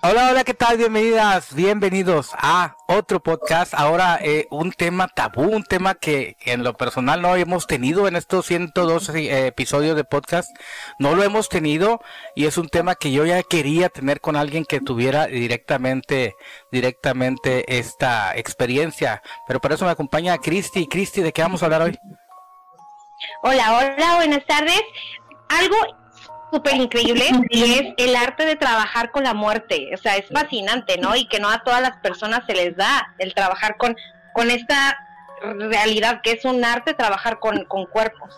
Hola, 0.00 0.28
hola, 0.30 0.44
¿qué 0.44 0.54
tal? 0.54 0.76
Bienvenidas, 0.76 1.52
bienvenidos 1.56 2.30
a 2.38 2.76
otro 2.86 3.18
podcast. 3.18 3.74
Ahora 3.74 4.16
eh, 4.22 4.46
un 4.48 4.70
tema 4.70 5.08
tabú, 5.08 5.42
un 5.42 5.64
tema 5.64 5.96
que 5.96 6.36
en 6.44 6.62
lo 6.62 6.74
personal 6.74 7.20
no 7.20 7.34
hemos 7.34 7.66
tenido 7.66 8.06
en 8.06 8.14
estos 8.14 8.46
102 8.46 9.08
eh, 9.08 9.48
episodios 9.48 9.96
de 9.96 10.04
podcast. 10.04 10.56
No 11.00 11.16
lo 11.16 11.24
hemos 11.24 11.48
tenido 11.48 12.00
y 12.36 12.46
es 12.46 12.58
un 12.58 12.68
tema 12.68 12.94
que 12.94 13.10
yo 13.10 13.26
ya 13.26 13.42
quería 13.42 13.88
tener 13.88 14.20
con 14.20 14.36
alguien 14.36 14.64
que 14.64 14.80
tuviera 14.80 15.26
directamente, 15.26 16.36
directamente 16.70 17.76
esta 17.76 18.36
experiencia. 18.36 19.20
Pero 19.48 19.60
para 19.60 19.74
eso 19.74 19.84
me 19.84 19.90
acompaña 19.90 20.38
Cristi. 20.38 20.86
Cristi, 20.86 21.22
¿de 21.22 21.32
qué 21.32 21.42
vamos 21.42 21.60
a 21.62 21.66
hablar 21.66 21.82
hoy? 21.82 21.98
Hola, 23.42 23.76
hola, 23.76 24.14
buenas 24.14 24.46
tardes. 24.46 24.80
Algo 25.48 25.97
súper 26.52 26.74
increíble 26.76 27.24
y 27.50 27.74
es 27.74 27.94
el 27.96 28.16
arte 28.16 28.44
de 28.44 28.56
trabajar 28.56 29.10
con 29.10 29.24
la 29.24 29.34
muerte. 29.34 29.90
O 29.94 29.96
sea, 29.96 30.16
es 30.16 30.26
fascinante, 30.28 30.98
¿no? 30.98 31.16
Y 31.16 31.26
que 31.26 31.40
no 31.40 31.50
a 31.50 31.62
todas 31.62 31.82
las 31.82 31.96
personas 31.98 32.42
se 32.46 32.54
les 32.54 32.76
da 32.76 33.14
el 33.18 33.34
trabajar 33.34 33.76
con, 33.76 33.96
con 34.32 34.50
esta 34.50 34.98
realidad 35.40 36.20
que 36.22 36.32
es 36.32 36.44
un 36.44 36.64
arte 36.64 36.94
trabajar 36.94 37.38
con, 37.38 37.64
con 37.64 37.86
cuerpos. 37.86 38.34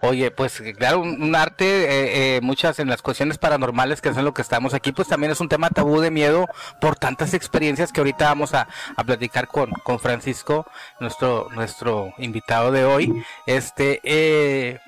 Oye, 0.00 0.30
pues 0.30 0.62
claro, 0.76 1.00
un, 1.00 1.34
arte, 1.34 1.64
eh, 1.64 2.36
eh, 2.36 2.40
muchas 2.40 2.78
en 2.78 2.88
las 2.88 3.02
cuestiones 3.02 3.36
paranormales 3.36 4.00
que 4.00 4.10
es 4.10 4.16
en 4.16 4.24
lo 4.24 4.32
que 4.32 4.42
estamos 4.42 4.72
aquí, 4.72 4.92
pues 4.92 5.08
también 5.08 5.32
es 5.32 5.40
un 5.40 5.48
tema 5.48 5.70
tabú 5.70 6.00
de 6.00 6.12
miedo 6.12 6.46
por 6.80 6.96
tantas 6.96 7.34
experiencias 7.34 7.92
que 7.92 8.00
ahorita 8.00 8.26
vamos 8.26 8.54
a, 8.54 8.68
a 8.96 9.04
platicar 9.04 9.48
con, 9.48 9.70
con 9.82 9.98
Francisco, 9.98 10.66
nuestro, 11.00 11.48
nuestro 11.52 12.12
invitado 12.18 12.70
de 12.70 12.84
hoy. 12.84 13.24
Este, 13.46 14.00
eh, 14.04 14.78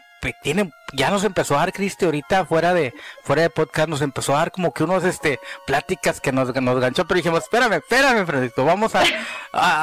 tiene, 0.42 0.70
ya 0.92 1.10
nos 1.10 1.24
empezó 1.24 1.54
a 1.54 1.60
dar 1.60 1.72
Cristi 1.72 2.04
ahorita 2.04 2.44
fuera 2.44 2.74
de, 2.74 2.92
fuera 3.22 3.42
de 3.42 3.50
podcast, 3.50 3.88
nos 3.88 4.02
empezó 4.02 4.34
a 4.34 4.40
dar 4.40 4.52
como 4.52 4.72
que 4.72 4.84
unos 4.84 5.04
este 5.04 5.40
pláticas 5.66 6.20
que 6.20 6.32
nos, 6.32 6.54
nos 6.54 6.80
ganchó, 6.80 7.06
pero 7.06 7.18
dijimos, 7.18 7.42
espérame, 7.44 7.74
espérame, 7.74 8.26
Francisco, 8.26 8.64
vamos 8.64 8.94
a, 8.94 9.04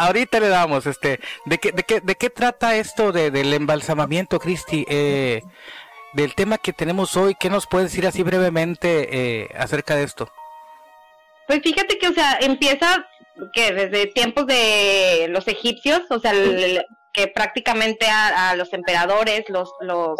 ahorita 0.05 0.39
le 0.39 0.49
damos, 0.49 0.85
este, 0.85 1.19
¿de 1.45 1.57
qué, 1.57 1.71
de 1.71 1.83
qué, 1.83 2.01
de 2.01 2.15
qué 2.15 2.29
trata 2.29 2.75
esto 2.75 3.11
de, 3.11 3.31
del 3.31 3.53
embalsamamiento, 3.53 4.39
Cristi? 4.39 4.85
Eh, 4.87 5.41
del 6.13 6.33
tema 6.35 6.57
que 6.57 6.73
tenemos 6.73 7.15
hoy, 7.15 7.35
¿qué 7.39 7.49
nos 7.49 7.67
puedes 7.67 7.91
decir 7.91 8.07
así 8.07 8.23
brevemente 8.23 9.09
eh, 9.11 9.49
acerca 9.55 9.95
de 9.95 10.03
esto? 10.03 10.31
Pues 11.47 11.61
fíjate 11.61 11.97
que, 11.97 12.07
o 12.07 12.13
sea, 12.13 12.37
empieza 12.41 13.05
que 13.53 13.71
desde 13.71 14.07
tiempos 14.07 14.47
de 14.47 15.27
los 15.29 15.47
egipcios, 15.47 16.01
o 16.09 16.19
sea, 16.19 16.31
el, 16.31 16.83
que 17.17 17.27
prácticamente 17.27 18.05
a, 18.07 18.55
los 18.55 18.71
emperadores, 18.73 19.49
los, 19.49 19.71
los 19.81 20.15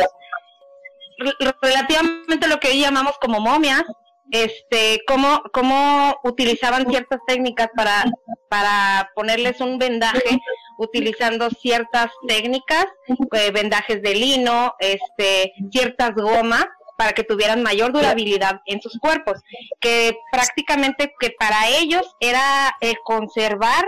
relativamente 1.62 2.48
lo 2.48 2.60
que 2.60 2.70
hoy 2.70 2.80
llamamos 2.82 3.18
como 3.20 3.40
momias, 3.40 3.84
este, 4.32 5.04
cómo, 5.08 5.44
cómo 5.54 6.20
utilizaban 6.24 6.90
ciertas 6.90 7.20
técnicas 7.28 7.70
para, 7.76 8.06
para 8.50 9.12
ponerles 9.14 9.62
un 9.62 9.78
vendaje, 9.78 10.40
utilizando 10.80 11.52
ciertas 11.52 12.12
técnicas, 12.28 12.88
eh, 13.34 13.52
vendajes 13.52 14.02
de 14.02 14.16
lino, 14.16 14.74
este, 14.80 15.54
ciertas 15.72 16.16
gomas, 16.16 16.66
para 16.98 17.14
que 17.14 17.24
tuvieran 17.24 17.62
mayor 17.62 17.94
durabilidad 17.94 18.60
en 18.66 18.82
sus 18.82 18.98
cuerpos, 18.98 19.40
que 19.80 20.18
prácticamente 20.32 21.14
que 21.20 21.30
para 21.30 21.68
ellos 21.68 22.16
era 22.20 22.76
el 22.82 22.98
conservar 23.04 23.86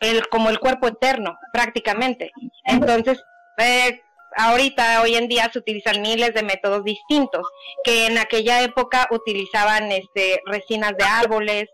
el, 0.00 0.28
como 0.28 0.50
el 0.50 0.58
cuerpo 0.58 0.88
eterno, 0.88 1.38
prácticamente. 1.52 2.30
Entonces, 2.64 3.22
eh, 3.58 4.00
ahorita, 4.36 5.02
hoy 5.02 5.16
en 5.16 5.28
día, 5.28 5.50
se 5.52 5.58
utilizan 5.58 6.02
miles 6.02 6.34
de 6.34 6.42
métodos 6.42 6.84
distintos, 6.84 7.46
que 7.84 8.06
en 8.06 8.18
aquella 8.18 8.62
época 8.62 9.08
utilizaban 9.10 9.90
este, 9.92 10.40
resinas 10.46 10.96
de 10.96 11.04
árboles, 11.04 11.68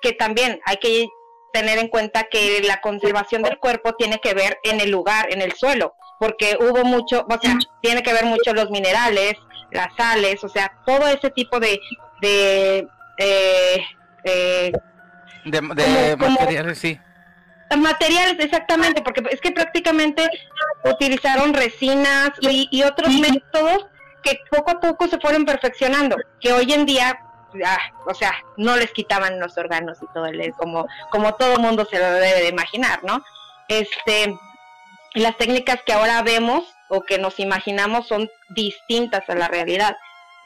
que 0.00 0.12
también 0.12 0.60
hay 0.64 0.76
que 0.76 1.06
tener 1.52 1.78
en 1.78 1.88
cuenta 1.88 2.24
que 2.24 2.60
la 2.62 2.80
conservación 2.80 3.42
del 3.42 3.58
cuerpo 3.58 3.94
tiene 3.94 4.20
que 4.20 4.34
ver 4.34 4.58
en 4.64 4.80
el 4.80 4.90
lugar, 4.90 5.32
en 5.32 5.40
el 5.40 5.52
suelo, 5.52 5.94
porque 6.20 6.58
hubo 6.60 6.84
mucho, 6.84 7.26
o 7.28 7.40
sea, 7.40 7.56
tiene 7.80 8.02
que 8.02 8.12
ver 8.12 8.26
mucho 8.26 8.52
los 8.52 8.70
minerales, 8.70 9.34
las 9.70 9.88
sales, 9.96 10.42
o 10.44 10.48
sea, 10.48 10.72
todo 10.86 11.06
ese 11.06 11.30
tipo 11.30 11.58
de, 11.58 11.80
de, 12.20 12.86
eh, 13.18 13.84
eh, 14.24 14.72
de, 15.44 15.60
de 15.60 16.16
materiales, 16.16 16.78
sí 16.78 16.98
Materiales, 17.76 18.36
exactamente, 18.38 19.02
porque 19.02 19.22
es 19.30 19.40
que 19.40 19.52
prácticamente 19.52 20.28
utilizaron 20.84 21.52
resinas 21.52 22.30
y, 22.40 22.82
otros 22.82 23.12
métodos 23.14 23.86
que 24.22 24.40
poco 24.50 24.70
a 24.70 24.80
poco 24.80 25.06
se 25.06 25.18
fueron 25.18 25.44
perfeccionando, 25.44 26.16
que 26.40 26.52
hoy 26.52 26.72
en 26.72 26.86
día, 26.86 27.20
ah, 27.64 27.78
o 28.06 28.14
sea, 28.14 28.32
no 28.56 28.76
les 28.76 28.92
quitaban 28.92 29.38
los 29.38 29.58
órganos 29.58 29.98
y 30.02 30.06
todo, 30.14 30.26
el, 30.26 30.52
como, 30.54 30.86
como 31.10 31.34
todo 31.34 31.58
mundo 31.58 31.84
se 31.84 31.98
lo 31.98 32.10
debe 32.12 32.42
de 32.42 32.48
imaginar, 32.48 33.04
¿no? 33.04 33.22
Este, 33.68 34.34
las 35.14 35.36
técnicas 35.36 35.80
que 35.84 35.92
ahora 35.92 36.22
vemos 36.22 36.64
o 36.88 37.02
que 37.02 37.18
nos 37.18 37.38
imaginamos 37.38 38.08
son 38.08 38.30
distintas 38.48 39.28
a 39.28 39.34
la 39.34 39.48
realidad. 39.48 39.96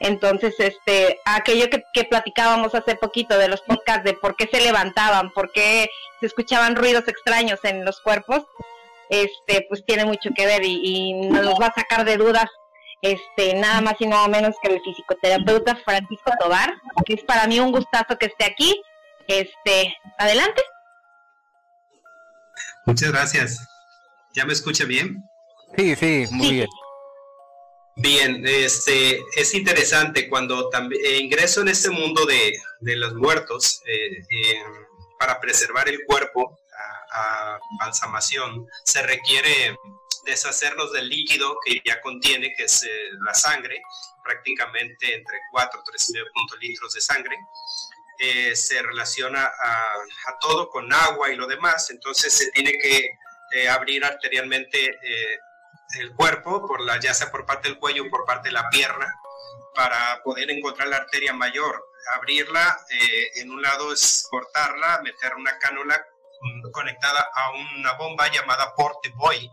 Entonces, 0.03 0.53
este, 0.59 1.21
aquello 1.23 1.69
que, 1.69 1.81
que, 1.93 2.03
platicábamos 2.03 2.75
hace 2.75 2.95
poquito 2.95 3.37
de 3.37 3.47
los 3.47 3.61
podcasts 3.61 4.03
de 4.03 4.13
por 4.13 4.35
qué 4.35 4.49
se 4.51 4.59
levantaban, 4.59 5.31
por 5.31 5.49
qué 5.53 5.87
se 6.19 6.25
escuchaban 6.25 6.75
ruidos 6.75 7.07
extraños 7.07 7.61
en 7.63 7.85
los 7.85 8.01
cuerpos, 8.01 8.43
este, 9.07 9.65
pues 9.69 9.85
tiene 9.85 10.03
mucho 10.03 10.31
que 10.35 10.45
ver 10.45 10.61
y, 10.65 11.13
nos 11.13 11.57
va 11.59 11.67
a 11.67 11.73
sacar 11.73 12.03
de 12.03 12.17
dudas, 12.17 12.49
este, 13.01 13.53
nada 13.53 13.79
más 13.79 13.95
y 13.99 14.07
nada 14.07 14.27
menos 14.27 14.55
que 14.61 14.73
el 14.73 14.81
psicoterapeuta 14.81 15.77
Francisco 15.85 16.31
Tobar, 16.37 16.73
que 17.05 17.13
es 17.13 17.23
para 17.23 17.47
mí 17.47 17.61
un 17.61 17.71
gustazo 17.71 18.17
que 18.19 18.25
esté 18.25 18.43
aquí. 18.43 18.81
Este, 19.27 19.95
adelante. 20.17 20.61
Muchas 22.85 23.09
gracias. 23.09 23.67
¿Ya 24.33 24.43
me 24.45 24.51
escucha 24.51 24.83
bien? 24.83 25.23
Sí, 25.77 25.95
sí, 25.95 26.25
muy 26.31 26.51
bien. 26.51 26.67
Bien, 27.95 28.43
este, 28.47 29.23
es 29.35 29.53
interesante 29.53 30.27
cuando 30.27 30.71
eh, 30.91 31.17
ingreso 31.17 31.61
en 31.61 31.67
este 31.67 31.91
mundo 31.91 32.25
de, 32.25 32.59
los 32.81 33.13
muertos 33.13 33.81
eh, 33.85 34.63
para 35.19 35.39
preservar 35.39 35.87
el 35.87 36.03
cuerpo 36.05 36.59
a, 37.11 37.59
balsamación, 37.79 38.67
se 38.83 39.03
requiere 39.03 39.77
deshacernos 40.25 40.91
del 40.91 41.07
líquido 41.07 41.55
que 41.63 41.81
ya 41.85 42.01
contiene, 42.01 42.53
que 42.55 42.63
es 42.63 42.81
eh, 42.83 42.89
la 43.23 43.35
sangre, 43.35 43.79
prácticamente 44.23 45.13
entre 45.13 45.37
4 45.51 45.79
y 45.79 45.91
3 45.91 46.13
litros 46.61 46.93
de 46.93 47.01
sangre. 47.01 47.37
se 48.55 48.81
relaciona 48.81 49.45
a, 49.45 50.39
todo 50.41 50.69
con 50.69 50.91
agua 50.91 51.29
y 51.29 51.35
lo 51.35 51.45
demás, 51.45 51.91
entonces 51.91 52.33
se 52.33 52.49
tiene 52.51 52.71
que 52.79 53.67
abrir 53.67 54.03
arterialmente 54.03 54.97
el 55.99 56.13
cuerpo, 56.15 56.65
por 56.67 56.81
la, 56.81 56.99
ya 56.99 57.13
sea 57.13 57.31
por 57.31 57.45
parte 57.45 57.67
del 57.67 57.79
cuello 57.79 58.03
o 58.03 58.09
por 58.09 58.25
parte 58.25 58.49
de 58.49 58.53
la 58.53 58.69
pierna, 58.69 59.13
para 59.75 60.21
poder 60.23 60.49
encontrar 60.51 60.87
la 60.87 60.97
arteria 60.97 61.33
mayor. 61.33 61.85
Abrirla, 62.15 62.79
eh, 62.89 63.41
en 63.41 63.51
un 63.51 63.61
lado 63.61 63.93
es 63.93 64.27
cortarla, 64.29 65.01
meter 65.03 65.35
una 65.35 65.57
cánula 65.57 66.05
conectada 66.73 67.25
a 67.33 67.51
una 67.51 67.93
bomba 67.93 68.29
llamada 68.29 68.75
Porte 68.75 69.09
Boy. 69.15 69.49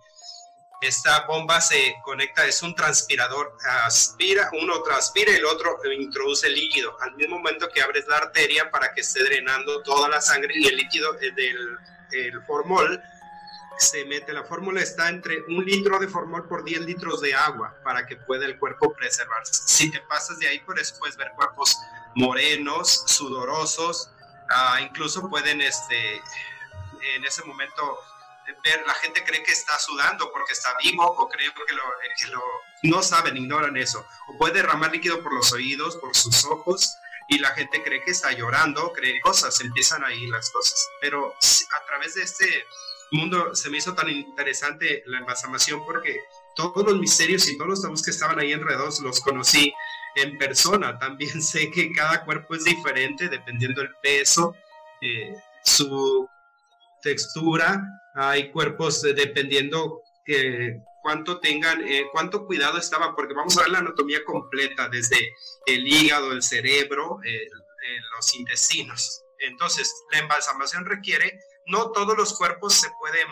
Esta 0.81 1.27
bomba 1.27 1.61
se 1.61 1.95
conecta, 2.03 2.45
es 2.47 2.63
un 2.63 2.75
transpirador, 2.75 3.57
aspira, 3.85 4.49
uno 4.61 4.83
transpira 4.83 5.31
y 5.31 5.37
el 5.37 5.45
otro 5.45 5.79
introduce 5.93 6.49
líquido, 6.49 6.97
al 7.03 7.15
mismo 7.17 7.37
momento 7.37 7.69
que 7.69 7.83
abres 7.83 8.07
la 8.09 8.17
arteria 8.17 8.71
para 8.71 8.93
que 8.95 9.03
esté 9.03 9.23
drenando 9.23 9.83
toda 9.83 10.09
la 10.09 10.23
sangre 10.23 10.55
y 10.57 10.67
el 10.67 10.77
líquido 10.77 11.15
eh, 11.21 11.33
del 11.33 11.79
el 12.13 12.43
formol 12.43 13.03
se 13.81 14.05
mete, 14.05 14.33
la 14.33 14.45
fórmula 14.45 14.83
está 14.83 15.09
entre 15.09 15.43
un 15.49 15.65
litro 15.65 15.99
de 15.99 16.07
formol 16.07 16.47
por 16.47 16.65
10 16.65 16.83
litros 16.83 17.21
de 17.21 17.35
agua 17.35 17.75
para 17.83 18.07
que 18.07 18.17
pueda 18.17 18.45
el 18.45 18.59
cuerpo 18.59 18.93
preservarse. 18.93 19.63
Si 19.67 19.91
te 19.91 20.01
pasas 20.03 20.39
de 20.39 20.49
ahí, 20.49 20.61
por 20.61 20.79
eso 20.79 20.97
puedes 20.99 21.17
ver 21.17 21.33
cuerpos 21.35 21.79
morenos, 22.15 23.05
sudorosos, 23.07 24.11
ah, 24.51 24.81
incluso 24.83 25.29
pueden 25.31 25.63
este, 25.63 26.17
en 27.15 27.25
ese 27.25 27.43
momento 27.45 27.99
ver, 28.65 28.83
la 28.87 28.95
gente 28.95 29.25
cree 29.25 29.43
que 29.43 29.53
está 29.53 29.79
sudando 29.79 30.31
porque 30.33 30.53
está 30.53 30.77
vivo 30.83 31.05
o 31.05 31.29
cree 31.29 31.51
que 31.67 31.73
lo, 31.73 31.83
que 32.83 32.89
no 32.89 33.03
saben, 33.03 33.37
ignoran 33.37 33.77
eso. 33.77 34.05
O 34.29 34.37
puede 34.37 34.55
derramar 34.55 34.93
líquido 34.93 35.23
por 35.23 35.33
los 35.33 35.53
oídos, 35.53 35.97
por 35.97 36.15
sus 36.15 36.45
ojos, 36.45 36.97
y 37.29 37.39
la 37.39 37.51
gente 37.51 37.83
cree 37.83 38.03
que 38.03 38.11
está 38.11 38.33
llorando, 38.33 38.93
cree 38.93 39.21
cosas, 39.21 39.61
empiezan 39.61 40.05
ahí 40.05 40.27
las 40.27 40.51
cosas. 40.51 40.89
Pero 41.01 41.33
a 41.33 41.87
través 41.87 42.15
de 42.15 42.23
este 42.23 42.67
mundo 43.11 43.55
se 43.55 43.71
me 43.71 43.79
hizo 43.79 43.95
tan 43.95 44.09
interesante 44.09 45.03
la 45.07 45.19
embalsamación 45.19 45.85
porque 45.85 46.21
todos 46.55 46.85
los 46.85 46.99
misterios 46.99 47.49
y 47.49 47.57
todos 47.57 47.71
los 47.71 47.83
tabús 47.83 48.03
que 48.03 48.11
estaban 48.11 48.39
ahí 48.39 48.53
enredados 48.53 49.01
los 49.01 49.21
conocí 49.21 49.73
en 50.17 50.39
persona. 50.39 50.99
También 50.99 51.43
sé 51.43 51.71
que 51.71 51.93
cada 51.93 52.25
cuerpo 52.25 52.55
es 52.55 52.65
diferente 52.65 53.29
dependiendo 53.29 53.81
del 53.81 53.95
peso, 54.03 54.55
eh, 55.01 55.35
su 55.65 56.29
textura. 57.03 57.83
Hay 58.15 58.51
cuerpos 58.51 59.03
dependiendo 59.03 60.03
que 60.25 60.81
cuánto 61.03 61.41
tengan, 61.41 61.87
eh, 61.87 62.07
cuánto 62.13 62.47
cuidado 62.47 62.79
estaban, 62.79 63.15
porque 63.15 63.35
vamos 63.35 63.57
a 63.57 63.63
ver 63.63 63.71
la 63.71 63.79
anatomía 63.79 64.25
completa, 64.25 64.89
desde 64.89 65.17
el 65.67 65.87
hígado, 65.87 66.33
el 66.33 66.43
cerebro, 66.43 67.21
eh, 67.25 67.49
los 68.15 68.35
intestinos. 68.35 69.23
Entonces, 69.39 69.93
la 70.13 70.19
embalsamación 70.19 70.85
requiere, 70.85 71.41
no 71.71 71.93
todos 71.93 72.17
los 72.17 72.37
cuerpos 72.37 72.75
se 72.75 72.89
pueden, 72.99 73.27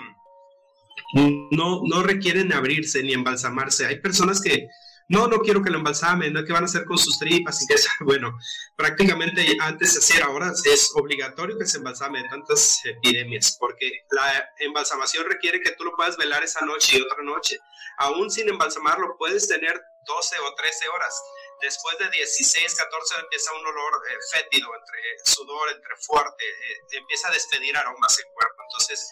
no, 1.50 1.82
no 1.84 2.02
requieren 2.02 2.52
abrirse 2.52 3.02
ni 3.02 3.12
embalsamarse. 3.12 3.86
Hay 3.86 4.00
personas 4.00 4.40
que 4.40 4.68
no, 5.08 5.26
no 5.26 5.38
quiero 5.40 5.62
que 5.62 5.70
lo 5.70 5.78
embalsamen, 5.78 6.34
no, 6.34 6.44
¿qué 6.44 6.52
van 6.52 6.64
a 6.64 6.66
hacer 6.66 6.84
con 6.84 6.98
sus 6.98 7.18
tripas? 7.18 7.62
Y 7.62 7.66
que, 7.66 7.74
bueno, 8.04 8.38
prácticamente 8.76 9.56
antes 9.60 9.94
de 9.94 9.98
hacer 10.00 10.22
ahora 10.22 10.52
es 10.64 10.92
obligatorio 10.94 11.58
que 11.58 11.66
se 11.66 11.78
embalsame 11.78 12.22
de 12.22 12.28
tantas 12.28 12.80
epidemias, 12.84 13.56
porque 13.58 14.04
la 14.10 14.50
embalsamación 14.58 15.26
requiere 15.26 15.60
que 15.60 15.72
tú 15.72 15.84
lo 15.84 15.96
puedas 15.96 16.16
velar 16.18 16.44
esa 16.44 16.64
noche 16.64 16.98
y 16.98 17.00
otra 17.00 17.22
noche. 17.22 17.58
Aún 17.98 18.30
sin 18.30 18.48
embalsamarlo, 18.48 19.16
puedes 19.18 19.48
tener 19.48 19.80
12 20.06 20.36
o 20.40 20.54
13 20.54 20.88
horas. 20.88 21.22
Después 21.60 21.98
de 21.98 22.08
16, 22.10 22.74
14 22.74 23.14
empieza 23.20 23.52
un 23.52 23.66
olor 23.66 24.02
eh, 24.08 24.14
fétido, 24.32 24.68
entre 24.74 24.98
sudor, 25.24 25.70
entre 25.70 25.96
fuerte, 25.96 26.44
eh, 26.44 26.98
empieza 26.98 27.28
a 27.28 27.32
despedir 27.32 27.76
aromas 27.76 28.18
el 28.18 28.26
cuerpo. 28.32 28.62
Entonces, 28.62 29.10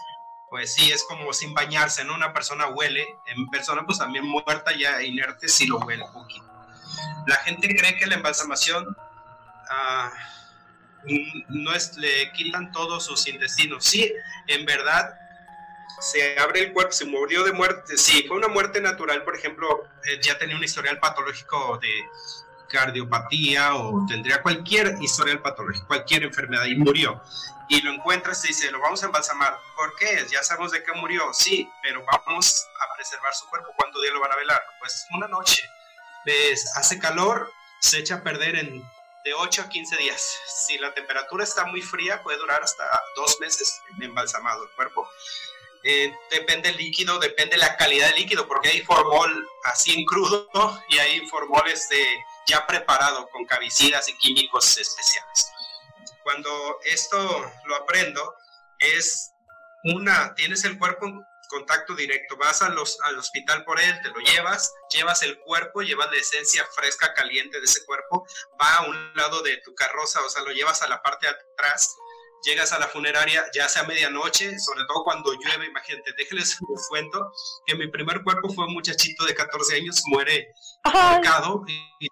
pues 0.48 0.75
sí, 0.75 0.93
es 0.93 1.02
como 1.04 1.32
sin 1.32 1.54
bañarse, 1.54 2.04
¿no? 2.04 2.14
Una 2.14 2.32
persona 2.32 2.69
huele, 2.69 3.06
en 3.26 3.48
persona 3.48 3.84
pues 3.84 3.98
también 3.98 4.25
muerta 4.25 4.76
ya 4.76 5.02
inerte 5.02 5.48
sí 5.48 5.66
lo 5.66 5.78
huele 5.78 6.04
un 6.04 6.12
poquito. 6.12 6.46
La 7.26 7.37
gente 7.37 7.69
cree 7.75 7.96
que 7.96 8.06
la 8.06 8.14
embalsamación 8.14 8.96
ah, 9.69 10.12
no 11.48 11.75
es, 11.75 11.96
le 11.96 12.32
quitan 12.32 12.70
todos 12.72 13.04
sus 13.04 13.26
intestinos. 13.26 13.84
Sí, 13.84 14.12
en 14.46 14.64
verdad 14.64 15.19
se 16.00 16.38
abre 16.38 16.60
el 16.60 16.72
cuerpo, 16.72 16.92
se 16.92 17.04
murió 17.04 17.44
de 17.44 17.52
muerte. 17.52 17.96
Si 17.96 18.26
fue 18.26 18.36
una 18.36 18.48
muerte 18.48 18.80
natural, 18.80 19.22
por 19.24 19.36
ejemplo, 19.36 19.84
eh, 20.04 20.20
ya 20.22 20.38
tenía 20.38 20.56
un 20.56 20.64
historial 20.64 20.98
patológico 20.98 21.78
de 21.78 22.08
cardiopatía 22.68 23.74
o 23.76 24.04
tendría 24.06 24.42
cualquier 24.42 24.96
historial 25.00 25.40
patológico, 25.40 25.86
cualquier 25.86 26.24
enfermedad 26.24 26.64
y 26.66 26.76
murió 26.76 27.22
y 27.68 27.80
lo 27.82 27.92
encuentras 27.92 28.44
y 28.44 28.48
dice, 28.48 28.70
lo 28.70 28.80
vamos 28.80 29.02
a 29.02 29.06
embalsamar. 29.06 29.58
¿Por 29.74 29.94
qué? 29.96 30.24
Ya 30.30 30.42
sabemos 30.42 30.72
de 30.72 30.82
qué 30.84 30.92
murió, 30.92 31.32
sí, 31.32 31.68
pero 31.82 32.04
vamos 32.04 32.66
a 32.80 32.94
preservar 32.96 33.34
su 33.34 33.48
cuerpo. 33.48 33.72
¿Cuánto 33.76 34.00
día 34.00 34.12
lo 34.12 34.20
van 34.20 34.32
a 34.32 34.36
velar? 34.36 34.62
Pues 34.78 35.06
una 35.10 35.26
noche. 35.28 35.68
Hace 36.74 36.98
calor, 36.98 37.52
se 37.80 37.98
echa 37.98 38.16
a 38.16 38.22
perder 38.22 38.56
en 38.56 38.82
de 39.24 39.34
8 39.34 39.62
a 39.62 39.68
15 39.68 39.96
días. 39.96 40.38
Si 40.46 40.78
la 40.78 40.94
temperatura 40.94 41.42
está 41.42 41.64
muy 41.66 41.82
fría, 41.82 42.22
puede 42.22 42.38
durar 42.38 42.62
hasta 42.62 42.84
dos 43.16 43.40
meses 43.40 43.82
embalsamado 44.00 44.62
el 44.62 44.70
cuerpo. 44.70 45.08
Eh, 45.88 46.12
depende 46.32 46.70
el 46.70 46.76
líquido, 46.76 47.20
depende 47.20 47.56
la 47.56 47.76
calidad 47.76 48.08
del 48.08 48.16
líquido, 48.16 48.48
porque 48.48 48.70
hay 48.70 48.80
formol 48.80 49.48
así 49.62 49.94
en 49.96 50.04
crudo 50.04 50.50
y 50.88 50.98
hay 50.98 51.24
formol 51.28 51.62
este, 51.68 52.04
ya 52.48 52.66
preparado 52.66 53.28
con 53.28 53.44
cavicidas 53.44 54.08
y 54.08 54.18
químicos 54.18 54.76
especiales. 54.76 55.52
Cuando 56.24 56.80
esto 56.82 57.52
lo 57.66 57.76
aprendo, 57.76 58.34
es 58.80 59.30
una, 59.84 60.34
tienes 60.34 60.64
el 60.64 60.76
cuerpo 60.76 61.06
en 61.06 61.24
contacto 61.48 61.94
directo, 61.94 62.36
vas 62.36 62.62
al 62.62 62.76
hospital 62.76 63.64
por 63.64 63.78
él, 63.78 64.00
te 64.02 64.08
lo 64.08 64.18
llevas, 64.18 64.74
llevas 64.90 65.22
el 65.22 65.38
cuerpo, 65.38 65.82
llevas 65.82 66.10
la 66.10 66.18
esencia 66.18 66.66
fresca, 66.74 67.14
caliente 67.14 67.60
de 67.60 67.64
ese 67.64 67.84
cuerpo, 67.84 68.26
va 68.60 68.78
a 68.78 68.86
un 68.86 69.14
lado 69.14 69.40
de 69.42 69.58
tu 69.58 69.72
carroza, 69.76 70.20
o 70.24 70.28
sea, 70.28 70.42
lo 70.42 70.50
llevas 70.50 70.82
a 70.82 70.88
la 70.88 71.00
parte 71.00 71.28
de 71.28 71.32
atrás, 71.32 71.94
llegas 72.46 72.72
a 72.72 72.78
la 72.78 72.87
funeraria 72.87 73.44
ya 73.52 73.69
sea 73.69 73.82
medianoche, 73.82 74.58
sobre 74.58 74.84
todo 74.87 75.02
cuando 75.04 75.32
llueve, 75.32 75.66
imagínate, 75.66 76.12
déjenles 76.16 76.60
un 76.60 76.76
cuento, 76.88 77.32
que 77.66 77.75
mi 77.75 77.88
primer 77.88 78.22
cuerpo 78.22 78.48
fue 78.50 78.66
un 78.66 78.72
muchachito 78.72 79.25
de 79.26 79.34
14 79.34 79.76
años, 79.76 80.02
muere 80.06 80.48
ahorcado, 80.84 81.64
y 81.66 82.08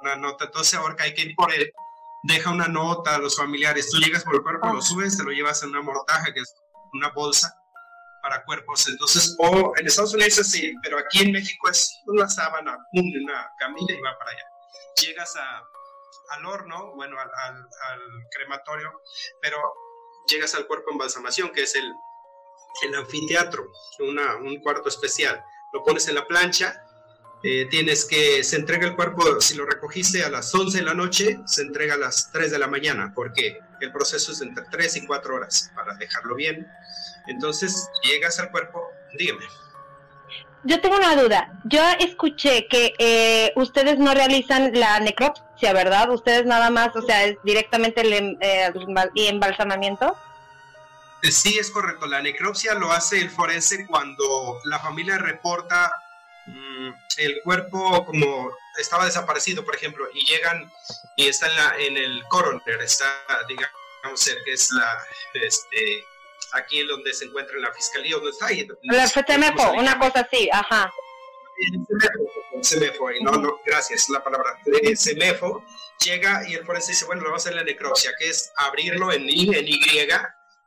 una 0.00 0.16
nota, 0.16 0.46
entonces 0.46 0.74
ahora 0.74 0.96
hay 0.98 1.14
que 1.14 1.22
ir 1.22 1.34
por 1.36 1.52
él, 1.52 1.70
deja 2.22 2.50
una 2.50 2.68
nota 2.68 3.14
a 3.14 3.18
los 3.18 3.36
familiares. 3.36 3.90
Tú 3.90 3.98
llegas 3.98 4.24
por 4.24 4.36
el 4.36 4.42
cuerpo, 4.42 4.68
lo 4.68 4.78
ah. 4.78 4.82
subes, 4.82 5.16
te 5.16 5.24
lo 5.24 5.30
llevas 5.30 5.62
en 5.62 5.70
una 5.70 5.82
mortaja, 5.82 6.32
que 6.32 6.40
es 6.40 6.54
una 6.92 7.10
bolsa 7.10 7.54
para 8.22 8.44
cuerpos. 8.44 8.88
Entonces, 8.88 9.36
o 9.38 9.72
en 9.76 9.86
Estados 9.86 10.14
Unidos 10.14 10.38
es 10.38 10.40
así, 10.40 10.72
pero 10.82 10.98
aquí 10.98 11.22
en 11.22 11.32
México 11.32 11.68
es 11.68 12.00
una 12.06 12.28
sábana, 12.28 12.78
una 12.92 13.50
camilla 13.58 13.94
y 13.94 14.00
va 14.00 14.16
para 14.18 14.30
allá. 14.30 14.44
Llegas 15.00 15.36
a, 15.36 15.62
al 16.30 16.46
horno, 16.46 16.92
bueno, 16.94 17.16
al, 17.18 17.68
crematorio, 18.30 19.00
pero 19.40 19.58
llegas 20.26 20.54
al 20.54 20.66
cuerpo 20.66 20.90
en 20.90 20.98
balsamación, 20.98 21.50
que 21.50 21.62
es 21.62 21.74
el, 21.74 21.92
el 22.82 22.94
anfiteatro, 22.94 23.70
un 23.98 24.60
cuarto 24.62 24.88
especial. 24.88 25.42
Lo 25.72 25.82
pones 25.82 26.08
en 26.08 26.14
la 26.14 26.26
plancha 26.26 26.84
eh, 27.44 27.66
tienes 27.68 28.04
que, 28.04 28.44
se 28.44 28.54
entrega 28.54 28.86
el 28.86 28.94
cuerpo, 28.94 29.40
si 29.40 29.56
lo 29.56 29.66
recogiste 29.66 30.22
a 30.22 30.30
las 30.30 30.54
11 30.54 30.78
de 30.78 30.84
la 30.84 30.94
noche, 30.94 31.40
se 31.44 31.62
entrega 31.62 31.94
a 31.94 31.98
las 31.98 32.30
3 32.30 32.52
de 32.52 32.58
la 32.58 32.68
mañana, 32.68 33.12
porque 33.14 33.58
el 33.80 33.90
proceso 33.90 34.30
es 34.30 34.40
entre 34.42 34.64
3 34.70 34.98
y 34.98 35.06
4 35.06 35.34
horas 35.34 35.72
para 35.74 35.94
dejarlo 35.94 36.36
bien. 36.36 36.68
Entonces, 37.26 37.88
llegas 38.04 38.38
al 38.38 38.52
cuerpo, 38.52 38.86
dígame. 39.18 39.44
Yo 40.64 40.80
tengo 40.80 40.96
una 40.96 41.16
duda. 41.16 41.52
Yo 41.64 41.82
escuché 41.98 42.68
que 42.68 42.94
eh, 42.98 43.52
ustedes 43.56 43.98
no 43.98 44.14
realizan 44.14 44.72
la 44.74 45.00
necropsia, 45.00 45.72
¿verdad? 45.72 46.10
Ustedes 46.10 46.46
nada 46.46 46.70
más, 46.70 46.94
o 46.94 47.02
sea, 47.02 47.24
es 47.24 47.36
directamente 47.42 48.02
el 48.02 48.12
em, 48.12 48.36
eh, 48.40 48.72
embalsamamiento. 49.14 50.16
Sí, 51.22 51.58
es 51.58 51.70
correcto. 51.70 52.06
La 52.06 52.22
necropsia 52.22 52.74
lo 52.74 52.92
hace 52.92 53.18
el 53.18 53.30
forense 53.30 53.86
cuando 53.86 54.60
la 54.64 54.78
familia 54.78 55.18
reporta 55.18 55.90
Mm, 56.46 56.90
el 57.18 57.40
cuerpo 57.42 58.04
como 58.04 58.50
estaba 58.78 59.04
desaparecido, 59.04 59.64
por 59.64 59.76
ejemplo, 59.76 60.06
y 60.12 60.24
llegan 60.26 60.70
y 61.16 61.28
está 61.28 61.46
en, 61.46 61.56
la, 61.56 61.76
en 61.78 61.96
el 61.96 62.22
coroner, 62.28 62.80
está, 62.80 63.06
digamos, 63.48 64.24
que 64.44 64.52
es 64.52 64.70
la, 64.72 64.98
este, 65.34 66.04
aquí 66.52 66.82
donde 66.84 67.12
se 67.14 67.26
encuentra 67.26 67.58
la 67.58 67.72
fiscalía, 67.72 68.16
donde 68.16 68.30
está 68.30 68.46
ahí. 68.46 68.66
La 68.82 69.72
una 69.72 69.98
cosa 69.98 70.20
así, 70.20 70.48
ajá. 70.52 70.92
CEMEFO, 72.62 73.10
no, 73.22 73.32
no, 73.32 73.60
gracias, 73.64 74.08
la 74.08 74.22
palabra. 74.22 74.58
CEMEFO 74.96 75.64
llega 76.04 76.48
y 76.48 76.54
el 76.54 76.64
forense 76.64 76.92
dice, 76.92 77.04
bueno, 77.04 77.22
le 77.22 77.28
vamos 77.28 77.46
a 77.46 77.48
hacer 77.48 77.56
la 77.56 77.64
necropsia, 77.64 78.12
que 78.18 78.28
es 78.28 78.52
abrirlo 78.56 79.12
en 79.12 79.28
Y, 79.28 79.54
en 79.54 79.68
Y, 79.68 80.08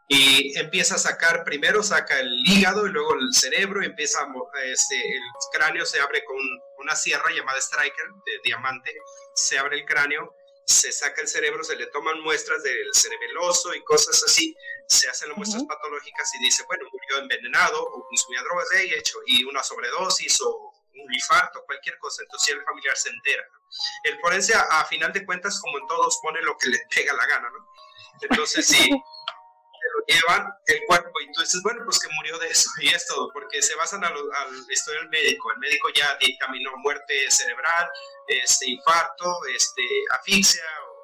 y 0.07 0.57
empieza 0.57 0.95
a 0.95 0.99
sacar, 0.99 1.43
primero 1.43 1.81
saca 1.81 2.19
el 2.19 2.31
hígado 2.45 2.85
y 2.85 2.91
luego 2.91 3.15
el 3.15 3.33
cerebro 3.33 3.81
y 3.81 3.87
empieza, 3.87 4.19
este, 4.65 4.95
el 4.95 5.21
cráneo 5.51 5.85
se 5.85 5.99
abre 5.99 6.23
con 6.23 6.37
una 6.77 6.95
sierra 6.95 7.31
llamada 7.35 7.59
striker 7.59 8.05
de 8.25 8.39
diamante, 8.43 8.93
se 9.33 9.57
abre 9.57 9.77
el 9.79 9.85
cráneo, 9.85 10.35
se 10.65 10.91
saca 10.91 11.21
el 11.21 11.27
cerebro, 11.27 11.63
se 11.63 11.75
le 11.75 11.87
toman 11.87 12.21
muestras 12.21 12.61
del 12.63 12.87
cerebeloso 12.93 13.73
y 13.73 13.83
cosas 13.83 14.21
así, 14.23 14.55
se 14.87 15.09
hacen 15.09 15.29
las 15.29 15.37
muestras 15.37 15.63
patológicas 15.63 16.33
y 16.35 16.39
dice, 16.39 16.63
bueno, 16.67 16.85
murió 16.91 17.17
envenenado 17.19 17.81
o 17.81 18.07
consumía 18.07 18.41
drogas 18.43 18.69
de 18.69 18.97
hecho, 18.97 19.19
y 19.25 19.43
una 19.43 19.63
sobredosis 19.63 20.41
o 20.41 20.73
un 20.93 21.13
infarto, 21.13 21.63
cualquier 21.65 21.97
cosa, 21.97 22.23
entonces 22.23 22.55
el 22.55 22.63
familiar 22.63 22.95
se 22.95 23.09
entera. 23.09 23.43
El 24.03 24.19
forense 24.19 24.53
a, 24.55 24.85
final 24.85 25.11
de 25.11 25.25
cuentas, 25.25 25.59
como 25.59 25.77
en 25.77 25.87
todos, 25.87 26.19
pone 26.21 26.41
lo 26.41 26.57
que 26.57 26.69
le 26.69 26.79
pega 26.93 27.13
la 27.13 27.25
gana, 27.25 27.49
¿no? 27.49 27.67
Entonces, 28.21 28.65
sí, 28.65 28.89
lo 28.89 30.05
llevan 30.07 30.47
el 30.67 30.81
cuerpo 30.87 31.11
y 31.21 31.31
tú 31.31 31.41
dices, 31.41 31.61
bueno, 31.63 31.81
pues 31.83 31.99
que 31.99 32.07
murió 32.15 32.39
de 32.39 32.47
eso 32.47 32.69
y 32.79 32.87
es 32.87 33.05
todo, 33.07 33.31
porque 33.33 33.61
se 33.61 33.75
basan 33.75 34.03
al, 34.03 34.13
estudio 34.69 34.99
del 35.01 35.09
médico. 35.09 35.51
El 35.51 35.59
médico 35.59 35.89
ya 35.93 36.17
dictaminó 36.19 36.71
muerte 36.77 37.29
cerebral, 37.29 37.89
este, 38.27 38.69
infarto, 38.69 39.45
este, 39.53 39.83
asfixia 40.11 40.63
o 40.89 40.95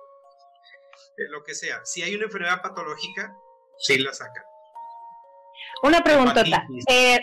lo 1.30 1.44
que 1.44 1.54
sea. 1.54 1.86
Si 1.86 2.02
hay 2.02 2.16
una 2.16 2.26
enfermedad 2.26 2.62
patológica, 2.62 3.36
sí 3.82 3.98
la 3.98 4.14
sacan. 4.14 4.44
Una 5.84 6.04
preguntota. 6.04 6.66
Eh, 6.88 7.20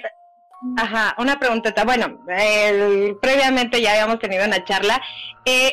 ajá, 0.77 1.15
una 1.19 1.39
preguntota. 1.39 1.85
Bueno, 1.85 2.21
previamente 3.21 3.81
ya 3.81 3.93
habíamos 3.93 4.19
tenido 4.19 4.45
una 4.45 4.65
charla. 4.65 5.01
Eh, 5.45 5.73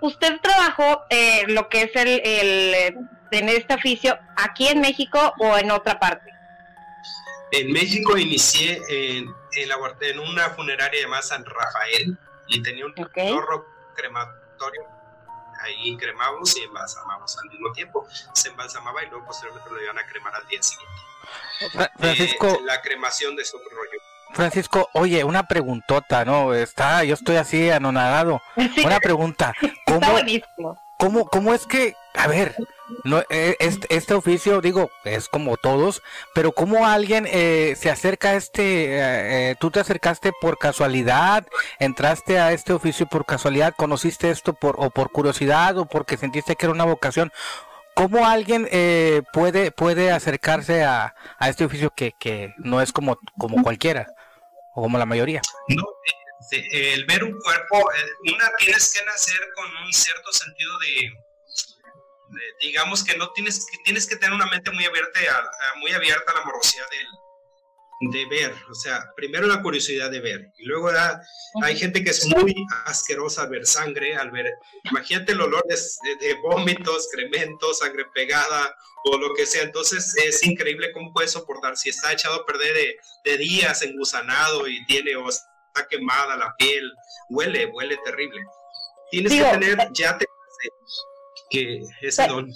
¿Usted 0.00 0.40
trabajó 0.42 1.02
eh, 1.08 1.44
lo 1.48 1.68
que 1.68 1.82
es 1.82 1.96
el, 1.96 2.20
el 2.24 2.74
en 3.30 3.48
este 3.48 3.74
oficio 3.74 4.18
aquí 4.36 4.68
en 4.68 4.80
México 4.80 5.32
o 5.38 5.56
en 5.56 5.70
otra 5.70 5.98
parte? 5.98 6.30
En 7.52 7.72
México 7.72 8.18
inicié 8.18 8.80
en, 8.88 9.28
en, 9.56 10.18
una 10.18 10.50
funeraria 10.50 11.02
llamada 11.02 11.22
San 11.22 11.44
Rafael 11.44 12.18
y 12.48 12.62
tenía 12.62 12.84
un 12.86 12.94
horro 13.32 13.66
crematorio. 13.94 14.82
Ahí 15.64 15.96
cremamos 15.96 16.56
y 16.56 16.62
embalsamamos 16.62 17.38
al 17.38 17.48
mismo 17.50 17.72
tiempo. 17.72 18.06
Se 18.32 18.48
embalsamaba 18.48 19.02
y 19.02 19.08
luego 19.08 19.26
posteriormente 19.26 19.70
lo 19.70 19.82
iban 19.82 19.98
a 19.98 20.06
cremar 20.06 20.34
al 20.34 20.46
día 20.46 20.62
siguiente. 20.62 20.94
Francisco. 21.98 22.48
Eh, 22.48 22.58
la 22.64 22.82
cremación 22.82 23.34
de 23.36 23.42
ese 23.42 23.56
rollo. 23.56 23.98
Francisco, 24.32 24.88
oye, 24.94 25.22
una 25.24 25.46
preguntota, 25.46 26.24
¿no? 26.24 26.52
Está, 26.54 27.04
yo 27.04 27.14
estoy 27.14 27.36
así 27.36 27.70
anonadado. 27.70 28.42
Una 28.84 28.98
pregunta. 28.98 29.54
¿Cómo, 29.86 30.18
¿cómo, 31.04 31.26
¿Cómo 31.26 31.52
es 31.52 31.66
que, 31.66 31.96
a 32.14 32.26
ver, 32.28 32.56
no, 33.04 33.22
eh, 33.28 33.56
este, 33.58 33.94
este, 33.94 34.14
oficio, 34.14 34.62
digo, 34.62 34.90
es 35.04 35.28
como 35.28 35.58
todos, 35.58 36.02
pero 36.34 36.52
¿cómo 36.52 36.86
alguien 36.86 37.26
eh, 37.28 37.74
se 37.76 37.90
acerca 37.90 38.30
a 38.30 38.34
este, 38.36 39.50
eh, 39.50 39.56
tú 39.60 39.70
te 39.70 39.80
acercaste 39.80 40.32
por 40.40 40.56
casualidad, 40.56 41.46
entraste 41.78 42.38
a 42.38 42.52
este 42.52 42.72
oficio 42.72 43.06
por 43.06 43.26
casualidad, 43.26 43.74
conociste 43.76 44.30
esto 44.30 44.54
por, 44.54 44.76
o 44.78 44.88
por 44.88 45.12
curiosidad 45.12 45.76
o 45.76 45.84
porque 45.84 46.16
sentiste 46.16 46.56
que 46.56 46.64
era 46.64 46.72
una 46.72 46.86
vocación? 46.86 47.30
¿Cómo 47.94 48.26
alguien 48.26 48.66
puede, 49.32 49.70
puede 49.70 50.10
acercarse 50.10 50.82
a, 50.82 51.14
a 51.38 51.48
este 51.48 51.64
oficio 51.64 51.90
que, 51.94 52.12
que, 52.18 52.52
no 52.56 52.80
es 52.80 52.92
como, 52.92 53.18
como 53.38 53.62
cualquiera 53.62 54.08
o 54.74 54.82
como 54.82 54.98
la 54.98 55.06
mayoría? 55.06 55.42
No, 55.68 55.84
el 56.50 57.04
ver 57.06 57.24
un 57.24 57.38
cuerpo, 57.40 57.90
una 58.32 58.50
tienes 58.58 58.92
que 58.92 59.04
nacer 59.04 59.40
con 59.54 59.66
un 59.84 59.92
cierto 59.92 60.32
sentido 60.32 60.78
de 60.78 61.12
digamos 62.60 63.04
que 63.04 63.16
no 63.16 63.30
tienes 63.32 63.66
que 63.66 63.78
tienes 63.84 64.06
que 64.06 64.16
tener 64.16 64.34
una 64.34 64.46
mente 64.46 64.70
muy 64.70 64.84
abierta 64.84 65.20
a, 65.20 65.78
muy 65.78 65.92
abierta 65.92 66.32
a 66.32 66.38
la 66.38 66.44
morosidad 66.44 66.86
de 68.10 68.26
ver, 68.26 68.52
o 68.68 68.74
sea, 68.74 69.12
primero 69.16 69.46
la 69.46 69.62
curiosidad 69.62 70.10
de 70.10 70.20
ver 70.20 70.52
y 70.58 70.64
luego 70.64 70.90
hay 71.62 71.76
gente 71.78 72.02
que 72.02 72.10
es 72.10 72.26
muy 72.26 72.54
asquerosa 72.84 73.42
al 73.42 73.50
ver 73.50 73.66
sangre, 73.66 74.16
al 74.16 74.30
ver, 74.30 74.52
imagínate 74.90 75.32
el 75.32 75.40
olor 75.40 75.64
de, 75.66 76.34
vómitos, 76.42 77.04
excrementos, 77.04 77.78
sangre 77.78 78.04
pegada 78.12 78.76
o 79.04 79.16
lo 79.16 79.32
que 79.34 79.46
sea, 79.46 79.62
entonces 79.62 80.14
es 80.16 80.42
increíble 80.42 80.92
cómo 80.92 81.12
puede 81.12 81.28
soportar. 81.28 81.76
Si 81.76 81.90
está 81.90 82.12
echado 82.12 82.36
a 82.36 82.46
perder 82.46 82.74
de, 82.74 82.96
de 83.24 83.38
días 83.38 83.82
engusanado 83.82 84.66
y 84.66 84.84
tiene 84.86 85.16
o 85.16 85.28
está 85.74 85.88
quemada 85.88 86.36
la 86.36 86.54
piel, 86.56 86.92
huele, 87.30 87.66
huele 87.66 87.96
terrible. 88.04 88.40
Tienes 89.10 89.32
que 89.32 89.42
tener 89.42 89.88
ya 89.92 90.16
te, 90.18 90.26
que 91.50 91.82
ese 92.00 92.26
don. 92.26 92.50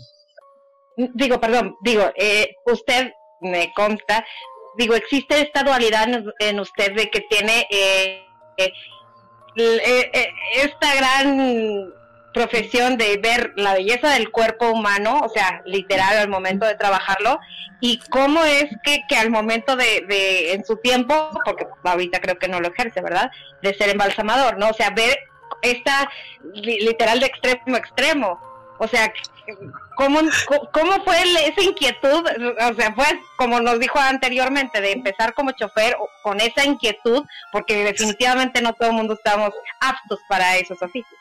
Digo, 1.14 1.40
perdón, 1.40 1.76
digo, 1.82 2.10
eh, 2.16 2.54
usted 2.66 3.12
me 3.40 3.72
consta, 3.75 4.25
digo, 4.76 4.94
existe 4.94 5.40
esta 5.40 5.62
dualidad 5.62 6.08
en, 6.40 6.60
usted 6.60 6.94
de 6.94 7.08
que 7.08 7.20
tiene 7.30 7.66
eh, 7.70 8.26
eh, 9.56 10.32
esta 10.56 10.94
gran 10.96 11.92
profesión 12.32 12.97
de 12.97 13.16
ver 13.16 13.52
la 13.56 13.75
belleza 13.75 14.11
del 14.11 14.30
cuerpo 14.30 14.68
humano, 14.70 15.20
o 15.25 15.28
sea, 15.28 15.62
literal 15.64 16.16
al 16.18 16.28
momento 16.28 16.66
de 16.66 16.75
trabajarlo, 16.75 17.40
y 17.80 17.99
cómo 18.11 18.44
es 18.44 18.66
que, 18.82 19.00
que 19.08 19.16
al 19.16 19.30
momento 19.30 19.76
de, 19.76 20.04
de, 20.08 20.52
en 20.52 20.64
su 20.64 20.76
tiempo, 20.76 21.30
porque 21.44 21.66
ahorita 21.85 22.20
creo 22.20 22.38
que 22.38 22.49
no 22.49 22.61
lo 22.61 22.68
ejerce, 22.68 23.00
¿verdad? 23.00 23.30
De 23.62 23.75
ser 23.75 23.90
embalsamador, 23.90 24.58
¿no? 24.58 24.68
O 24.68 24.75
sea, 24.75 24.90
ver 24.90 25.18
esta 25.62 26.11
literal 26.54 27.20
de 27.20 27.26
extremo 27.26 27.76
a 27.76 27.78
extremo. 27.78 28.40
O 28.78 28.87
sea, 28.87 29.12
¿cómo, 29.97 30.20
cómo 30.73 31.04
fue 31.04 31.16
esa 31.47 31.62
inquietud? 31.62 32.25
O 32.70 32.75
sea, 32.75 32.94
fue 32.94 33.06
como 33.37 33.61
nos 33.61 33.80
dijo 33.80 33.99
anteriormente, 33.99 34.80
de 34.80 34.92
empezar 34.92 35.35
como 35.35 35.50
chofer 35.52 35.97
con 36.23 36.40
esa 36.40 36.64
inquietud, 36.64 37.25
porque 37.50 37.85
definitivamente 37.85 38.62
no 38.62 38.73
todo 38.75 38.90
el 38.90 38.94
mundo 38.94 39.14
estamos 39.14 39.50
aptos 39.80 40.20
para 40.28 40.56
esos 40.56 40.80
oficios. 40.80 41.18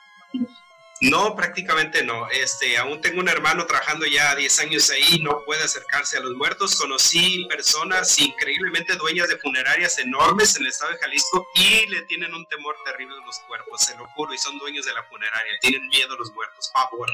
No, 1.01 1.35
prácticamente 1.35 2.03
no. 2.03 2.27
Este, 2.29 2.77
aún 2.77 3.01
tengo 3.01 3.19
un 3.19 3.29
hermano 3.29 3.65
trabajando 3.65 4.05
ya 4.05 4.35
10 4.35 4.59
años 4.61 4.89
ahí, 4.89 5.19
no 5.21 5.43
puede 5.45 5.63
acercarse 5.63 6.17
a 6.17 6.21
los 6.21 6.33
muertos. 6.35 6.75
Conocí 6.75 7.45
personas 7.49 8.17
increíblemente 8.19 8.95
dueñas 8.95 9.29
de 9.29 9.37
funerarias 9.37 9.99
enormes 9.99 10.55
en 10.55 10.63
el 10.63 10.69
estado 10.69 10.91
de 10.93 10.97
Jalisco 10.97 11.45
y 11.55 11.87
le 11.89 12.01
tienen 12.03 12.33
un 12.33 12.45
temor 12.47 12.75
terrible 12.83 13.15
a 13.21 13.25
los 13.25 13.39
cuerpos, 13.47 13.81
se 13.81 13.95
lo 13.95 14.07
juro, 14.09 14.33
y 14.33 14.37
son 14.37 14.57
dueños 14.57 14.85
de 14.85 14.93
la 14.93 15.03
funeraria, 15.03 15.53
tienen 15.61 15.87
miedo 15.87 16.15
a 16.15 16.17
los 16.17 16.31
muertos, 16.33 16.71
favor. 16.73 17.09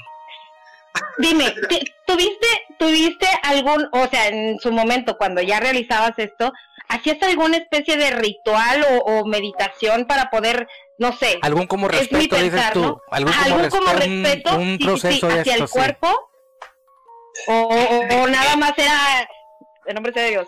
Dime, 1.18 1.54
¿tuviste, 2.06 2.48
¿tuviste 2.78 3.28
algún, 3.42 3.88
o 3.92 4.08
sea, 4.08 4.28
en 4.28 4.60
su 4.60 4.72
momento 4.72 5.18
cuando 5.18 5.42
ya 5.42 5.60
realizabas 5.60 6.18
esto, 6.18 6.54
hacías 6.90 7.22
alguna 7.24 7.58
especie 7.58 7.98
de 7.98 8.12
ritual 8.12 8.86
o, 9.06 9.26
meditación 9.26 10.06
para 10.06 10.30
poder, 10.30 10.68
no 10.98 11.12
sé, 11.14 11.40
algún 11.42 11.68
como 11.68 11.88
respeto, 11.88 12.36
dices 12.36 12.62
tú, 12.74 13.00
algún 13.10 13.70
como, 13.70 13.94
respeto, 13.94 14.56
un, 14.56 14.78
proceso 14.78 15.28
hacia 15.28 15.56
el 15.56 15.70
cuerpo, 15.70 16.08
o, 17.48 18.28
nada 18.30 18.56
más 18.58 18.74
era, 18.78 19.28
en 19.86 19.96
nombre 19.96 20.12
de 20.12 20.30
Dios 20.30 20.48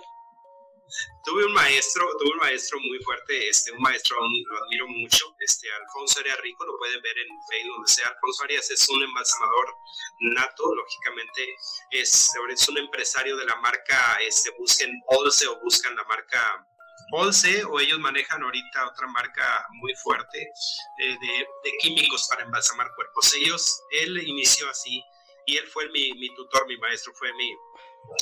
tuve 1.24 1.46
un 1.46 1.54
maestro, 1.54 2.08
tuve 2.20 2.32
un 2.32 2.38
maestro 2.38 2.80
muy 2.80 3.00
fuerte, 3.00 3.50
este, 3.50 3.72
un 3.72 3.82
maestro, 3.82 4.18
lo 4.20 4.64
admiro 4.64 4.88
mucho, 4.88 5.36
este, 5.40 5.68
Alfonso 5.72 6.20
Arias 6.20 6.40
Rico, 6.42 6.66
lo 6.66 6.78
pueden 6.78 7.02
ver 7.02 7.18
en 7.18 7.28
Facebook, 7.50 7.76
donde 7.76 7.92
sea, 7.92 8.08
Alfonso 8.08 8.44
Arias 8.44 8.70
es 8.72 8.88
un 8.90 9.04
embalsamador 9.04 9.76
nato, 10.20 10.76
lógicamente, 10.76 11.56
es, 11.92 12.32
es 12.50 12.70
un 12.70 12.78
empresario 12.78 13.36
de 13.38 13.46
la 13.46 13.56
marca, 13.58 14.18
este, 14.22 14.52
busquen 14.58 14.92
Olse 15.08 15.48
o 15.48 15.60
buscan 15.62 15.96
la 15.96 16.04
marca 16.06 16.68
Olse 17.12 17.64
o 17.66 17.80
ellos 17.80 18.00
manejan 18.00 18.42
ahorita 18.42 18.88
otra 18.88 19.08
marca 19.08 19.68
muy 19.74 19.94
fuerte 19.96 20.42
eh, 20.42 21.18
de, 21.22 21.48
de, 21.64 21.78
químicos 21.80 22.28
para 22.28 22.44
embalsamar 22.44 22.88
cuerpos. 22.96 23.34
Ellos, 23.36 23.84
él 23.92 24.18
inició 24.28 24.68
así 24.70 25.04
y 25.46 25.58
él 25.58 25.68
fue 25.68 25.88
mi, 25.90 26.14
mi 26.14 26.34
tutor, 26.36 26.68
mi 26.68 26.78
maestro, 26.78 27.14
fue 27.14 27.32
mi, 27.34 27.56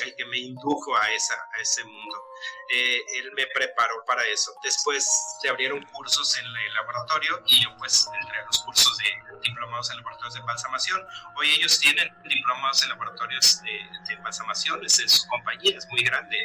el 0.01 0.15
que 0.15 0.25
me 0.25 0.37
indujo 0.37 0.95
a, 0.95 1.11
esa, 1.11 1.35
a 1.35 1.61
ese 1.61 1.83
mundo. 1.83 2.23
Eh, 2.69 3.01
él 3.19 3.31
me 3.35 3.45
preparó 3.47 4.03
para 4.05 4.25
eso. 4.25 4.53
Después 4.63 5.07
se 5.41 5.49
abrieron 5.49 5.83
cursos 5.91 6.37
en 6.37 6.45
el 6.45 6.73
laboratorio 6.73 7.41
y 7.45 7.63
yo 7.63 7.75
pues 7.77 8.07
entré 8.21 8.39
a 8.39 8.45
los 8.45 8.63
cursos 8.63 8.97
de 8.97 9.39
diplomados 9.43 9.89
en 9.91 9.97
laboratorios 9.97 10.33
de 10.33 10.41
balsamación. 10.41 11.05
Hoy 11.35 11.51
ellos 11.51 11.79
tienen 11.79 12.13
diplomados 12.23 12.83
en 12.83 12.89
laboratorios 12.89 13.61
de, 13.61 13.71
de 14.07 14.15
balsamación, 14.21 14.83
es, 14.85 14.95
su 14.95 15.27
compañía, 15.27 15.77
es 15.77 15.87
muy 15.89 16.03
grande, 16.03 16.37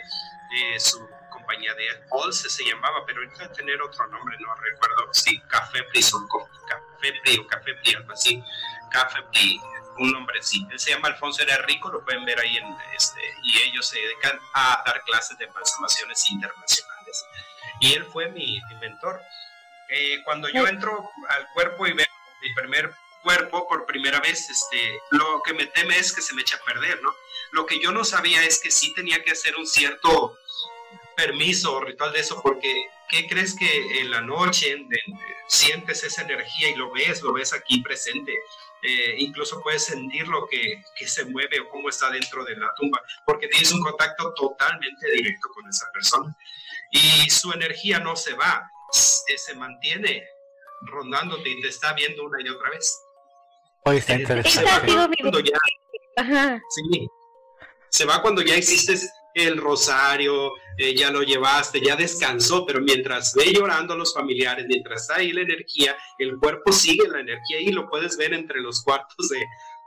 eh, 0.54 0.80
su 0.80 1.08
compañía 1.30 1.74
de 1.74 2.04
Olse 2.10 2.50
se 2.50 2.64
llamaba, 2.64 3.04
pero 3.06 3.20
ahorita 3.20 3.52
tener 3.52 3.80
otro 3.80 4.06
nombre, 4.08 4.36
no 4.40 4.54
recuerdo 4.56 5.12
si 5.12 5.40
Café 5.42 5.82
Pri 5.84 6.02
Café 6.02 7.12
Pri 7.22 7.38
o 7.38 7.46
Café 7.46 7.74
Pri, 7.82 7.94
algo 7.94 8.12
así, 8.12 8.42
Café 8.90 9.22
Pri 9.32 9.60
un 9.98 10.12
nombre 10.12 10.42
sí. 10.42 10.66
Él 10.70 10.78
se 10.78 10.90
llama 10.90 11.08
Alfonso 11.08 11.42
era 11.42 11.58
Rico, 11.58 11.90
lo 11.90 12.04
pueden 12.04 12.24
ver 12.24 12.38
ahí 12.38 12.56
en 12.56 12.66
este, 12.96 13.20
y 13.42 13.58
ellos 13.62 13.86
se 13.86 13.98
dedican 13.98 14.38
a 14.54 14.82
dar 14.86 15.02
clases 15.04 15.36
de 15.38 15.44
embalsamaciones 15.44 16.30
internacionales. 16.30 17.24
Y 17.80 17.94
él 17.94 18.04
fue 18.04 18.28
mi, 18.28 18.60
mentor. 18.80 19.20
Eh, 19.88 20.18
cuando 20.24 20.48
yo 20.48 20.66
entro 20.66 21.10
al 21.28 21.48
cuerpo 21.54 21.86
y 21.86 21.92
veo 21.92 22.06
mi 22.42 22.54
primer 22.54 22.94
cuerpo 23.22 23.66
por 23.68 23.86
primera 23.86 24.20
vez, 24.20 24.48
este, 24.50 25.00
lo 25.10 25.42
que 25.42 25.54
me 25.54 25.66
teme 25.66 25.98
es 25.98 26.12
que 26.12 26.22
se 26.22 26.34
me 26.34 26.42
echa 26.42 26.56
a 26.56 26.64
perder, 26.64 27.00
¿no? 27.02 27.14
Lo 27.52 27.66
que 27.66 27.80
yo 27.80 27.92
no 27.92 28.04
sabía 28.04 28.42
es 28.44 28.60
que 28.60 28.70
sí 28.70 28.92
tenía 28.94 29.22
que 29.22 29.32
hacer 29.32 29.56
un 29.56 29.66
cierto 29.66 30.38
permiso 31.16 31.74
o 31.74 31.80
ritual 31.80 32.12
de 32.12 32.20
eso, 32.20 32.40
porque 32.42 32.86
¿qué 33.08 33.26
crees 33.26 33.56
que 33.56 34.00
en 34.00 34.10
la 34.10 34.20
noche 34.20 34.86
sientes 35.48 36.04
esa 36.04 36.22
energía 36.22 36.68
y 36.70 36.74
lo 36.76 36.92
ves, 36.92 37.22
lo 37.22 37.32
ves 37.32 37.52
aquí 37.52 37.80
presente? 37.80 38.32
Eh, 38.82 39.16
incluso 39.18 39.60
puedes 39.60 39.84
sentir 39.84 40.28
lo 40.28 40.46
que, 40.46 40.82
que, 40.96 41.08
se 41.08 41.24
mueve 41.24 41.58
o 41.60 41.68
cómo 41.68 41.88
está 41.88 42.10
dentro 42.10 42.44
de 42.44 42.56
la 42.56 42.72
tumba, 42.76 43.02
porque 43.26 43.48
tienes 43.48 43.72
un 43.72 43.80
contacto 43.80 44.32
totalmente 44.34 45.10
directo 45.10 45.48
con 45.52 45.68
esa 45.68 45.86
persona. 45.92 46.36
Y 46.90 47.28
su 47.28 47.52
energía 47.52 47.98
no 47.98 48.14
se 48.14 48.34
va, 48.34 48.70
se 48.92 49.54
mantiene 49.54 50.24
rondándote 50.82 51.48
y 51.48 51.60
te 51.60 51.68
está 51.68 51.92
viendo 51.92 52.24
una 52.24 52.40
y 52.40 52.48
otra 52.48 52.70
vez. 52.70 53.00
Oye, 53.84 53.98
está 53.98 54.14
interesante. 54.14 54.92
sí, 56.70 57.08
se 57.88 58.04
va 58.04 58.22
cuando 58.22 58.42
ya 58.42 58.54
existes 58.54 59.10
el 59.38 59.56
rosario, 59.56 60.52
eh, 60.76 60.94
ya 60.94 61.10
lo 61.10 61.22
llevaste, 61.22 61.80
ya 61.80 61.96
descansó, 61.96 62.64
pero 62.66 62.80
mientras 62.80 63.34
ve 63.34 63.52
llorando 63.52 63.94
a 63.94 63.96
los 63.96 64.14
familiares, 64.14 64.66
mientras 64.68 65.02
está 65.02 65.16
ahí 65.16 65.32
la 65.32 65.42
energía, 65.42 65.96
el 66.18 66.38
cuerpo 66.38 66.72
sigue 66.72 67.08
la 67.08 67.20
energía 67.20 67.60
y 67.60 67.72
lo 67.72 67.88
puedes 67.88 68.16
ver 68.16 68.32
entre 68.32 68.60
los 68.60 68.82
cuartos 68.82 69.28
de, 69.28 69.44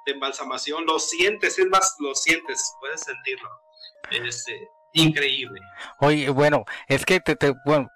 embalsamación, 0.07 0.85
lo 0.85 0.99
sientes, 0.99 1.57
es 1.59 1.67
más, 1.67 1.95
lo 1.99 2.13
sientes, 2.15 2.73
puedes 2.79 3.01
sentirlo. 3.01 3.49
Este, 4.09 4.67
increíble. 4.93 5.61
Oye, 5.99 6.27
bueno, 6.29 6.65
es 6.87 7.05
que 7.05 7.19
te, 7.19 7.35
te 7.35 7.53
bueno, 7.65 7.87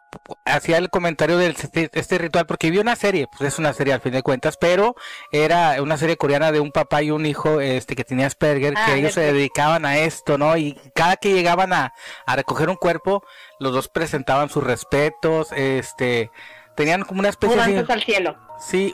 hacía 0.45 0.77
el 0.77 0.89
comentario 0.89 1.37
de 1.37 1.47
este, 1.47 1.89
este, 1.93 2.17
ritual 2.17 2.45
porque 2.45 2.71
vi 2.71 2.79
una 2.79 2.95
serie, 2.95 3.27
pues 3.27 3.53
es 3.53 3.59
una 3.59 3.73
serie 3.73 3.93
al 3.93 4.01
fin 4.01 4.13
de 4.13 4.23
cuentas, 4.23 4.57
pero 4.57 4.95
era 5.31 5.81
una 5.81 5.97
serie 5.97 6.17
coreana 6.17 6.51
de 6.51 6.59
un 6.59 6.71
papá 6.71 7.01
y 7.01 7.11
un 7.11 7.25
hijo 7.25 7.61
este 7.61 7.95
que 7.95 8.03
tenía 8.03 8.27
Asperger, 8.27 8.73
que 8.73 8.79
ah, 8.79 8.95
ellos 8.95 9.13
se 9.13 9.21
dedicaban 9.21 9.85
a 9.85 9.97
esto, 9.97 10.37
¿no? 10.37 10.57
Y 10.57 10.79
cada 10.93 11.17
que 11.17 11.33
llegaban 11.33 11.73
a, 11.73 11.93
a 12.25 12.35
recoger 12.35 12.69
un 12.69 12.75
cuerpo, 12.75 13.23
los 13.59 13.73
dos 13.73 13.87
presentaban 13.87 14.49
sus 14.49 14.63
respetos, 14.63 15.51
este 15.51 16.31
tenían 16.75 17.03
como 17.03 17.19
una 17.21 17.29
especie 17.29 17.55
de 17.55 17.85
al 17.87 18.03
cielo. 18.03 18.37
Sí, 18.59 18.93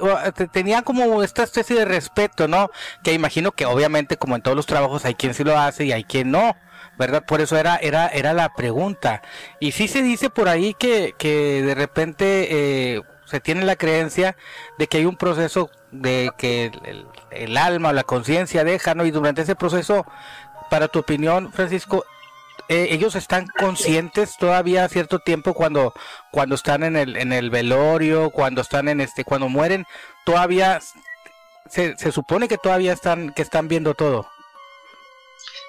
tenían 0.52 0.84
como 0.84 1.24
esta 1.24 1.44
especie 1.44 1.76
de 1.76 1.86
respeto, 1.86 2.48
¿no? 2.48 2.70
Que 3.04 3.14
imagino 3.14 3.52
que 3.52 3.66
obviamente 3.66 4.18
como 4.18 4.36
en 4.36 4.42
todos 4.42 4.58
los 4.58 4.66
trabajos 4.66 5.06
hay 5.06 5.16
quien 5.16 5.34
sí 5.34 5.44
lo 5.44 5.58
hace 5.58 5.86
y 5.86 5.92
hay 5.92 6.04
quien 6.04 6.32
no. 6.32 6.56
¿Verdad? 7.02 7.24
Por 7.26 7.42
eso 7.42 7.58
era, 7.58 7.78
era, 7.78 8.08
era 8.08 8.32
la 8.34 8.54
pregunta. 8.54 9.24
Y 9.60 9.72
sí 9.72 9.88
se 9.88 10.04
dice 10.04 10.30
por 10.30 10.48
ahí 10.48 10.76
que, 10.76 11.16
que 11.18 11.64
de 11.64 11.74
repente 11.74 12.48
eh, 12.52 13.02
se 13.26 13.40
tiene 13.40 13.66
la 13.66 13.76
creencia 13.76 14.38
de 14.78 14.86
que 14.86 14.98
hay 14.98 15.06
un 15.06 15.18
proceso 15.18 15.72
de 15.90 16.30
que 16.38 16.72
el, 17.32 17.58
alma 17.58 17.90
o 17.90 17.94
la 17.94 18.04
conciencia 18.04 18.64
deja, 18.64 18.94
¿no? 18.94 19.04
Y 19.04 19.10
durante 19.10 19.42
ese 19.42 19.56
proceso, 19.56 20.06
para 20.70 20.90
tu 20.90 21.00
opinión, 21.00 21.52
Francisco, 21.52 22.06
eh, 22.70 22.90
ellos 22.92 23.16
están 23.16 23.48
conscientes 23.58 24.38
todavía 24.38 24.88
cierto 24.88 25.18
tiempo 25.18 25.56
cuando 25.56 25.94
cuando 26.30 26.54
están 26.54 26.84
en 26.84 26.96
el 26.96 27.18
en 27.18 27.34
el 27.34 27.50
velorio 27.50 28.30
cuando 28.30 28.62
están 28.62 28.88
en 28.88 29.02
este 29.02 29.24
cuando 29.26 29.50
mueren 29.50 29.86
todavía 30.26 30.80
se, 31.68 31.98
se 31.98 32.12
supone 32.12 32.48
que 32.48 32.58
todavía 32.58 32.94
están 32.94 33.34
que 33.34 33.42
están 33.42 33.68
viendo 33.68 33.96
todo 33.96 34.28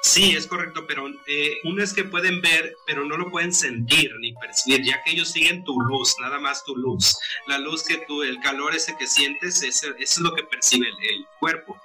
Sí, 0.05 0.35
es 0.35 0.49
correcto, 0.49 0.85
pero 0.85 1.07
eh, 1.29 1.59
uno 1.63 1.81
es 1.81 1.95
que 1.95 2.03
pueden 2.03 2.41
ver, 2.41 2.75
pero 2.89 3.05
no 3.05 3.17
lo 3.17 3.31
pueden 3.31 3.55
sentir 3.55 4.13
ni 4.19 4.33
percibir, 4.35 4.85
ya 4.85 5.01
que 5.05 5.13
ellos 5.13 5.31
siguen 5.31 5.63
tu 5.63 5.81
luz, 5.81 6.17
nada 6.21 6.41
más 6.41 6.65
tu 6.65 6.75
luz. 6.77 7.17
La 7.47 7.59
luz 7.59 7.85
que 7.85 7.99
tú, 8.09 8.25
el 8.25 8.41
calor 8.41 8.75
ese 8.75 8.97
que 8.99 9.07
sientes, 9.07 9.63
ese, 9.63 9.95
es 10.01 10.19
lo 10.19 10.35
que 10.35 10.43
percibe 10.43 10.89
el, 10.89 11.25
cuerpo. 11.39 11.81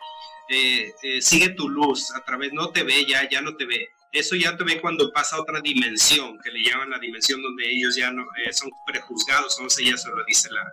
Eh, 0.50 0.96
eh, 1.04 1.22
sigue 1.22 1.50
tu 1.50 1.70
luz 1.70 2.12
a 2.16 2.26
través, 2.26 2.54
no 2.54 2.72
te 2.72 2.82
ve 2.82 3.06
ya, 3.06 3.30
ya 3.30 3.40
no 3.42 3.56
te 3.56 3.66
ve. 3.66 3.88
Eso 4.12 4.36
ya 4.36 4.58
te 4.58 4.64
ve 4.64 4.82
cuando 4.82 5.12
pasa 5.12 5.36
a 5.36 5.42
otra 5.42 5.62
dimensión, 5.62 6.40
que 6.44 6.50
le 6.50 6.64
llaman 6.64 6.90
la 6.90 6.98
dimensión 6.98 7.44
donde 7.44 7.70
ellos 7.70 7.96
ya 7.96 8.10
no 8.10 8.26
son 8.52 8.72
prejuzgados, 8.88 9.60
sé, 9.68 9.86
ya 9.86 9.96
se 9.96 10.10
lo 10.10 10.24
dice 10.26 10.50
la, 10.50 10.64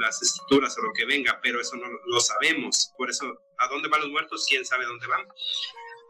las 0.00 0.20
escrituras 0.22 0.76
o 0.76 0.82
lo 0.82 0.92
que 0.92 1.04
venga, 1.04 1.38
pero 1.40 1.60
eso 1.60 1.76
no 1.76 1.86
lo 2.06 2.18
sabemos. 2.18 2.92
Por 2.98 3.10
eso, 3.10 3.26
¿a 3.58 3.68
dónde 3.68 3.88
van 3.88 4.00
los 4.00 4.10
muertos? 4.10 4.44
¿Quién 4.48 4.64
sabe 4.64 4.86
dónde 4.86 5.06
van? 5.06 5.24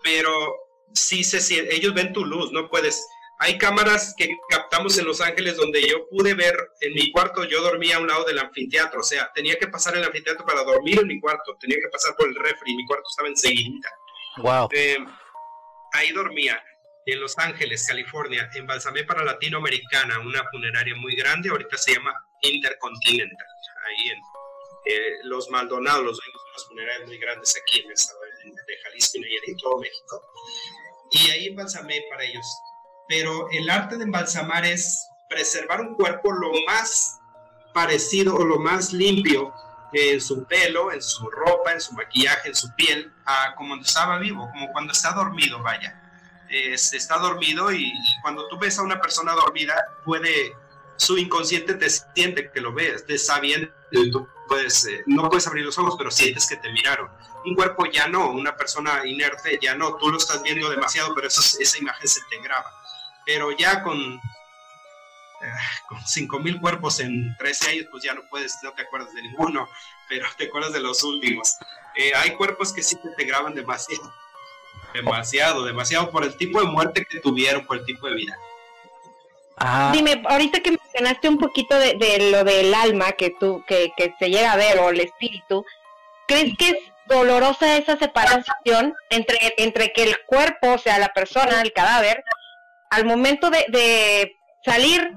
Pero 0.02 0.69
sí 0.92 1.24
se 1.24 1.38
ellos 1.74 1.94
ven 1.94 2.12
tu 2.12 2.24
luz, 2.24 2.52
no 2.52 2.68
puedes. 2.68 3.06
Hay 3.38 3.56
cámaras 3.56 4.14
que 4.18 4.28
captamos 4.50 4.98
en 4.98 5.06
Los 5.06 5.22
Ángeles 5.22 5.56
donde 5.56 5.80
yo 5.88 6.06
pude 6.10 6.34
ver 6.34 6.54
en 6.82 6.92
mi 6.92 7.10
cuarto, 7.10 7.44
yo 7.44 7.62
dormía 7.62 7.96
a 7.96 8.00
un 8.00 8.06
lado 8.06 8.24
del 8.24 8.38
anfiteatro, 8.38 9.00
o 9.00 9.02
sea, 9.02 9.30
tenía 9.34 9.58
que 9.58 9.66
pasar 9.66 9.96
el 9.96 10.04
anfiteatro 10.04 10.44
para 10.44 10.62
dormir 10.62 11.00
en 11.00 11.06
mi 11.06 11.18
cuarto, 11.18 11.56
tenía 11.58 11.78
que 11.80 11.88
pasar 11.88 12.14
por 12.16 12.28
el 12.28 12.34
refri, 12.34 12.76
mi 12.76 12.84
cuarto 12.84 13.08
estaba 13.08 13.28
enseguida. 13.28 13.90
Wow. 14.36 14.68
Eh, 14.72 14.98
ahí 15.92 16.12
dormía 16.12 16.62
en 17.06 17.20
Los 17.20 17.38
Ángeles, 17.38 17.86
California, 17.86 18.50
embalsamé 18.54 19.04
para 19.04 19.24
Latinoamericana, 19.24 20.18
una 20.20 20.44
funeraria 20.50 20.94
muy 20.96 21.16
grande, 21.16 21.48
ahorita 21.48 21.78
se 21.78 21.94
llama 21.94 22.12
Intercontinental, 22.42 23.46
ahí 23.86 24.10
en 24.10 24.18
eh, 24.84 25.18
Los 25.24 25.48
Maldonados, 25.48 26.04
los 26.04 26.18
dueños 26.18 26.42
de 26.44 26.50
unas 26.50 26.66
funerarias 26.66 27.08
muy 27.08 27.18
grandes 27.18 27.56
aquí 27.56 27.80
en 27.80 27.86
el 27.86 27.92
estado 27.92 28.20
de 28.20 28.76
Jalisco 28.82 29.18
y 29.18 29.50
en 29.50 29.56
todo 29.56 29.78
México. 29.78 30.22
Y 31.10 31.30
ahí 31.30 31.46
embalsamé 31.48 32.02
para 32.10 32.24
ellos. 32.24 32.46
Pero 33.08 33.48
el 33.50 33.68
arte 33.68 33.96
de 33.96 34.04
embalsamar 34.04 34.64
es 34.64 35.06
preservar 35.28 35.80
un 35.80 35.94
cuerpo 35.94 36.32
lo 36.32 36.52
más 36.66 37.20
parecido 37.72 38.34
o 38.36 38.44
lo 38.44 38.58
más 38.58 38.92
limpio 38.92 39.52
en 39.92 40.20
su 40.20 40.44
pelo, 40.44 40.92
en 40.92 41.02
su 41.02 41.28
ropa, 41.30 41.72
en 41.72 41.80
su 41.80 41.92
maquillaje, 41.94 42.48
en 42.48 42.54
su 42.54 42.72
piel, 42.74 43.12
a 43.24 43.54
como 43.56 43.70
cuando 43.70 43.86
estaba 43.86 44.18
vivo, 44.18 44.48
como 44.52 44.72
cuando 44.72 44.92
está 44.92 45.12
dormido, 45.12 45.62
vaya. 45.62 45.96
está 46.48 47.18
dormido 47.18 47.72
y, 47.72 47.92
cuando 48.22 48.46
tú 48.48 48.58
ves 48.58 48.78
a 48.78 48.82
una 48.82 49.00
persona 49.00 49.32
dormida, 49.32 49.74
puede, 50.04 50.54
su 51.00 51.18
inconsciente 51.18 51.74
te 51.74 51.88
siente 51.88 52.50
que 52.52 52.60
lo 52.60 52.72
ves, 52.72 53.06
te 53.06 53.14
está 53.14 53.40
puedes, 54.48 54.84
eh, 54.84 55.02
no 55.06 55.28
puedes 55.28 55.46
abrir 55.46 55.64
los 55.64 55.78
ojos, 55.78 55.94
pero 55.96 56.10
sientes 56.10 56.46
que 56.46 56.56
te 56.56 56.70
miraron 56.72 57.08
un 57.44 57.54
cuerpo 57.54 57.86
ya 57.86 58.08
no, 58.08 58.30
una 58.30 58.56
persona 58.56 59.06
inerte 59.06 59.58
ya 59.60 59.74
no, 59.74 59.96
tú 59.96 60.10
lo 60.10 60.18
estás 60.18 60.42
viendo 60.42 60.68
demasiado, 60.70 61.14
pero 61.14 61.28
esa 61.28 61.78
imagen 61.78 62.08
se 62.08 62.20
te 62.28 62.40
graba. 62.42 62.70
Pero 63.24 63.50
ya 63.52 63.82
con, 63.82 63.96
eh, 63.96 65.52
con 65.88 65.98
5.000 65.98 66.60
cuerpos 66.60 67.00
en 67.00 67.36
13 67.38 67.70
años, 67.70 67.86
pues 67.90 68.02
ya 68.02 68.14
no 68.14 68.22
puedes, 68.28 68.58
no 68.62 68.72
te 68.72 68.82
acuerdas 68.82 69.12
de 69.14 69.22
ninguno, 69.22 69.68
pero 70.08 70.26
te 70.36 70.44
acuerdas 70.46 70.72
de 70.72 70.80
los 70.80 71.02
últimos. 71.02 71.56
Eh, 71.96 72.12
hay 72.14 72.36
cuerpos 72.36 72.72
que 72.72 72.82
sí 72.82 72.96
te 73.16 73.24
graban 73.24 73.54
demasiado, 73.54 74.12
demasiado, 74.92 75.64
demasiado 75.64 76.10
por 76.10 76.24
el 76.24 76.36
tipo 76.36 76.60
de 76.60 76.66
muerte 76.66 77.06
que 77.08 77.20
tuvieron, 77.20 77.66
por 77.66 77.78
el 77.78 77.84
tipo 77.84 78.06
de 78.06 78.14
vida. 78.14 78.36
Ah. 79.60 79.90
Dime, 79.92 80.22
ahorita 80.26 80.60
que 80.60 80.70
mencionaste 80.72 81.28
un 81.28 81.38
poquito 81.38 81.78
de, 81.78 82.30
lo 82.30 82.44
del 82.44 82.72
alma 82.74 83.12
que 83.12 83.30
tú, 83.38 83.62
que, 83.66 83.92
que 83.96 84.14
se 84.18 84.30
llega 84.30 84.52
a 84.52 84.56
ver, 84.56 84.78
o 84.78 84.88
el 84.88 85.00
espíritu, 85.00 85.64
¿crees 86.26 86.56
que 86.56 86.70
es 86.70 86.76
dolorosa 87.10 87.76
esa 87.76 87.98
separación 87.98 88.94
entre, 89.10 89.38
entre 89.58 89.92
que 89.92 90.04
el 90.04 90.16
cuerpo, 90.24 90.74
o 90.74 90.78
sea, 90.78 90.98
la 90.98 91.08
persona, 91.08 91.60
el 91.60 91.72
cadáver, 91.72 92.24
al 92.90 93.04
momento 93.04 93.50
de, 93.50 94.32
salir 94.64 95.16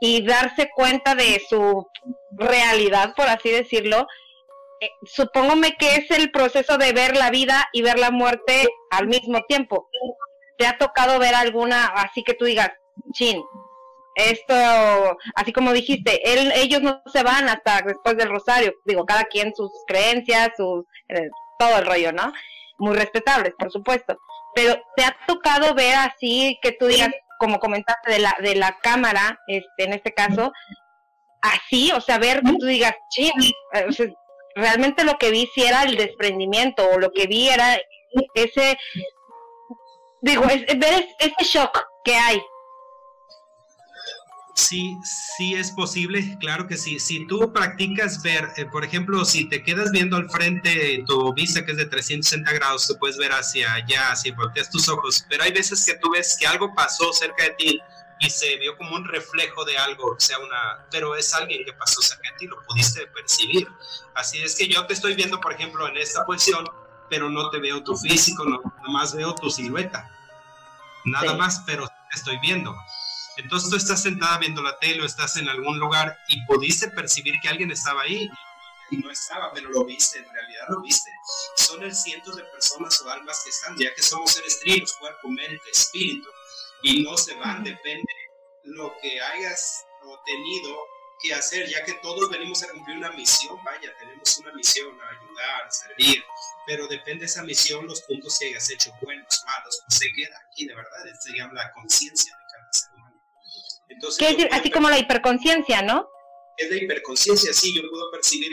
y 0.00 0.26
darse 0.26 0.68
cuenta 0.74 1.14
de 1.14 1.40
su 1.48 1.86
realidad, 2.32 3.14
por 3.16 3.28
así 3.28 3.50
decirlo, 3.50 4.06
eh, 4.80 4.90
supóngome 5.04 5.76
que 5.76 5.96
es 5.96 6.10
el 6.10 6.30
proceso 6.30 6.76
de 6.76 6.92
ver 6.92 7.16
la 7.16 7.30
vida 7.30 7.68
y 7.72 7.82
ver 7.82 7.98
la 7.98 8.10
muerte 8.10 8.68
al 8.90 9.06
mismo 9.06 9.42
tiempo. 9.48 9.88
¿Te 10.58 10.66
ha 10.66 10.76
tocado 10.76 11.18
ver 11.18 11.34
alguna, 11.34 11.86
así 11.86 12.22
que 12.22 12.34
tú 12.34 12.44
digas, 12.44 12.70
chin, 13.12 13.42
esto, 14.14 14.54
así 15.34 15.52
como 15.52 15.72
dijiste, 15.72 16.20
él, 16.32 16.52
ellos 16.54 16.82
no 16.82 17.02
se 17.06 17.22
van 17.22 17.48
hasta 17.48 17.82
después 17.82 18.16
del 18.16 18.28
rosario, 18.28 18.74
digo, 18.84 19.04
cada 19.04 19.24
quien 19.24 19.54
sus 19.54 19.70
creencias, 19.86 20.50
sus, 20.56 20.84
eh, 21.08 21.28
todo 21.58 21.78
el 21.78 21.86
rollo, 21.86 22.12
¿no? 22.12 22.32
Muy 22.78 22.96
respetables, 22.96 23.54
por 23.58 23.70
supuesto. 23.70 24.16
Pero 24.54 24.80
te 24.96 25.04
ha 25.04 25.16
tocado 25.26 25.74
ver 25.74 25.94
así 25.96 26.58
que 26.62 26.72
tú 26.72 26.86
digas, 26.86 27.10
como 27.38 27.58
comentaste 27.58 28.12
de 28.12 28.18
la, 28.20 28.36
de 28.40 28.54
la 28.54 28.78
cámara, 28.80 29.38
este, 29.48 29.84
en 29.84 29.92
este 29.92 30.12
caso, 30.12 30.52
así, 31.40 31.92
o 31.92 32.00
sea, 32.00 32.18
ver 32.18 32.42
que 32.42 32.54
tú 32.58 32.66
digas, 32.66 32.94
sí, 33.10 33.30
eh, 33.72 34.14
realmente 34.54 35.04
lo 35.04 35.18
que 35.18 35.30
vi 35.30 35.48
sí 35.54 35.62
era 35.62 35.82
el 35.82 35.96
desprendimiento, 35.96 36.88
o 36.88 36.98
lo 36.98 37.10
que 37.10 37.26
vi 37.26 37.48
era 37.48 37.78
ese, 38.34 38.78
digo, 40.22 40.44
es, 40.44 40.66
ver 40.78 41.08
ese 41.18 41.44
shock 41.44 41.84
que 42.04 42.14
hay, 42.14 42.40
Sí, 44.54 44.96
sí 45.02 45.54
es 45.54 45.72
posible, 45.72 46.38
claro 46.38 46.68
que 46.68 46.76
sí. 46.76 47.00
Si 47.00 47.26
tú 47.26 47.52
practicas 47.52 48.22
ver, 48.22 48.48
eh, 48.56 48.64
por 48.66 48.84
ejemplo, 48.84 49.24
si 49.24 49.48
te 49.48 49.64
quedas 49.64 49.90
viendo 49.90 50.16
al 50.16 50.30
frente 50.30 51.02
tu 51.06 51.34
vista 51.34 51.64
que 51.64 51.72
es 51.72 51.76
de 51.76 51.86
360 51.86 52.52
grados, 52.52 52.86
te 52.86 52.94
puedes 52.94 53.18
ver 53.18 53.32
hacia 53.32 53.72
allá, 53.74 54.14
si 54.14 54.30
volteas 54.30 54.70
tus 54.70 54.88
ojos, 54.88 55.26
pero 55.28 55.42
hay 55.42 55.52
veces 55.52 55.84
que 55.84 55.96
tú 55.96 56.12
ves 56.12 56.36
que 56.38 56.46
algo 56.46 56.72
pasó 56.72 57.12
cerca 57.12 57.42
de 57.42 57.50
ti 57.50 57.80
y 58.20 58.30
se 58.30 58.56
vio 58.58 58.76
como 58.76 58.94
un 58.94 59.04
reflejo 59.04 59.64
de 59.64 59.76
algo, 59.76 60.12
o 60.12 60.20
sea, 60.20 60.38
una, 60.38 60.86
pero 60.88 61.16
es 61.16 61.34
alguien 61.34 61.64
que 61.64 61.72
pasó 61.72 62.00
cerca 62.00 62.30
de 62.30 62.38
ti, 62.38 62.46
lo 62.46 62.62
pudiste 62.62 63.08
percibir. 63.08 63.68
Así 64.14 64.40
es 64.40 64.54
que 64.54 64.68
yo 64.68 64.86
te 64.86 64.94
estoy 64.94 65.14
viendo, 65.14 65.40
por 65.40 65.52
ejemplo, 65.52 65.88
en 65.88 65.96
esta 65.96 66.24
posición, 66.24 66.64
pero 67.10 67.28
no 67.28 67.50
te 67.50 67.58
veo 67.58 67.82
tu 67.82 67.96
físico, 67.96 68.44
no, 68.44 68.62
nomás 68.84 69.16
veo 69.16 69.34
tu 69.34 69.50
silueta. 69.50 70.08
Nada 71.04 71.34
más, 71.34 71.64
pero 71.66 71.88
te 71.88 72.16
estoy 72.16 72.38
viendo. 72.38 72.74
Entonces 73.36 73.70
tú 73.70 73.76
estás 73.76 74.02
sentada 74.02 74.38
viendo 74.38 74.62
la 74.62 74.78
tele 74.78 75.02
o 75.02 75.06
estás 75.06 75.36
en 75.36 75.48
algún 75.48 75.78
lugar 75.78 76.18
y 76.28 76.44
pudiste 76.46 76.88
percibir 76.88 77.34
que 77.42 77.48
alguien 77.48 77.70
estaba 77.70 78.02
ahí 78.02 78.28
y 78.90 78.96
no 78.98 79.10
estaba, 79.10 79.52
pero 79.52 79.70
lo 79.70 79.84
viste, 79.84 80.18
en 80.18 80.32
realidad 80.32 80.66
lo 80.68 80.80
viste. 80.82 81.10
Son 81.56 81.82
el 81.82 81.94
cientos 81.94 82.36
de 82.36 82.44
personas 82.44 83.00
o 83.00 83.10
almas 83.10 83.42
que 83.42 83.50
están, 83.50 83.76
ya 83.76 83.94
que 83.94 84.02
somos 84.02 84.32
seres 84.32 84.60
tríos, 84.60 84.92
cuerpo, 84.94 85.28
mente, 85.28 85.70
espíritu, 85.72 86.28
y 86.82 87.02
no 87.02 87.16
se 87.16 87.34
van, 87.34 87.64
depende 87.64 88.12
lo 88.64 88.94
que 89.00 89.20
hayas 89.20 89.84
tenido 90.24 90.78
que 91.20 91.34
hacer, 91.34 91.68
ya 91.68 91.84
que 91.84 91.94
todos 91.94 92.28
venimos 92.30 92.62
a 92.62 92.68
cumplir 92.68 92.98
una 92.98 93.10
misión, 93.12 93.58
vaya, 93.64 93.92
tenemos 93.98 94.36
una 94.38 94.52
misión, 94.52 95.00
a 95.00 95.08
ayudar, 95.08 95.66
a 95.66 95.70
servir, 95.70 96.22
pero 96.66 96.86
depende 96.86 97.20
de 97.20 97.26
esa 97.26 97.42
misión, 97.42 97.86
los 97.86 98.02
puntos 98.02 98.38
que 98.38 98.48
hayas 98.48 98.68
hecho, 98.70 98.92
buenos, 99.00 99.42
malos, 99.46 99.82
pues 99.86 99.98
se 99.98 100.12
queda 100.12 100.38
aquí, 100.46 100.66
de 100.66 100.74
verdad, 100.74 100.90
se 101.20 101.32
llama 101.32 101.54
la 101.54 101.72
conciencia 101.72 102.36
Entonces, 103.94 104.48
así 104.50 104.70
como 104.70 104.90
la 104.90 104.98
hiperconciencia, 104.98 105.82
¿no? 105.82 106.08
Es 106.56 106.70
la 106.70 106.76
hiperconciencia, 106.76 107.52
sí, 107.52 107.74
yo 107.74 107.88
puedo 107.90 108.10
percibir, 108.10 108.52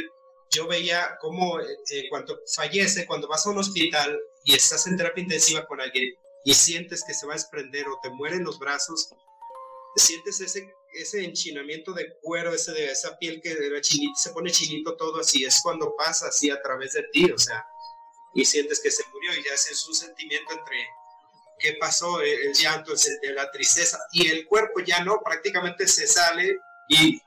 yo 0.51 0.67
veía 0.67 1.17
cómo 1.19 1.59
eh, 1.59 1.65
eh, 1.91 2.09
cuando 2.09 2.39
fallece, 2.55 3.05
cuando 3.05 3.27
vas 3.27 3.45
a 3.45 3.49
un 3.49 3.57
hospital 3.57 4.19
y 4.43 4.55
estás 4.55 4.87
en 4.87 4.97
terapia 4.97 5.23
intensiva 5.23 5.65
con 5.65 5.81
alguien 5.81 6.13
y 6.43 6.53
sientes 6.53 7.03
que 7.05 7.13
se 7.13 7.25
va 7.25 7.33
a 7.33 7.37
desprender 7.37 7.87
o 7.87 7.99
te 8.01 8.09
mueren 8.09 8.43
los 8.43 8.59
brazos, 8.59 9.09
sientes 9.95 10.41
ese, 10.41 10.73
ese 10.93 11.23
enchinamiento 11.23 11.93
de 11.93 12.15
cuero, 12.21 12.53
ese 12.53 12.71
de 12.71 12.91
esa 12.91 13.17
piel 13.17 13.41
que 13.41 13.55
se 14.15 14.29
pone 14.31 14.51
chinito 14.51 14.95
todo 14.95 15.19
así, 15.19 15.43
es 15.43 15.59
cuando 15.61 15.95
pasa 15.95 16.27
así 16.27 16.49
a 16.49 16.61
través 16.61 16.93
de 16.93 17.03
ti, 17.11 17.31
o 17.31 17.37
sea, 17.37 17.65
y 18.33 18.45
sientes 18.45 18.79
que 18.81 18.89
se 18.89 19.03
murió 19.11 19.33
y 19.33 19.43
ya 19.43 19.53
es 19.53 19.85
un 19.87 19.95
sentimiento 19.95 20.53
entre 20.53 20.87
qué 21.61 21.73
pasó, 21.79 22.21
eh, 22.21 22.33
el, 22.45 22.53
llanto, 22.53 22.93
la 23.35 23.51
tristeza, 23.51 23.99
y 24.11 24.27
el 24.27 24.45
cuerpo 24.47 24.79
ya 24.85 25.03
no, 25.03 25.21
prácticamente 25.23 25.87
se 25.87 26.07
sale 26.07 26.57
y, 26.89 27.21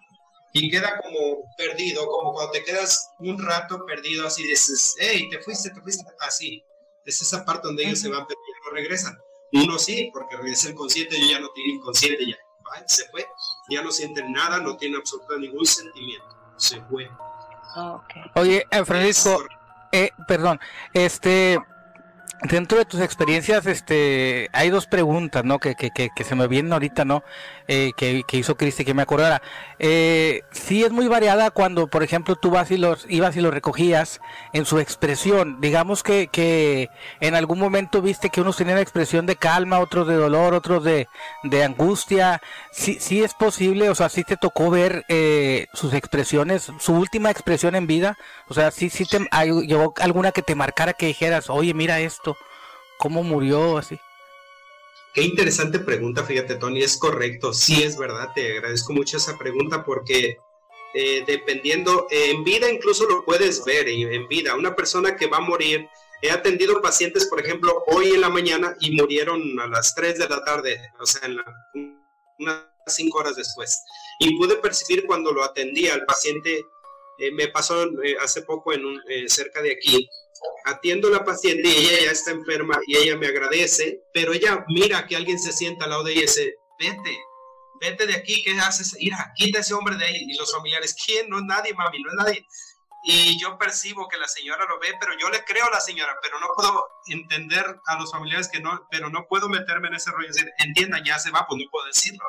y, 0.52 0.70
queda 0.70 1.00
como 1.00 1.44
perdido, 1.56 2.06
como 2.06 2.32
cuando 2.32 2.52
te 2.52 2.64
quedas 2.64 3.10
un 3.18 3.42
rato 3.42 3.84
perdido 3.86 4.26
así, 4.26 4.46
dices, 4.46 4.96
hey, 4.98 5.28
te 5.30 5.40
fuiste, 5.40 5.70
te 5.70 5.80
fuiste, 5.80 6.04
así. 6.20 6.62
Es 7.04 7.20
esa 7.20 7.44
parte 7.44 7.68
donde 7.68 7.84
ellos 7.84 8.00
se 8.00 8.08
van, 8.08 8.26
pero 8.26 8.40
no 8.64 8.70
regresan. 8.72 9.16
Uno 9.52 9.78
sí, 9.78 10.10
porque 10.12 10.36
regresa 10.36 10.68
el 10.68 10.74
consciente, 10.74 11.20
yo 11.20 11.26
ya 11.30 11.38
no 11.38 11.50
tiene 11.50 11.74
inconsciente, 11.74 12.26
ya 12.26 12.36
se 12.86 13.08
fue, 13.08 13.26
ya 13.70 13.82
no 13.82 13.90
sienten 13.90 14.32
nada, 14.32 14.58
no 14.58 14.76
tiene 14.76 14.96
absolutamente 14.96 15.48
ningún 15.48 15.66
sentimiento. 15.66 16.26
se 16.56 16.80
fue. 16.82 17.08
Oye, 18.34 18.66
eh, 18.70 18.84
Francisco, 18.84 19.44
eh, 19.92 20.10
perdón, 20.26 20.60
este, 20.92 21.58
dentro 22.44 22.78
de 22.78 22.84
tus 22.84 23.00
experiencias, 23.00 23.66
este, 23.66 24.48
hay 24.52 24.70
dos 24.70 24.86
preguntas, 24.86 25.44
¿no? 25.44 25.58
Que, 25.58 25.74
que, 25.74 25.90
que, 25.90 26.24
se 26.24 26.34
me 26.34 26.46
vienen 26.46 26.72
ahorita, 26.72 27.04
¿no? 27.04 27.22
Eh, 27.68 27.92
que, 27.96 28.24
hizo 28.32 28.56
Cristi, 28.56 28.84
que 28.84 28.94
me 28.94 29.02
acordara. 29.02 29.40
Eh, 29.78 30.42
sí 30.50 30.84
es 30.84 30.92
muy 30.92 31.08
variada 31.08 31.50
cuando, 31.50 31.86
por 31.86 32.02
ejemplo, 32.02 32.36
tú 32.36 32.50
vas 32.50 32.70
y 32.70 32.76
los, 32.76 33.06
ibas 33.08 33.36
y 33.36 33.40
los 33.40 33.54
recogías 33.54 34.20
en 34.52 34.66
su 34.66 34.78
expresión. 34.78 35.60
Digamos 35.60 36.02
que, 36.02 36.28
que 36.28 36.90
en 37.20 37.34
algún 37.34 37.58
momento 37.58 38.02
viste 38.02 38.28
que 38.28 38.40
unos 38.40 38.56
tenían 38.56 38.78
expresión 38.78 39.26
de 39.26 39.36
calma, 39.36 39.78
otros 39.78 40.06
de 40.06 40.14
dolor, 40.14 40.54
otros 40.54 40.84
de, 40.84 41.08
de 41.42 41.64
angustia. 41.64 42.42
Sí, 42.70 42.98
sí 43.00 43.22
es 43.22 43.32
posible, 43.34 43.88
o 43.88 43.94
sea, 43.94 44.08
sí 44.08 44.24
te 44.24 44.36
tocó 44.36 44.70
ver 44.70 45.04
eh, 45.08 45.66
sus 45.72 45.94
expresiones, 45.94 46.70
su 46.78 46.92
última 46.92 47.30
expresión 47.30 47.74
en 47.74 47.86
vida. 47.86 48.16
O 48.48 48.54
sea, 48.54 48.70
sí, 48.70 48.90
sí 48.90 49.06
te, 49.06 49.26
llegó 49.66 49.94
alguna 50.00 50.32
que 50.32 50.42
te 50.42 50.54
marcara 50.54 50.92
que 50.92 51.06
dijeras, 51.06 51.48
oye, 51.48 51.72
mira 51.72 52.00
esto 52.14 52.36
cómo 52.98 53.22
murió 53.22 53.76
así. 53.76 53.98
Qué 55.12 55.22
interesante 55.22 55.78
pregunta, 55.78 56.24
fíjate 56.24 56.56
Tony, 56.56 56.82
es 56.82 56.96
correcto, 56.96 57.52
sí 57.52 57.82
es 57.82 57.96
verdad, 57.96 58.30
te 58.34 58.52
agradezco 58.52 58.92
mucho 58.92 59.16
esa 59.16 59.38
pregunta 59.38 59.84
porque 59.84 60.38
eh, 60.94 61.24
dependiendo, 61.26 62.06
en 62.10 62.42
vida 62.42 62.70
incluso 62.70 63.06
lo 63.06 63.24
puedes 63.24 63.64
ver, 63.64 63.88
en 63.88 64.26
vida, 64.26 64.56
una 64.56 64.74
persona 64.74 65.16
que 65.16 65.28
va 65.28 65.36
a 65.36 65.40
morir, 65.40 65.88
he 66.22 66.30
atendido 66.30 66.80
pacientes, 66.80 67.26
por 67.26 67.40
ejemplo, 67.40 67.84
hoy 67.88 68.12
en 68.12 68.22
la 68.22 68.28
mañana 68.28 68.76
y 68.80 68.92
murieron 68.92 69.60
a 69.60 69.66
las 69.68 69.94
3 69.94 70.18
de 70.18 70.28
la 70.28 70.44
tarde, 70.44 70.80
o 70.98 71.06
sea, 71.06 71.28
en 71.28 71.38
unas 72.38 72.64
5 72.86 73.18
horas 73.18 73.36
después, 73.36 73.82
y 74.18 74.36
pude 74.36 74.56
percibir 74.56 75.06
cuando 75.06 75.32
lo 75.32 75.44
atendía 75.44 75.94
al 75.94 76.04
paciente, 76.06 76.64
eh, 77.18 77.30
me 77.32 77.48
pasó 77.48 77.84
eh, 78.02 78.16
hace 78.20 78.42
poco 78.42 78.72
en 78.72 78.84
un, 78.84 79.00
cerca 79.28 79.62
de 79.62 79.72
aquí, 79.72 80.08
atiendo 80.64 81.08
a 81.08 81.12
la 81.12 81.24
paciente 81.24 81.68
y 81.68 81.86
ella 81.86 82.06
ya 82.06 82.10
está 82.10 82.30
enferma 82.30 82.78
y 82.86 82.96
ella 82.96 83.16
me 83.16 83.26
agradece, 83.26 84.02
pero 84.12 84.32
ella 84.32 84.64
mira 84.68 85.06
que 85.06 85.16
alguien 85.16 85.38
se 85.38 85.52
sienta 85.52 85.84
al 85.84 85.90
lado 85.90 86.04
de 86.04 86.12
ella 86.12 86.22
y 86.22 86.26
dice, 86.26 86.54
vete, 86.78 87.18
vete 87.80 88.06
de 88.06 88.14
aquí, 88.14 88.42
¿qué 88.42 88.58
haces? 88.58 88.96
Mira, 88.98 89.32
quita 89.36 89.60
ese 89.60 89.74
hombre 89.74 89.96
de 89.96 90.04
ahí. 90.04 90.26
Y 90.28 90.36
los 90.36 90.52
familiares, 90.52 90.96
¿quién? 91.04 91.28
No 91.28 91.38
es 91.38 91.44
nadie, 91.44 91.74
mami, 91.74 92.02
no 92.02 92.10
es 92.10 92.16
nadie. 92.16 92.46
Y 93.06 93.38
yo 93.38 93.58
percibo 93.58 94.08
que 94.08 94.16
la 94.16 94.26
señora 94.26 94.64
lo 94.64 94.78
ve, 94.80 94.96
pero 94.98 95.12
yo 95.18 95.28
le 95.28 95.44
creo 95.44 95.66
a 95.66 95.70
la 95.70 95.80
señora, 95.80 96.16
pero 96.22 96.40
no 96.40 96.46
puedo 96.56 96.88
entender 97.08 97.78
a 97.86 97.98
los 97.98 98.10
familiares 98.10 98.48
que 98.48 98.60
no, 98.60 98.88
pero 98.90 99.10
no 99.10 99.26
puedo 99.28 99.50
meterme 99.50 99.88
en 99.88 99.94
ese 99.94 100.10
rollo 100.10 100.24
y 100.24 100.28
decir, 100.28 100.50
entiendan, 100.56 101.04
ya 101.04 101.18
se 101.18 101.30
va, 101.30 101.46
pues 101.46 101.62
no 101.62 101.70
puedo 101.70 101.86
decirlo. 101.86 102.24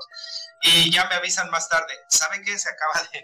Y 0.63 0.91
ya 0.91 1.07
me 1.07 1.15
avisan 1.15 1.49
más 1.49 1.69
tarde, 1.69 1.93
¿saben 2.09 2.43
qué? 2.43 2.59
Se 2.59 2.67
acaba 2.69 3.07
de, 3.13 3.23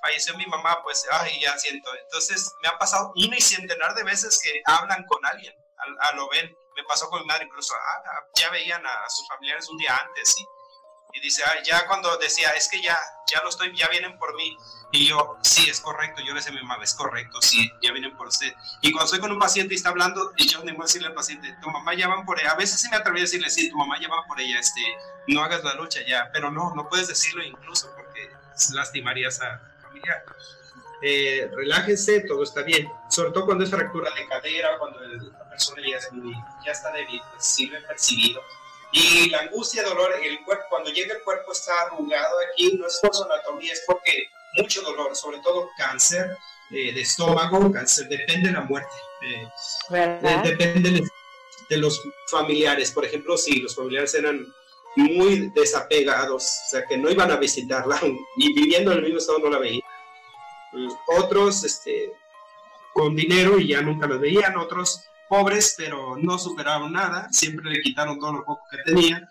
falleció 0.00 0.36
mi 0.36 0.46
mamá, 0.46 0.82
pues, 0.82 1.06
ay, 1.10 1.40
ya 1.40 1.56
siento. 1.58 1.90
Entonces, 2.04 2.52
me 2.62 2.68
ha 2.68 2.78
pasado 2.78 3.12
una 3.16 3.36
y 3.36 3.40
centenar 3.40 3.94
de 3.94 4.04
veces 4.04 4.40
que 4.42 4.62
hablan 4.64 5.04
con 5.06 5.24
alguien, 5.26 5.54
a, 6.00 6.12
lo 6.12 6.28
ven. 6.28 6.54
Me 6.76 6.84
pasó 6.84 7.08
con 7.10 7.20
mi 7.20 7.26
madre, 7.26 7.44
incluso, 7.44 7.74
ah, 7.74 8.02
ah, 8.06 8.26
ya 8.36 8.50
veían 8.50 8.84
a, 8.86 9.08
sus 9.08 9.26
familiares 9.28 9.68
un 9.68 9.78
día 9.78 9.96
antes 9.96 10.38
y, 10.38 10.46
y 11.14 11.20
dice, 11.20 11.42
ah, 11.44 11.62
ya 11.64 11.86
cuando 11.86 12.16
decía, 12.18 12.50
es 12.50 12.68
que 12.68 12.80
ya, 12.80 12.96
ya 13.32 13.42
lo 13.42 13.48
estoy, 13.48 13.76
ya 13.76 13.88
vienen 13.88 14.16
por 14.18 14.34
mí. 14.36 14.56
Y 14.92 15.08
yo, 15.08 15.36
sí, 15.42 15.68
es 15.68 15.80
correcto, 15.80 16.22
yo 16.22 16.28
le 16.28 16.34
decía 16.34 16.52
a 16.52 16.54
mi 16.54 16.62
mamá, 16.62 16.82
es 16.82 16.94
correcto, 16.94 17.42
sí, 17.42 17.70
ya 17.82 17.92
vienen 17.92 18.16
por 18.16 18.28
usted. 18.28 18.54
Y 18.80 18.92
cuando 18.92 19.06
estoy 19.06 19.20
con 19.20 19.32
un 19.32 19.38
paciente 19.38 19.74
y 19.74 19.76
está 19.76 19.90
hablando, 19.90 20.32
y 20.36 20.48
yo 20.48 20.60
voy 20.62 20.70
a 20.70 20.82
decirle 20.82 21.08
al 21.08 21.14
paciente, 21.14 21.54
tu 21.60 21.68
mamá 21.68 21.94
ya 21.94 22.08
van 22.08 22.24
por 22.24 22.40
ella. 22.40 22.52
A 22.52 22.56
veces 22.56 22.80
sí 22.80 22.88
me 22.90 22.96
atreví 22.96 23.18
a 23.18 23.22
decirle, 23.22 23.50
sí, 23.50 23.70
tu 23.70 23.76
mamá 23.76 24.00
ya 24.00 24.08
va 24.08 24.24
por 24.26 24.40
ella, 24.40 24.58
este, 24.58 24.80
no 25.26 25.42
hagas 25.42 25.64
la 25.64 25.74
lucha 25.74 26.00
ya. 26.06 26.30
Pero 26.32 26.50
no, 26.50 26.74
no 26.74 26.88
puedes 26.88 27.08
decirlo 27.08 27.42
incluso 27.42 27.92
porque 27.94 28.30
lastimarías 28.72 29.40
a, 29.42 29.60
eh, 31.02 31.48
relájense, 31.54 32.20
todo 32.22 32.42
está 32.42 32.62
bien. 32.62 32.90
Sobre 33.08 33.30
todo 33.30 33.46
cuando 33.46 33.64
es 33.64 33.70
fractura 33.70 34.12
de 34.14 34.26
cadera, 34.26 34.78
cuando 34.78 35.00
la 35.00 35.48
persona 35.48 35.82
ya, 35.86 35.98
ya 36.64 36.72
está 36.72 36.92
débil, 36.92 37.20
pues 37.32 37.44
sirve 37.44 37.80
percibido. 37.82 38.42
Y 38.92 39.28
la 39.30 39.40
angustia, 39.40 39.82
dolor, 39.82 40.12
el 40.22 40.42
cuerpo, 40.44 40.64
cuando 40.70 40.90
llega 40.90 41.14
el 41.14 41.22
cuerpo 41.22 41.52
está 41.52 41.72
arrugado 41.82 42.36
aquí, 42.50 42.76
no 42.76 42.86
es 42.86 42.98
por 43.02 43.14
su 43.14 43.22
anatomía, 43.24 43.72
es 43.72 43.84
porque 43.86 44.28
mucho 44.54 44.80
dolor, 44.82 45.14
sobre 45.14 45.38
todo 45.40 45.68
cáncer 45.76 46.36
eh, 46.70 46.92
de 46.94 47.00
estómago, 47.02 47.70
cáncer, 47.70 48.08
depende 48.08 48.48
de 48.48 48.54
la 48.54 48.62
muerte. 48.62 48.90
Eh, 49.22 49.48
depende 50.42 51.02
de 51.68 51.76
los 51.76 52.00
familiares. 52.30 52.90
Por 52.90 53.04
ejemplo, 53.04 53.36
si 53.36 53.60
los 53.60 53.74
familiares 53.76 54.14
eran 54.14 54.46
muy 54.96 55.50
desapegados, 55.54 56.44
o 56.44 56.70
sea, 56.70 56.86
que 56.86 56.96
no 56.96 57.10
iban 57.10 57.30
a 57.30 57.36
visitarla 57.36 58.00
y 58.36 58.54
viviendo 58.54 58.90
en 58.92 58.98
el 58.98 59.04
mismo 59.04 59.18
estado 59.18 59.38
no 59.38 59.50
la 59.50 59.58
veían. 59.58 59.82
Otros, 61.06 61.64
este, 61.64 62.12
con 62.92 63.14
dinero 63.14 63.58
y 63.58 63.68
ya 63.68 63.80
nunca 63.80 64.06
los 64.06 64.20
veían, 64.20 64.56
otros 64.56 65.04
pobres, 65.28 65.74
pero 65.76 66.16
no 66.16 66.38
superaron 66.38 66.92
nada, 66.92 67.28
siempre 67.30 67.70
le 67.70 67.80
quitaron 67.80 68.18
todo 68.18 68.32
lo 68.32 68.44
poco 68.44 68.62
que 68.70 68.78
tenía 68.84 69.28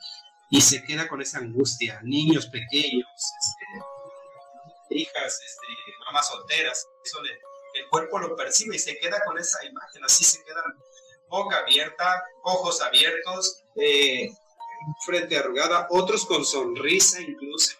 y 0.49 0.61
se 0.61 0.83
queda 0.83 1.07
con 1.07 1.21
esa 1.21 1.39
angustia. 1.39 1.99
Niños 2.03 2.47
pequeños, 2.47 3.07
este, 3.15 4.95
hijas, 4.95 5.41
este, 5.45 5.67
mamás 6.05 6.27
solteras, 6.27 6.87
eso 7.03 7.19
el 7.73 7.87
cuerpo 7.89 8.19
lo 8.19 8.35
percibe 8.35 8.75
y 8.75 8.79
se 8.79 8.97
queda 8.97 9.23
con 9.25 9.37
esa 9.37 9.63
imagen, 9.65 10.03
así 10.03 10.23
se 10.23 10.43
quedan 10.43 10.63
boca 11.29 11.59
abierta, 11.59 12.23
ojos 12.43 12.81
abiertos, 12.81 13.63
eh, 13.75 14.31
frente 15.05 15.37
arrugada, 15.37 15.87
otros 15.89 16.25
con 16.25 16.45
sonrisa 16.45 17.21
incluso. 17.21 17.77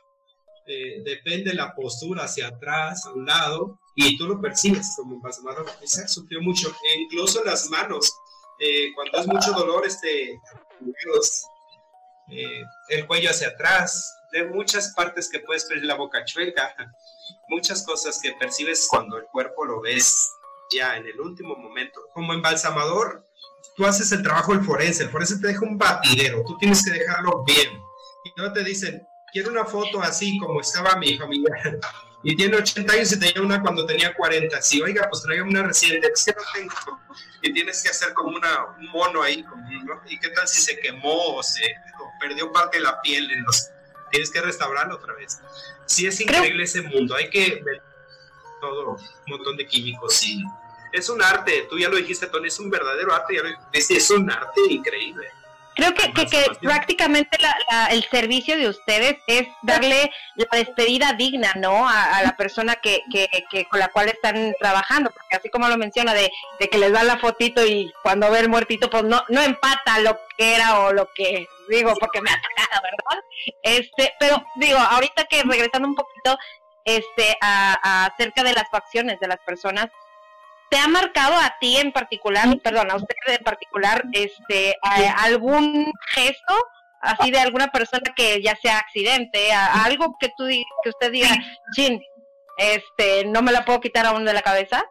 Eh, 0.70 1.02
depende 1.06 1.54
la 1.54 1.74
postura 1.74 2.26
hacia 2.26 2.48
atrás, 2.48 3.06
a 3.06 3.14
un 3.14 3.26
lado, 3.26 3.80
y 3.96 4.18
tú 4.18 4.28
lo 4.28 4.42
percibes 4.42 4.94
como 4.98 5.16
embalsamador. 5.16 5.66
Esa 5.82 6.08
sufrió 6.10 6.42
mucho, 6.42 6.70
e 6.70 7.00
incluso 7.00 7.42
las 7.46 7.70
manos, 7.70 8.14
eh, 8.60 8.90
cuando 8.94 9.20
es 9.20 9.28
mucho 9.28 9.54
dolor, 9.54 9.86
este, 9.86 10.32
eh, 12.30 12.64
el 12.90 13.08
cuello 13.08 13.30
hacia 13.30 13.48
atrás, 13.48 14.14
de 14.34 14.44
muchas 14.44 14.94
partes 14.94 15.30
que 15.30 15.40
puedes 15.40 15.70
ver 15.70 15.84
la 15.86 15.96
boca 15.96 16.26
chueca, 16.26 16.76
muchas 17.48 17.86
cosas 17.86 18.20
que 18.22 18.34
percibes 18.34 18.88
cuando 18.90 19.18
el 19.18 19.24
cuerpo 19.28 19.64
lo 19.64 19.80
ves 19.80 20.30
ya 20.70 20.98
en 20.98 21.06
el 21.06 21.18
último 21.22 21.56
momento. 21.56 22.02
Como 22.14 22.34
embalsamador, 22.34 23.26
tú 23.78 23.86
haces 23.86 24.12
el 24.12 24.22
trabajo 24.22 24.54
del 24.54 24.66
forense, 24.66 25.04
el 25.04 25.10
forense 25.10 25.40
te 25.40 25.48
deja 25.48 25.64
un 25.64 25.78
batidero, 25.78 26.44
tú 26.46 26.58
tienes 26.58 26.84
que 26.84 26.92
dejarlo 26.92 27.46
bien. 27.46 27.70
Y 28.26 28.42
no 28.42 28.52
te 28.52 28.66
dicen, 28.66 29.08
quiero 29.38 29.52
una 29.52 29.66
foto 29.66 30.02
así 30.02 30.40
como 30.40 30.62
estaba 30.62 30.96
mi 30.96 31.16
familia. 31.16 31.54
Y 32.24 32.36
tiene 32.36 32.58
80 32.58 32.94
años 32.94 33.12
y 33.12 33.20
tenía 33.20 33.42
una 33.44 33.62
cuando 33.62 33.86
tenía 33.86 34.14
40. 34.14 34.60
Si, 34.62 34.82
oiga, 34.82 35.08
pues 35.10 35.22
traiga 35.22 35.44
una 35.44 35.62
reciente, 35.62 36.12
es 36.12 36.26
que 36.26 36.32
no 36.32 36.42
tengo. 36.52 37.00
Y 37.44 37.54
tienes 37.54 37.84
que 37.84 37.90
hacer 37.90 38.14
como 38.14 38.36
una, 38.36 38.66
un 38.80 38.88
mono 38.90 39.22
ahí, 39.22 39.44
¿no? 39.44 40.02
¿Y 40.08 40.20
qué 40.20 40.30
tal 40.30 40.48
si 40.48 40.62
se 40.62 40.80
quemó 40.80 41.36
o 41.36 41.44
se 41.44 41.62
perdió 42.20 42.52
parte 42.52 42.78
de 42.78 42.84
la 42.84 43.00
piel? 43.02 43.30
En 43.32 43.44
los, 43.44 43.70
tienes 44.12 44.32
que 44.32 44.42
restaurarlo 44.42 44.96
otra 44.96 45.14
vez. 45.14 45.40
Sí, 45.86 46.08
es 46.08 46.20
increíble 46.20 46.64
ese 46.64 46.82
mundo. 46.82 47.16
Hay 47.16 47.30
que 47.30 47.62
ver 47.64 47.84
todo, 48.60 48.96
un 48.96 49.00
montón 49.28 49.56
de 49.56 49.68
químicos 49.68 50.24
y 50.24 50.44
es 50.92 51.10
un 51.10 51.22
arte, 51.22 51.68
tú 51.70 51.78
ya 51.78 51.90
lo 51.90 51.98
dijiste, 51.98 52.28
Tony, 52.28 52.48
es 52.48 52.60
un 52.60 52.72
verdadero 52.72 53.14
arte, 53.14 53.36
ya 53.36 53.44
lo 53.44 53.50
es 53.72 54.12
un 54.12 54.30
arte 54.32 54.62
increíble. 54.70 55.28
Creo 55.78 55.94
que, 55.94 56.12
que, 56.12 56.46
prácticamente 56.60 57.38
el 57.92 58.04
servicio 58.10 58.58
de 58.58 58.68
ustedes 58.68 59.18
es 59.28 59.48
darle 59.62 60.12
la 60.36 60.58
despedida 60.58 61.14
digna, 61.14 61.54
¿no? 61.56 61.88
A, 61.88 62.24
la 62.24 62.36
persona 62.36 62.76
que, 62.76 63.04
que, 63.12 63.66
con 63.66 63.80
la 63.80 63.90
cual 63.90 64.10
están 64.10 64.56
trabajando, 64.60 65.12
porque 65.12 65.36
así 65.36 65.50
como 65.50 65.68
lo 65.68 65.78
menciona, 65.78 66.16
de, 66.16 66.32
de 66.60 66.70
que 66.70 66.80
les 66.80 66.92
dan 66.92 67.06
la 67.06 67.20
fotito 67.20 67.64
y 67.64 67.94
cuando 68.02 68.32
ve 68.32 68.40
el 68.40 68.50
muertito, 68.50 68.90
pues 68.90 69.04
no, 69.04 69.24
no 69.30 69.42
empata 69.42 70.00
lo 70.00 70.20
que 70.36 70.56
era 70.56 70.80
o 70.80 70.94
lo 70.94 71.10
que 71.14 71.48
digo, 71.70 71.94
porque 72.00 72.22
me 72.22 72.32
ha 72.32 72.34
atacado, 72.34 72.82
¿verdad? 72.82 73.24
Este, 73.62 74.14
pero 74.20 74.44
digo, 74.56 74.80
ahorita 74.80 75.26
que 75.26 75.44
regresando 75.44 75.88
un 75.88 75.96
poquito, 75.96 76.38
este, 76.86 77.38
a, 77.42 78.06
acerca 78.06 78.44
de 78.44 78.54
las 78.54 78.68
facciones 78.70 79.20
de 79.20 79.28
las 79.28 79.40
personas, 79.46 79.90
¿Te 80.70 80.78
ha 80.78 80.88
marcado 80.88 81.36
a 81.36 81.56
ti 81.60 81.78
en 81.78 81.92
particular, 81.92 82.48
perdón, 82.62 82.92
a 82.92 82.96
usted 82.96 83.16
en 83.28 83.44
particular, 83.44 84.04
este, 84.12 84.76
algún 85.18 85.92
gesto 86.10 86.54
así 87.02 87.32
de 87.32 87.40
alguna 87.40 87.68
persona 87.68 88.14
que 88.16 88.42
ya 88.42 88.56
sea 88.62 88.80
accidente, 88.80 89.52
algo 89.54 90.16
que 90.20 90.30
tú 90.38 90.46
que 90.48 90.90
usted 90.90 91.12
diga, 91.12 91.30
chin, 91.76 92.02
este, 92.58 93.26
no 93.26 93.42
me 93.42 93.52
la 93.52 93.66
puedo 93.66 93.80
quitar 93.80 94.06
aún 94.06 94.26
de 94.26 94.34
la 94.34 94.42
cabeza? 94.42 94.84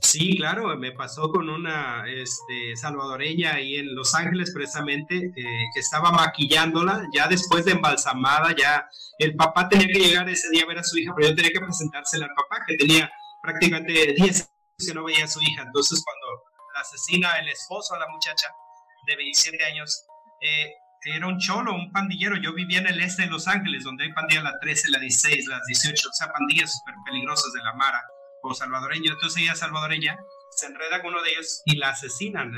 Sí, 0.00 0.36
claro, 0.36 0.76
me 0.76 0.92
pasó 0.92 1.30
con 1.30 1.48
una 1.48 2.04
este, 2.08 2.76
salvadoreña 2.76 3.54
ahí 3.54 3.76
en 3.76 3.94
Los 3.94 4.14
Ángeles 4.14 4.52
precisamente, 4.52 5.16
eh, 5.16 5.44
que 5.72 5.80
estaba 5.80 6.10
maquillándola, 6.10 7.06
ya 7.14 7.28
después 7.28 7.64
de 7.64 7.72
embalsamada, 7.72 8.54
ya 8.56 8.86
el 9.18 9.34
papá 9.36 9.68
tenía 9.68 9.86
que 9.86 10.00
llegar 10.00 10.28
ese 10.28 10.50
día 10.50 10.64
a 10.64 10.66
ver 10.66 10.78
a 10.78 10.84
su 10.84 10.98
hija, 10.98 11.12
pero 11.16 11.28
yo 11.28 11.36
tenía 11.36 11.52
que 11.52 11.60
presentársela 11.60 12.26
al 12.26 12.34
papá, 12.34 12.64
que 12.66 12.76
tenía 12.76 13.10
prácticamente 13.40 14.14
10 14.16 14.51
que 14.86 14.94
no 14.94 15.04
veía 15.04 15.24
a 15.24 15.28
su 15.28 15.40
hija. 15.42 15.62
Entonces, 15.62 16.02
cuando 16.04 16.44
la 16.74 16.80
asesina 16.80 17.38
el 17.38 17.48
esposo 17.48 17.94
a 17.94 17.98
la 17.98 18.08
muchacha 18.08 18.48
de 19.06 19.16
27 19.16 19.64
años, 19.64 20.06
eh, 20.40 20.72
era 21.04 21.26
un 21.26 21.38
cholo, 21.38 21.74
un 21.74 21.90
pandillero. 21.92 22.36
Yo 22.36 22.52
vivía 22.54 22.78
en 22.78 22.86
el 22.86 23.00
este 23.00 23.22
de 23.22 23.28
Los 23.28 23.48
Ángeles, 23.48 23.84
donde 23.84 24.04
hay 24.04 24.12
pandillas 24.12 24.44
la 24.44 24.58
13, 24.60 24.90
la 24.90 25.00
16, 25.00 25.46
las 25.48 25.64
18, 25.66 26.08
o 26.08 26.12
sea, 26.12 26.32
pandillas 26.32 26.78
súper 26.78 26.94
peligrosas 27.04 27.52
de 27.52 27.62
la 27.62 27.72
Mara 27.74 28.02
o 28.42 28.54
salvadoreño. 28.54 29.12
Entonces 29.12 29.42
ella 29.42 29.54
salvadoreña 29.54 30.16
se 30.50 30.66
enreda 30.66 31.00
con 31.02 31.12
uno 31.14 31.22
de 31.22 31.30
ellos 31.30 31.62
y 31.64 31.76
la 31.76 31.90
asesinan, 31.90 32.52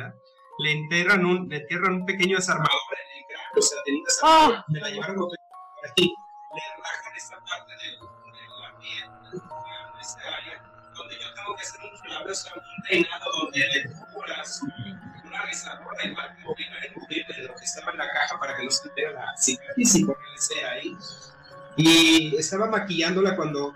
Le 0.59 0.73
enterran 0.73 1.25
un, 1.25 1.49
le 1.49 1.57
entierran 1.59 1.95
un 1.95 2.07
pequeño 2.07 2.37
desarmador 2.37 2.71
en 2.93 3.19
el 3.19 3.25
cráneo, 3.27 3.51
o 3.57 3.63
sea, 3.63 3.83
tenía 3.85 4.03
oh. 4.23 4.65
me 4.69 4.81
la 4.81 4.91
llevaron 4.91 5.17
por 5.17 5.31
aquí, 5.91 6.13
le 6.55 6.63
rajan 6.83 7.17
esta 7.17 7.37
parte 7.41 7.73
de, 7.73 7.91
de 7.91 8.49
la 8.61 8.79
piel, 8.79 9.11
peinado 12.89 13.25
donde 13.41 13.59
le 13.59 13.91
una 15.25 16.05
igual 16.05 16.37
que 17.09 17.33
de 17.35 17.49
lo 17.49 17.55
que 17.55 17.65
estaba 17.65 17.93
en 17.93 17.99
la 17.99 18.09
caja 18.09 18.39
para 18.39 18.57
que 18.57 18.65
no 18.65 18.71
se 18.71 18.89
vea 18.95 19.13
la 19.13 19.35
y. 20.83 20.97
Y 21.77 22.37
estaba 22.37 22.67
maquillándola 22.67 23.35
cuando 23.35 23.75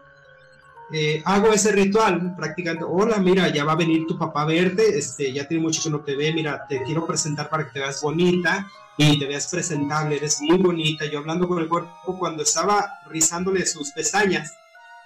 eh, 0.93 1.21
hago 1.25 1.53
ese 1.53 1.73
ritual 1.73 2.35
prácticamente, 2.37 2.85
hola, 2.89 3.19
mira, 3.19 3.49
ya 3.49 3.65
va 3.65 3.73
a 3.73 3.77
venir 3.77 4.07
tu 4.07 4.17
papá 4.17 4.43
a 4.43 4.47
verte, 4.47 4.97
este, 4.97 5.33
ya 5.33 5.47
tiene 5.47 5.65
mucho 5.65 5.83
que 5.83 5.91
no 5.91 6.01
te 6.01 6.15
ve, 6.15 6.33
mira, 6.33 6.65
te 6.69 6.83
quiero 6.85 7.07
presentar 7.07 7.51
para 7.51 7.67
que 7.67 7.73
te 7.73 7.81
veas 7.81 8.01
bonita 8.01 8.71
y 8.97 9.19
te 9.19 9.27
veas 9.27 9.49
presentable, 9.49 10.17
eres 10.17 10.41
muy 10.41 10.59
bonita. 10.59 11.05
Yo 11.07 11.19
hablando 11.19 11.47
con 11.47 11.59
el 11.59 11.69
cuerpo, 11.69 12.19
cuando 12.19 12.43
estaba 12.43 13.01
rizándole 13.07 13.67
sus 13.67 13.91
pestañas, 13.93 14.55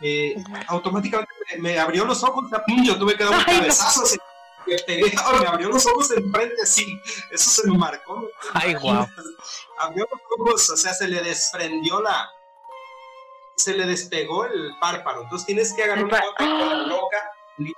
eh, 0.03 0.35
automáticamente 0.67 1.33
me, 1.59 1.79
abrió 1.79 2.05
los 2.05 2.23
ojos, 2.25 2.45
yo 2.85 2.99
tuve 2.99 3.17
que 3.17 3.25
dar 3.25 3.35
un 3.35 3.45
cabezazo, 3.45 4.03
me 4.67 5.47
abrió 5.47 5.69
los 5.69 5.87
ojos 5.87 6.11
enfrente 6.11 6.63
así, 6.63 7.01
eso 7.31 7.51
se 7.51 7.71
me 7.71 7.79
marcó. 7.79 8.29
Ay, 8.55 8.75
wow. 8.75 9.07
Abrió 9.79 10.09
los 10.11 10.21
ojos, 10.39 10.71
o 10.71 10.77
sea, 10.77 10.93
se 10.93 11.09
le 11.09 11.23
desprendió 11.23 12.01
la, 12.01 12.31
se 13.57 13.75
le 13.75 13.87
despegó 13.87 14.45
el 14.47 14.73
párpado. 14.81 15.23
Entonces 15.23 15.47
tienes 15.47 15.73
que 15.73 15.85
agarrar 15.85 16.05
una 16.05 16.23
con 16.37 16.59
la 16.59 16.75
loca 16.87 17.31
y 17.59 17.73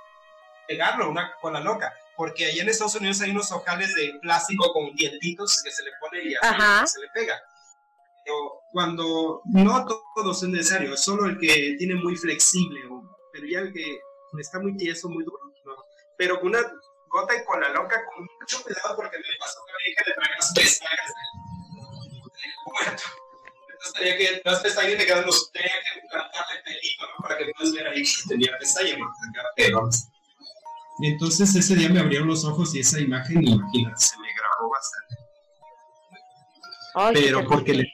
pegarlo 0.67 1.09
una 1.09 1.33
con 1.41 1.53
la 1.53 1.59
loca. 1.59 1.93
Porque 2.15 2.45
allá 2.45 2.63
en 2.63 2.69
Estados 2.69 2.95
Unidos 2.95 3.21
hay 3.21 3.31
unos 3.31 3.51
ojales 3.51 3.93
de 3.93 4.13
plástico 4.21 4.71
con 4.71 4.95
dientitos 4.95 5.61
que 5.63 5.71
se 5.71 5.83
le 5.83 5.91
pone 5.99 6.23
y 6.23 6.35
así 6.35 6.93
se 6.93 7.01
le 7.01 7.09
pega. 7.13 7.41
Cuando 8.71 9.41
no 9.45 9.85
todo 10.15 10.31
es 10.31 10.43
necesario, 10.43 10.93
es 10.93 11.03
solo 11.03 11.25
el 11.27 11.37
que 11.39 11.75
tiene 11.77 11.95
muy 11.95 12.15
flexible, 12.15 12.81
pero 13.31 13.47
ya 13.47 13.59
el 13.59 13.73
que 13.73 13.99
está 14.39 14.59
muy 14.59 14.75
tieso, 14.75 15.09
muy 15.09 15.23
duro. 15.23 15.39
Pero 16.17 16.39
con 16.39 16.49
una 16.49 16.59
gota 17.07 17.33
con 17.45 17.61
la 17.61 17.69
loca, 17.69 18.03
con 18.13 18.27
mucho 18.39 18.61
cuidado, 18.63 18.95
porque 18.95 19.17
me 19.17 19.23
pasó 19.39 19.59
que 19.65 19.73
me 19.73 19.89
dije 19.89 20.03
de 20.05 20.13
traer 20.13 20.35
las 20.37 20.53
pestañas 20.53 21.07
del, 21.07 21.15
tenía 23.93 24.17
que, 24.17 24.41
las 24.43 24.59
pestañas 24.59 24.97
me 24.97 25.05
quedan 25.05 25.25
los, 25.25 25.49
tenía 25.51 25.69
que 25.69 26.01
pelito, 26.63 27.07
¿no? 27.07 27.15
Para 27.21 27.37
que 27.37 27.51
puedas 27.57 27.73
ver 27.73 27.87
ahí 27.87 28.03
que 28.03 28.27
tenía 28.27 28.57
pestañas, 28.59 28.97
pero 29.55 29.89
entonces 31.01 31.55
ese 31.55 31.75
día 31.75 31.89
me 31.89 31.99
abrieron 31.99 32.27
los 32.27 32.45
ojos 32.45 32.75
y 32.75 32.79
esa 32.79 32.99
imagen, 32.99 33.47
imagínate, 33.47 33.97
se 33.97 34.17
me 34.19 34.33
grabó 34.33 34.69
bastante. 34.69 35.15
Pero 37.13 37.45
porque 37.45 37.73
le, 37.73 37.93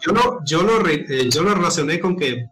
yo, 0.00 0.12
lo, 0.12 0.40
yo, 0.44 0.62
lo, 0.62 0.86
eh, 0.88 1.28
yo 1.30 1.42
lo 1.42 1.54
relacioné 1.54 1.98
con 1.98 2.16
que 2.16 2.48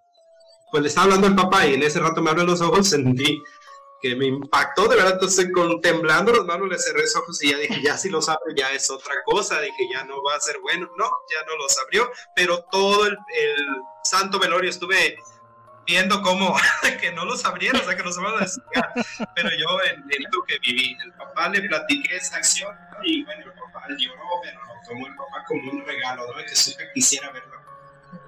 pues 0.71 0.83
le 0.83 0.89
estaba 0.89 1.05
hablando 1.05 1.27
al 1.27 1.37
papá 1.37 1.67
y 1.67 1.75
en 1.75 1.83
ese 1.83 2.01
rato 2.01 2.23
me 2.23 2.31
abrió 2.31 2.45
los 2.45 2.61
ojos, 2.61 2.89
sentí 2.91 3.43
que 4.01 4.17
me 4.17 4.27
impactó, 4.27 4.89
de 4.89 4.97
verdad, 4.97 5.15
entonces 5.15 5.51
con 5.53 5.81
temblando 5.83 6.33
las 6.33 6.47
manos 6.47 6.69
le 6.69 6.79
cerré 6.79 7.03
los 7.03 7.17
ojos 7.17 7.43
y 7.45 7.51
ya 7.51 7.59
dije, 7.59 7.83
ya 7.83 7.99
si 7.99 8.09
los 8.09 8.29
abre 8.29 8.55
ya 8.57 8.73
es 8.73 8.91
otra 8.91 9.15
cosa, 9.25 9.61
dije, 9.61 9.89
ya 9.93 10.05
no 10.05 10.23
va 10.23 10.37
a 10.37 10.41
ser 10.41 10.59
bueno, 10.61 10.89
no, 10.97 11.05
ya 11.05 11.45
no 11.47 11.57
los 11.57 11.79
abrió, 11.79 12.11
pero 12.35 12.65
todo 12.71 13.07
el, 13.07 13.17
santo 14.03 14.39
velorio 14.39 14.71
estuve 14.71 15.19
viendo 15.87 16.23
cómo 16.23 16.57
que 17.01 17.13
no 17.13 17.27
los 17.27 17.45
abrieron, 17.45 17.81
o 17.81 17.85
sea, 17.85 17.95
que 17.95 18.03
los 18.03 18.17
van 18.17 18.37
a 18.37 18.41
despegar, 18.41 18.93
pero 19.37 19.51
yo 19.51 19.67
en, 19.93 20.03
lo 20.33 20.43
que 20.45 20.59
viví, 20.61 20.97
el 21.05 21.13
papá 21.13 21.51
le 21.51 21.61
platiqué 21.61 22.17
esa 22.17 22.37
acción 22.37 22.75
y 23.03 23.23
bueno, 23.25 23.45
el 23.45 23.60
papá 23.71 23.87
lloró, 23.97 24.25
pero 24.43 24.61
lo 24.65 24.75
tomó 24.87 25.07
el 25.07 25.15
papá 25.17 25.45
como 25.47 25.71
un 25.71 25.85
regalo, 25.85 26.27
¿no? 26.27 26.43
Que 26.43 26.55
supe 26.55 26.85
quisiera 26.95 27.31
verlo, 27.31 27.61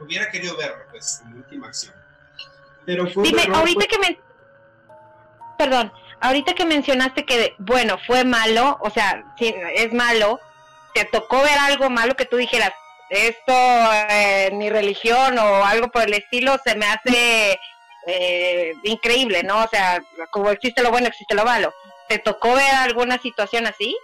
hubiera 0.01 0.31
querido 0.31 0.57
verlo, 0.57 0.85
pues, 0.91 1.21
como 1.23 1.37
última 1.37 1.69
acción. 1.69 1.95
Pero 2.85 3.07
fue 3.07 3.25
Dime, 3.25 3.47
ahorita 3.53 3.87
que 3.87 3.99
me 3.99 4.19
perdón, 5.63 5.93
ahorita 6.21 6.55
que 6.55 6.65
mencionaste 6.65 7.25
que, 7.25 7.55
bueno, 7.59 7.97
fue 8.07 8.25
malo, 8.25 8.79
o 8.81 8.91
sea, 8.91 9.25
si 9.39 9.55
es 9.77 9.93
malo, 9.93 10.41
¿te 10.93 11.05
tocó 11.05 11.41
ver 11.43 11.57
algo 11.59 11.89
malo 11.89 12.17
que 12.17 12.27
tú 12.27 12.37
dijeras, 12.37 12.73
esto 13.11 13.53
eh, 13.53 14.49
en 14.51 14.59
mi 14.59 14.71
religión 14.71 15.39
o 15.39 15.65
algo 15.65 15.89
por 15.89 16.03
el 16.03 16.15
estilo 16.15 16.59
se 16.65 16.75
me 16.75 16.87
hace 16.87 17.61
eh, 18.07 18.73
increíble, 18.85 19.43
¿no? 19.43 19.63
O 19.63 19.69
sea, 19.69 20.03
como 20.31 20.51
existe 20.51 20.83
lo 20.83 20.91
bueno, 20.91 21.09
existe 21.09 21.35
lo 21.35 21.45
malo. 21.45 21.73
¿Te 22.09 22.19
tocó 22.19 22.55
ver 22.55 22.75
alguna 22.75 23.19
situación 23.19 23.67
así? 23.67 23.97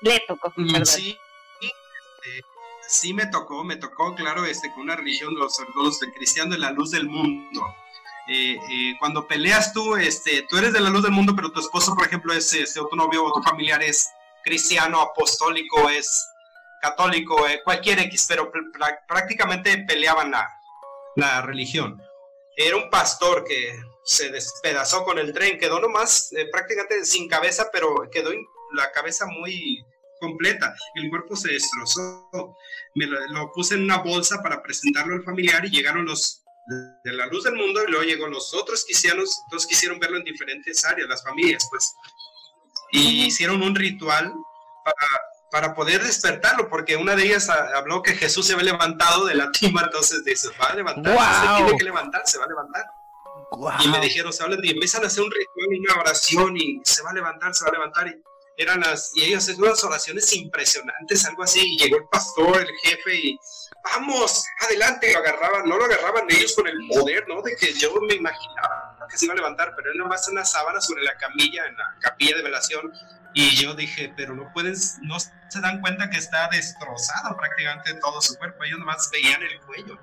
Le 0.00 0.20
tocó. 0.26 0.52
Mm, 0.56 0.84
sí, 0.84 1.18
este, 1.60 2.44
sí 2.86 3.14
me 3.14 3.26
tocó, 3.26 3.64
me 3.64 3.76
tocó, 3.76 4.14
claro, 4.14 4.44
este, 4.44 4.72
con 4.72 4.82
una 4.82 4.96
religión, 4.96 5.34
los 5.34 5.58
ortodoxos 5.58 6.00
de 6.00 6.12
cristiano 6.12 6.52
de 6.52 6.58
la 6.58 6.70
luz 6.70 6.90
del 6.90 7.06
mundo. 7.06 7.60
Eh, 8.28 8.58
eh, 8.70 8.94
cuando 8.98 9.26
peleas 9.26 9.72
tú, 9.72 9.96
este, 9.96 10.46
tú 10.48 10.58
eres 10.58 10.72
de 10.72 10.80
la 10.80 10.90
luz 10.90 11.02
del 11.02 11.12
mundo, 11.12 11.34
pero 11.34 11.50
tu 11.50 11.60
esposo, 11.60 11.94
por 11.94 12.06
ejemplo, 12.06 12.32
es 12.32 12.52
este, 12.52 12.80
o 12.80 12.86
tu 12.86 12.96
novio 12.96 13.24
o 13.24 13.32
tu 13.32 13.42
familiar 13.42 13.82
es 13.82 14.08
cristiano, 14.44 15.00
apostólico, 15.00 15.88
es 15.88 16.28
católico, 16.80 17.46
eh, 17.48 17.62
cualquier 17.64 17.98
X, 18.00 18.26
pero 18.28 18.52
prácticamente 19.08 19.78
peleaban 19.88 20.30
la, 20.30 20.48
la 21.16 21.42
religión. 21.42 22.00
Era 22.56 22.76
un 22.76 22.90
pastor 22.90 23.44
que 23.44 23.80
se 24.04 24.30
despedazó 24.30 25.04
con 25.04 25.18
el 25.18 25.32
tren, 25.32 25.58
quedó 25.58 25.80
nomás 25.80 26.30
prácticamente 26.52 27.04
sin 27.04 27.28
cabeza, 27.28 27.68
pero 27.72 28.08
quedó 28.10 28.30
la 28.74 28.90
cabeza 28.92 29.26
muy 29.26 29.84
completa, 30.20 30.74
el 30.94 31.08
cuerpo 31.10 31.36
se 31.36 31.52
destrozó. 31.52 32.56
Me 32.94 33.06
lo, 33.06 33.52
puse 33.52 33.74
en 33.74 33.84
una 33.84 33.98
bolsa 33.98 34.42
para 34.42 34.62
presentarlo 34.62 35.14
al 35.14 35.22
familiar 35.22 35.64
y 35.64 35.70
llegaron 35.70 36.04
los 36.04 36.42
de 37.04 37.12
la 37.12 37.26
luz 37.26 37.44
del 37.44 37.54
mundo 37.54 37.82
y 37.82 37.90
luego 37.90 38.04
llegó 38.04 38.26
los 38.26 38.52
otros 38.52 38.84
cristianos, 38.84 39.42
todos 39.48 39.66
quisieron 39.66 39.98
verlo 39.98 40.18
en 40.18 40.24
diferentes 40.24 40.84
áreas, 40.84 41.08
las 41.08 41.24
familias, 41.24 41.66
pues. 41.70 41.94
Y 42.92 43.26
hicieron 43.26 43.62
un 43.62 43.74
ritual 43.74 44.32
para, 44.84 45.20
para 45.50 45.74
poder 45.74 46.02
despertarlo, 46.02 46.68
porque 46.68 46.96
una 46.96 47.16
de 47.16 47.24
ellas 47.24 47.48
habló 47.48 48.02
que 48.02 48.14
Jesús 48.14 48.46
se 48.46 48.52
había 48.52 48.72
levantado 48.72 49.24
de 49.24 49.34
la 49.34 49.50
tima, 49.50 49.82
entonces 49.82 50.24
dice, 50.24 50.48
va 50.60 50.66
a 50.66 50.74
levantar, 50.74 51.14
se 51.14 51.62
tiene 51.62 51.78
que 51.78 51.84
levantar, 51.84 52.22
se 52.26 52.38
va 52.38 52.44
a 52.44 52.48
levantar. 52.48 52.84
Y 53.82 53.88
me 53.88 54.00
dijeron, 54.00 54.32
se 54.32 54.42
hablan 54.42 54.60
y 54.62 54.70
empiezan 54.70 55.04
a 55.04 55.06
hacer 55.06 55.24
un 55.24 55.30
ritual, 55.30 55.80
una 55.80 56.00
oración 56.00 56.56
y 56.56 56.80
se 56.84 57.02
va 57.02 57.10
a 57.10 57.14
levantar, 57.14 57.54
se 57.54 57.64
va 57.64 57.70
a 57.70 57.72
levantar. 57.72 58.08
Y 58.08 58.22
eran 58.58 58.80
las, 58.80 59.12
y 59.14 59.22
ellos 59.22 59.44
hacían 59.44 59.62
unas 59.62 59.82
oraciones 59.84 60.32
impresionantes, 60.34 61.24
algo 61.24 61.44
así, 61.44 61.60
y 61.60 61.78
llegó 61.78 61.96
el 61.96 62.08
pastor, 62.08 62.60
el 62.60 62.68
jefe, 62.82 63.14
y 63.14 63.38
vamos, 63.94 64.44
adelante, 64.66 65.12
lo 65.12 65.20
agarraban, 65.20 65.68
no 65.68 65.78
lo 65.78 65.84
agarraban 65.84 66.24
ellos 66.28 66.54
con 66.56 66.66
el 66.66 66.76
poder, 66.88 67.26
¿no? 67.28 67.40
De 67.40 67.54
que 67.56 67.72
yo 67.72 67.94
me 68.00 68.14
imaginaba 68.14 69.06
que 69.08 69.16
se 69.16 69.24
iba 69.24 69.32
a 69.34 69.36
levantar, 69.36 69.74
pero 69.76 69.92
él 69.92 69.98
nomás 69.98 70.28
una 70.28 70.44
sábana 70.44 70.80
sobre 70.80 71.04
la 71.04 71.16
camilla, 71.16 71.66
en 71.66 71.76
la 71.76 71.96
capilla 72.00 72.36
de 72.36 72.42
velación, 72.42 72.92
y 73.32 73.54
yo 73.54 73.74
dije, 73.74 74.12
pero 74.16 74.34
no 74.34 74.52
pueden, 74.52 74.74
no 75.02 75.20
se 75.20 75.60
dan 75.60 75.80
cuenta 75.80 76.10
que 76.10 76.18
está 76.18 76.48
destrozado 76.48 77.36
prácticamente 77.36 77.94
todo 77.94 78.20
su 78.20 78.36
cuerpo, 78.36 78.64
ellos 78.64 78.80
nomás 78.80 79.08
veían 79.12 79.40
el 79.40 79.60
cuello. 79.60 79.98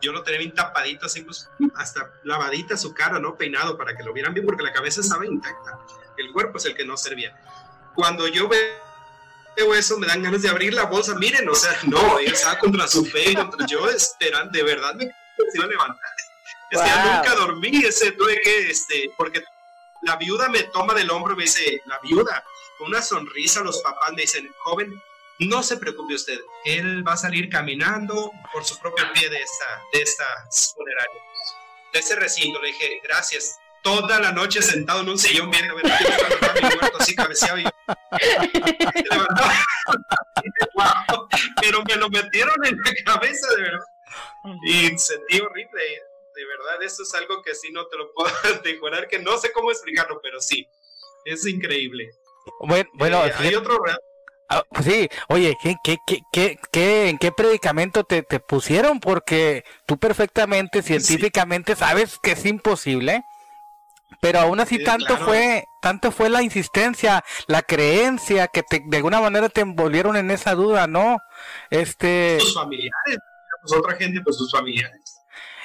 Yo 0.00 0.12
lo 0.12 0.24
tenía 0.24 0.40
bien 0.40 0.54
tapadito, 0.54 1.06
así 1.06 1.22
pues, 1.22 1.48
hasta 1.76 2.10
lavadita 2.24 2.76
su 2.76 2.92
cara, 2.92 3.20
¿no? 3.20 3.36
Peinado 3.36 3.78
para 3.78 3.96
que 3.96 4.02
lo 4.02 4.12
vieran 4.12 4.34
bien, 4.34 4.46
porque 4.46 4.62
la 4.62 4.72
cabeza 4.72 5.00
estaba 5.00 5.24
intacta. 5.24 5.78
El 6.16 6.32
cuerpo 6.32 6.58
es 6.58 6.64
el 6.66 6.74
que 6.74 6.84
no 6.84 6.96
servía. 6.96 7.36
Cuando 7.98 8.28
yo 8.28 8.46
veo 8.46 9.74
eso, 9.74 9.98
me 9.98 10.06
dan 10.06 10.22
ganas 10.22 10.42
de 10.42 10.48
abrir 10.48 10.72
la 10.72 10.84
bolsa. 10.84 11.16
Miren, 11.16 11.48
o 11.48 11.54
sea, 11.56 11.76
no, 11.82 12.20
ella 12.20 12.30
estaba 12.30 12.56
contra 12.56 12.86
su 12.86 13.04
fe, 13.04 13.34
contra 13.34 13.66
yo 13.66 13.90
esperando, 13.90 14.52
de 14.52 14.62
verdad 14.62 14.94
me 14.94 15.10
iba 15.52 15.64
a 15.64 15.66
levantar. 15.66 16.10
Es 16.70 16.80
que 16.80 16.90
nunca 16.90 17.34
dormí, 17.34 17.84
ese 17.84 18.12
tuve 18.12 18.40
que, 18.40 18.70
este, 18.70 19.10
porque 19.16 19.42
la 20.02 20.14
viuda 20.14 20.48
me 20.48 20.62
toma 20.62 20.94
del 20.94 21.10
hombro 21.10 21.32
y 21.32 21.38
me 21.38 21.42
dice, 21.42 21.82
la 21.86 21.98
viuda, 21.98 22.44
con 22.78 22.86
una 22.86 23.02
sonrisa, 23.02 23.62
los 23.62 23.82
papás 23.82 24.12
me 24.12 24.22
dicen, 24.22 24.48
joven, 24.60 25.02
no 25.40 25.64
se 25.64 25.76
preocupe 25.76 26.14
usted, 26.14 26.38
él 26.66 27.04
va 27.04 27.14
a 27.14 27.16
salir 27.16 27.48
caminando 27.48 28.30
por 28.52 28.64
su 28.64 28.78
propio 28.78 29.12
pie 29.12 29.28
de 29.28 29.42
esta, 29.42 29.82
de 29.92 30.02
esta 30.02 30.24
funeraria, 30.76 31.20
de 31.92 31.98
ese 31.98 32.14
recinto. 32.14 32.62
Le 32.62 32.68
dije, 32.68 33.00
gracias, 33.02 33.58
toda 33.82 34.20
la 34.20 34.32
noche 34.32 34.62
sentado 34.62 35.02
en 35.02 35.08
un 35.08 35.18
sillón 35.18 35.50
viendo 35.50 35.74
mi 35.74 35.82
muerto 35.82 36.98
así 36.98 37.14
cabeceado 37.14 37.58
y 37.58 37.64
pero 41.60 41.82
me 41.84 41.96
lo 41.96 42.08
metieron 42.10 42.54
en 42.64 42.76
la 42.76 42.92
cabeza 43.04 43.46
de 43.56 43.62
verdad 43.62 43.84
y 44.64 44.98
sentí 44.98 45.40
horrible 45.40 45.82
de 46.34 46.44
verdad 46.44 46.82
esto 46.82 47.02
es 47.02 47.14
algo 47.14 47.42
que 47.42 47.54
sí 47.54 47.70
no 47.72 47.86
te 47.86 47.96
lo 47.96 48.12
puedo 48.12 48.30
decorar 48.64 49.08
que 49.08 49.18
no 49.18 49.38
sé 49.38 49.52
cómo 49.52 49.70
explicarlo 49.70 50.20
pero 50.22 50.40
sí 50.40 50.68
es 51.24 51.46
increíble 51.46 52.10
bueno, 52.60 52.88
bueno 52.94 53.26
eh, 53.26 53.32
hay 53.38 53.54
otro 53.54 53.82
Ah, 54.50 54.64
pues 54.70 54.86
sí, 54.86 55.10
oye, 55.28 55.58
¿qué, 55.62 55.76
qué, 55.84 55.98
qué, 56.06 56.58
qué, 56.72 57.10
en 57.10 57.18
qué 57.18 57.32
predicamento 57.32 58.04
te, 58.04 58.22
te, 58.22 58.40
pusieron? 58.40 58.98
Porque 58.98 59.62
tú 59.84 59.98
perfectamente, 59.98 60.80
científicamente, 60.80 61.76
sabes 61.76 62.18
que 62.22 62.32
es 62.32 62.46
imposible. 62.46 63.24
Pero 64.20 64.40
aún 64.40 64.58
así 64.60 64.82
tanto 64.82 65.16
fue, 65.16 65.64
tanto 65.80 66.10
fue 66.10 66.28
la 66.28 66.42
insistencia, 66.42 67.24
la 67.46 67.62
creencia 67.62 68.48
que 68.48 68.62
te, 68.62 68.82
de 68.84 68.96
alguna 68.96 69.20
manera 69.20 69.48
te 69.48 69.60
envolvieron 69.60 70.16
en 70.16 70.30
esa 70.30 70.54
duda, 70.54 70.86
¿no? 70.86 71.18
Este. 71.70 72.38
Sus 72.40 72.54
familiares, 72.54 73.18
pues 73.62 73.72
otra 73.78 73.96
gente, 73.96 74.20
pues 74.22 74.36
sus 74.36 74.50
familiares. 74.50 75.07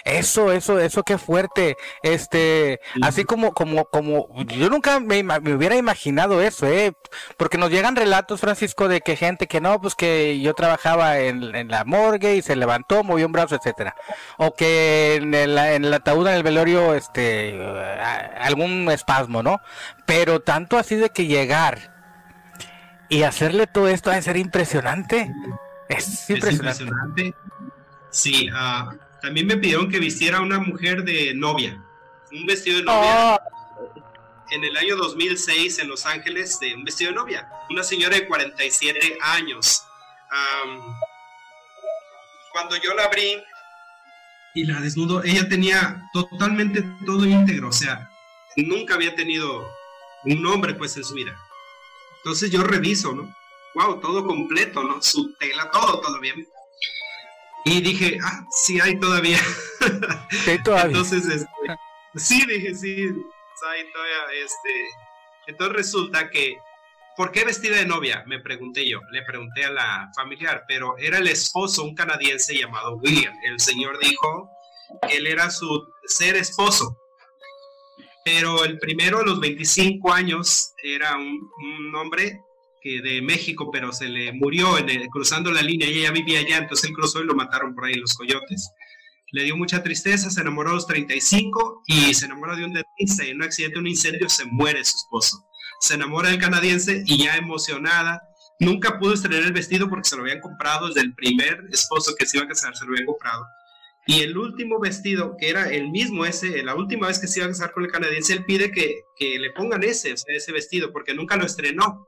Eso, 0.06 0.52
eso, 0.52 0.80
eso 0.80 1.04
qué 1.04 1.18
fuerte. 1.18 1.78
Este, 2.02 2.82
así 3.02 3.24
como, 3.24 3.54
como, 3.54 3.86
como, 3.86 4.28
yo 4.46 4.70
nunca 4.70 5.00
me, 5.00 5.24
me, 5.24 5.54
hubiera 5.54 5.76
imaginado 5.76 6.42
eso, 6.42 6.68
eh, 6.68 6.94
porque 7.38 7.58
nos 7.58 7.70
llegan 7.70 7.96
relatos, 7.96 8.42
Francisco, 8.42 8.88
de 8.88 9.02
que 9.02 9.16
gente 9.16 9.48
que 9.48 9.62
no, 9.62 9.80
pues 9.80 9.96
que 9.96 10.42
yo 10.42 10.54
trabajaba 10.54 11.20
en, 11.20 11.56
en 11.56 11.70
la 11.70 11.86
morgue 11.86 12.36
y 12.36 12.42
se 12.42 12.56
levantó, 12.56 13.04
movió 13.04 13.26
un 13.26 13.32
brazo, 13.32 13.56
etcétera, 13.56 13.96
o 14.38 14.54
que 14.54 15.16
en 15.16 15.34
el, 15.34 15.58
en 15.58 15.86
el 15.86 15.94
ataúd, 15.94 16.28
en 16.28 16.34
el 16.36 16.44
velorio, 16.44 16.94
este, 16.96 17.58
algún 18.40 18.90
espasmo, 18.92 19.42
¿no? 19.42 19.60
Pero 20.06 20.42
tanto 20.42 20.78
así 20.78 20.96
de 20.96 21.10
que 21.12 21.28
llegar 21.28 21.94
y 23.10 23.24
hacerle 23.24 23.68
todo 23.68 23.88
esto 23.88 24.12
a 24.12 24.22
ser 24.22 24.38
impresionante. 24.38 25.32
Es 25.88 26.30
impresionante. 26.30 26.82
impresionante. 26.82 27.36
Sí, 28.10 28.50
uh, 28.52 28.96
también 29.24 29.48
me 29.48 29.56
pidieron 29.56 29.90
que 29.90 30.00
vistiera 30.00 30.42
una 30.42 30.60
mujer 30.60 31.06
de 31.06 31.34
novia, 31.34 31.82
un 32.34 32.46
vestido 32.46 32.80
de 32.80 32.84
novia. 32.84 33.40
Oh. 33.40 33.94
En 34.52 34.66
el 34.66 34.76
año 34.76 34.98
2006 34.98 35.80
en 35.80 35.88
Los 35.88 36.06
Ángeles, 36.06 36.60
de 36.60 36.76
un 36.76 36.84
vestido 36.84 37.12
de 37.12 37.16
novia, 37.16 37.50
una 37.70 37.86
señora 37.86 38.18
de 38.18 38.28
47 38.28 39.18
años. 39.22 39.82
cuando 42.52 42.76
yo 42.76 42.94
la 42.96 43.06
abrí 43.06 43.42
y 44.56 44.66
la 44.66 44.82
desnudo, 44.82 45.24
ella 45.24 45.48
tenía 45.48 46.04
totalmente 46.12 46.84
todo 47.06 47.26
íntegro, 47.26 47.70
o 47.70 47.72
sea, 47.72 48.12
nunca 48.58 48.96
había 48.96 49.16
tenido 49.16 49.66
un 50.26 50.46
hombre 50.46 50.74
pues 50.74 50.98
en 50.98 51.06
su 51.06 51.14
vida. 51.14 51.34
Entonces 52.18 52.52
yo 52.52 52.62
reviso, 52.62 53.14
¿no? 53.14 53.34
Wow, 53.74 54.02
todo 54.02 54.28
completo, 54.28 54.84
¿no? 54.84 55.02
Su 55.02 55.34
tela, 55.36 55.72
todo, 55.72 56.02
todo 56.02 56.20
bien. 56.20 56.46
Y 57.66 57.82
dije, 57.82 58.18
ah, 58.24 58.46
sí 58.50 58.80
hay 58.80 59.00
todavía. 59.00 59.40
¿Hay 60.48 60.62
todavía? 60.64 60.88
Entonces, 60.88 61.26
este, 61.26 61.48
sí, 62.16 62.46
dije, 62.46 62.76
sí, 62.76 62.96
hay 63.70 63.92
todavía, 63.92 64.44
este. 64.44 64.90
Entonces 65.48 65.76
resulta 65.78 66.30
que, 66.30 66.58
¿por 67.16 67.32
qué 67.32 67.46
vestida 67.46 67.78
de 67.78 67.86
novia? 67.86 68.24
Me 68.28 68.40
pregunté 68.40 68.88
yo, 68.88 69.00
le 69.12 69.24
pregunté 69.24 69.66
a 69.66 69.72
la 69.72 70.12
familiar, 70.16 70.66
pero 70.68 70.98
era 70.98 71.20
el 71.20 71.28
esposo, 71.28 71.84
un 71.84 71.96
canadiense 71.96 72.54
llamado 72.58 72.98
William. 72.98 73.34
El 73.46 73.60
señor 73.60 73.98
dijo 74.00 74.50
que 75.08 75.18
él 75.18 75.28
era 75.28 75.50
su 75.50 75.88
ser 76.06 76.36
esposo. 76.36 76.98
Pero 78.26 78.64
el 78.64 78.80
primero 78.80 79.20
a 79.20 79.24
los 79.24 79.40
25 79.40 80.12
años 80.12 80.74
era 80.82 81.18
un, 81.18 81.52
un 81.58 81.96
hombre 81.96 82.42
de 82.84 83.22
México, 83.22 83.70
pero 83.72 83.92
se 83.94 84.10
le 84.10 84.34
murió 84.34 84.78
en 84.78 85.08
cruzando 85.10 85.52
la 85.52 85.62
línea 85.62 85.90
y 85.90 86.00
ella 86.00 86.12
vivía 86.12 86.40
allá, 86.40 86.58
entonces 86.58 86.90
él 86.90 86.96
cruzó 86.96 87.22
y 87.22 87.26
lo 87.26 87.34
mataron 87.34 87.74
por 87.74 87.86
ahí 87.86 87.96
los 87.96 88.14
coyotes. 88.14 88.70
Le 89.32 89.44
dio 89.44 89.58
mucha 89.58 89.82
tristeza, 89.82 90.30
se 90.30 90.42
enamoró 90.42 90.72
a 90.72 90.74
los 90.74 90.86
35 90.86 91.84
y 91.88 92.14
se 92.14 92.26
enamoró 92.26 92.56
de 92.56 92.66
un 92.66 92.74
dentista 92.74 93.26
y 93.26 93.30
en 93.30 93.38
un 93.38 93.44
accidente, 93.44 93.80
un 93.80 93.88
incendio, 93.88 94.30
se 94.30 94.46
muere 94.46 94.84
su 94.84 94.98
esposo. 94.98 95.38
Se 95.80 95.96
enamora 95.96 96.30
del 96.30 96.40
canadiense 96.40 97.04
y 97.06 97.24
ya 97.24 97.36
emocionada, 97.36 98.22
nunca 98.60 99.00
pudo 99.00 99.14
estrenar 99.14 99.44
el 99.44 99.54
vestido 99.54 99.90
porque 99.90 100.08
se 100.08 100.16
lo 100.16 100.22
habían 100.22 100.42
comprado 100.42 100.88
desde 100.88 101.02
el 101.02 101.16
primer 101.16 101.66
esposo 101.72 102.14
que 102.18 102.26
se 102.26 102.38
iba 102.38 102.46
a 102.46 102.50
casar, 102.50 102.76
se 102.76 102.86
lo 102.86 102.92
habían 102.92 103.08
comprado. 103.08 103.44
Y 104.06 104.20
el 104.20 104.38
último 104.38 104.80
vestido, 104.80 105.38
que 105.40 105.50
era 105.50 105.70
el 105.70 105.90
mismo 105.90 106.26
ese, 106.26 106.62
la 106.64 106.76
última 106.76 107.08
vez 107.08 107.20
que 107.20 107.28
se 107.28 107.40
iba 107.40 107.46
a 107.46 107.52
casar 107.52 107.72
con 107.72 107.86
el 107.86 107.92
canadiense, 107.92 108.34
él 108.34 108.44
pide 108.44 108.72
que, 108.72 109.04
que 109.18 109.40
le 109.40 109.52
pongan 109.52 109.84
ese, 109.84 110.14
ese 110.28 110.52
vestido, 110.52 110.92
porque 110.92 111.14
nunca 111.14 111.38
lo 111.38 111.46
estrenó. 111.46 112.06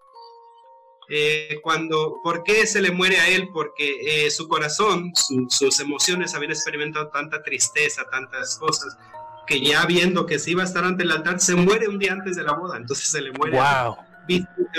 Eh, 1.07 1.59
cuando, 1.61 2.19
¿por 2.23 2.43
qué 2.43 2.65
se 2.65 2.81
le 2.81 2.91
muere 2.91 3.19
a 3.19 3.27
él? 3.27 3.49
Porque 3.53 4.25
eh, 4.25 4.31
su 4.31 4.47
corazón, 4.47 5.11
sus 5.49 5.79
emociones 5.79 6.33
habían 6.33 6.51
experimentado 6.51 7.09
tanta 7.09 7.43
tristeza, 7.43 8.03
tantas 8.09 8.57
cosas, 8.57 8.97
que 9.45 9.61
ya 9.61 9.85
viendo 9.85 10.25
que 10.25 10.39
se 10.39 10.51
iba 10.51 10.63
a 10.63 10.65
estar 10.65 10.83
ante 10.83 11.03
el 11.03 11.11
altar, 11.11 11.39
se 11.39 11.55
muere 11.55 11.87
un 11.87 11.99
día 11.99 12.13
antes 12.13 12.35
de 12.35 12.43
la 12.43 12.53
boda, 12.53 12.77
entonces 12.77 13.07
se 13.07 13.21
le 13.21 13.31
muere. 13.33 13.57
Wow. 13.57 13.97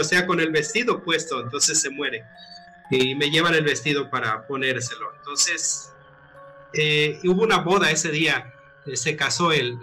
O 0.00 0.04
sea, 0.04 0.26
con 0.26 0.40
el 0.40 0.50
vestido 0.50 1.04
puesto, 1.04 1.40
entonces 1.40 1.80
se 1.80 1.90
muere. 1.90 2.24
Y 2.90 3.14
me 3.14 3.30
llevan 3.30 3.54
el 3.54 3.64
vestido 3.64 4.10
para 4.10 4.46
ponérselo. 4.48 5.12
Entonces, 5.18 5.92
eh, 6.72 7.20
hubo 7.24 7.42
una 7.42 7.58
boda 7.58 7.90
ese 7.90 8.10
día, 8.10 8.52
se 8.94 9.14
casó 9.16 9.52
él, 9.52 9.78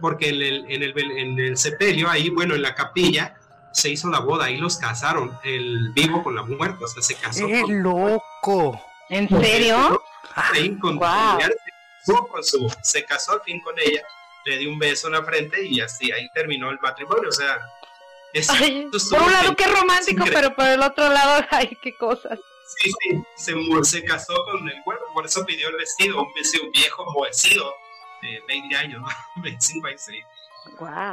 porque 0.00 0.30
en 0.30 0.42
el, 0.42 0.64
en 0.68 0.82
el, 0.82 0.98
en 0.98 1.38
el 1.38 1.56
sepelio, 1.58 2.08
ahí, 2.08 2.30
bueno, 2.30 2.54
en 2.54 2.62
la 2.62 2.74
capilla, 2.74 3.36
se 3.72 3.90
hizo 3.90 4.08
la 4.10 4.20
boda, 4.20 4.50
y 4.50 4.58
los 4.58 4.76
casaron, 4.76 5.38
el 5.44 5.92
vivo 5.92 6.22
con 6.22 6.34
la 6.34 6.42
muerte, 6.42 6.84
o 6.84 6.88
sea, 6.88 7.02
se 7.02 7.14
casó. 7.14 7.46
¡Qué 7.46 7.62
loco! 7.68 8.80
¿En 9.08 9.28
serio? 9.28 10.02
se 12.82 13.04
casó 13.04 13.32
al 13.32 13.42
fin 13.42 13.60
con 13.60 13.78
ella, 13.78 14.02
le 14.44 14.58
dio 14.58 14.70
un 14.70 14.78
beso 14.78 15.06
en 15.08 15.14
la 15.14 15.22
frente 15.22 15.64
y 15.64 15.80
así 15.80 16.10
ahí 16.10 16.28
terminó 16.34 16.70
el 16.70 16.78
matrimonio, 16.80 17.28
o 17.28 17.32
sea. 17.32 17.60
por 19.10 19.22
un 19.22 19.32
lado 19.32 19.54
qué 19.54 19.66
romántico, 19.66 20.24
pero 20.32 20.54
por 20.54 20.66
el 20.66 20.82
otro 20.82 21.08
lado, 21.08 21.44
ay, 21.50 21.76
qué 21.82 21.94
cosas. 21.96 22.38
Sí, 22.78 22.90
sí, 23.00 23.22
se, 23.36 23.54
se 23.84 24.04
casó 24.04 24.34
con 24.44 24.68
el 24.68 24.82
cuerpo, 24.82 25.04
por 25.12 25.26
eso 25.26 25.44
pidió 25.44 25.68
el 25.68 25.76
vestido, 25.76 26.22
un 26.22 26.32
vestido 26.34 26.70
viejo, 26.72 27.22
vestido 27.22 27.74
de 28.22 28.42
20 28.48 28.76
años, 28.76 29.02
25 29.36 29.88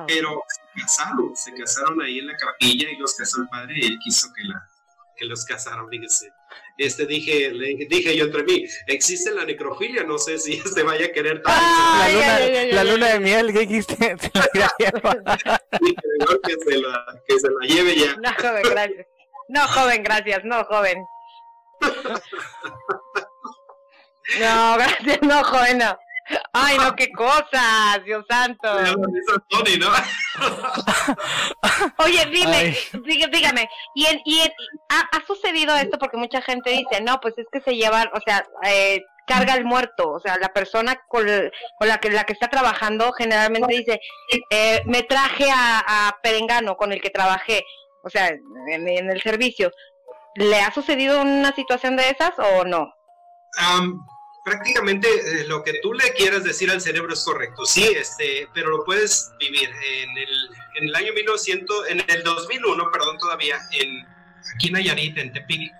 Pero 0.07 0.43
se 0.47 0.81
casaron, 0.81 1.35
se 1.35 1.53
casaron 1.53 2.01
ahí 2.01 2.19
en 2.19 2.27
la 2.27 2.35
capilla 2.35 2.89
y 2.89 2.97
los 2.97 3.15
casó 3.15 3.41
el 3.41 3.49
padre 3.49 3.75
y 3.77 3.85
él 3.85 3.99
quiso 4.03 4.27
que, 4.35 4.43
la, 4.43 4.67
que 5.15 5.25
los 5.25 5.45
casaron, 5.45 5.89
fíjese. 5.89 6.31
Este 6.77 7.05
dije, 7.05 7.51
le 7.51 7.75
dije 7.87 8.15
yo 8.15 8.25
entre 8.25 8.43
mí, 8.43 8.65
existe 8.87 9.31
la 9.31 9.43
necrofilia, 9.45 10.03
no 10.03 10.17
sé 10.17 10.39
si 10.39 10.53
este 10.65 10.83
vaya 10.83 11.07
a 11.07 11.11
querer 11.11 11.41
la, 11.45 12.09
luna, 12.09 12.65
la 12.71 12.83
luna 12.83 13.07
de 13.07 13.19
miel, 13.19 13.51
¿qué 13.53 13.59
dijiste? 13.59 13.95
que, 14.17 14.29
se 16.65 16.77
la, 16.77 17.05
que 17.27 17.39
se 17.39 17.47
la 17.49 17.67
lleve 17.67 17.95
ya. 17.95 18.15
No, 18.15 18.31
joven, 18.37 18.63
gracias. 18.63 19.07
No, 19.49 19.67
joven, 19.67 20.03
gracias, 20.03 20.45
no, 20.45 20.63
joven. 20.65 21.05
No, 24.39 24.77
gracias, 24.77 25.21
no, 25.21 25.43
joven, 25.43 25.77
no. 25.79 25.97
Ay, 26.53 26.77
no, 26.77 26.95
qué 26.95 27.11
cosas, 27.11 28.03
Dios 28.05 28.25
santo. 28.29 28.67
Oye, 31.97 32.25
dime, 32.31 32.77
dígame, 33.31 33.69
¿y, 33.95 34.05
y 34.25 34.41
ha, 34.89 35.25
sucedido 35.25 35.75
esto? 35.75 35.97
Porque 35.97 36.17
mucha 36.17 36.41
gente 36.41 36.71
dice, 36.71 37.01
no, 37.01 37.19
pues 37.19 37.37
es 37.37 37.47
que 37.51 37.61
se 37.61 37.75
lleva, 37.75 38.09
o 38.13 38.19
sea, 38.25 38.45
eh, 38.63 39.01
carga 39.29 39.53
el 39.53 39.63
muerto, 39.63 40.11
o 40.11 40.19
sea, 40.19 40.37
la 40.37 40.49
persona 40.49 40.99
con, 41.07 41.25
la, 41.25 41.97
que, 41.99 42.09
la 42.09 42.23
que 42.23 42.33
está 42.33 42.47
trabajando 42.47 43.11
generalmente 43.13 43.75
dice, 43.75 44.01
eh, 44.49 44.81
me 44.85 45.03
traje 45.03 45.49
a, 45.51 46.17
Perengano 46.23 46.75
con 46.75 46.91
el 46.91 47.01
que 47.01 47.11
trabajé, 47.11 47.63
o 48.03 48.09
sea, 48.09 48.27
en, 48.27 48.87
el 48.87 49.21
servicio. 49.21 49.71
¿Le 50.35 50.61
ha 50.61 50.73
sucedido 50.73 51.21
una 51.21 51.53
situación 51.53 51.95
de 51.95 52.09
esas 52.09 52.31
o 52.37 52.65
no? 52.65 52.93
Prácticamente 54.43 55.07
eh, 55.07 55.47
lo 55.47 55.63
que 55.63 55.79
tú 55.81 55.93
le 55.93 56.13
quieras 56.13 56.43
decir 56.43 56.69
al 56.71 56.81
cerebro 56.81 57.13
es 57.13 57.23
correcto, 57.23 57.65
sí, 57.65 57.83
este, 57.83 58.47
pero 58.53 58.69
lo 58.69 58.83
puedes 58.83 59.31
vivir. 59.39 59.69
En 59.69 60.17
el, 60.17 60.49
en 60.75 60.83
el 60.85 60.95
año 60.95 61.13
1900, 61.13 61.89
en 61.89 62.03
el 62.07 62.23
2001, 62.23 62.91
perdón, 62.91 63.17
todavía, 63.17 63.57
en, 63.71 64.07
aquí 64.55 64.67
en 64.67 64.73
Nayarit, 64.73 65.17
en 65.17 65.33
Tepic, 65.33 65.71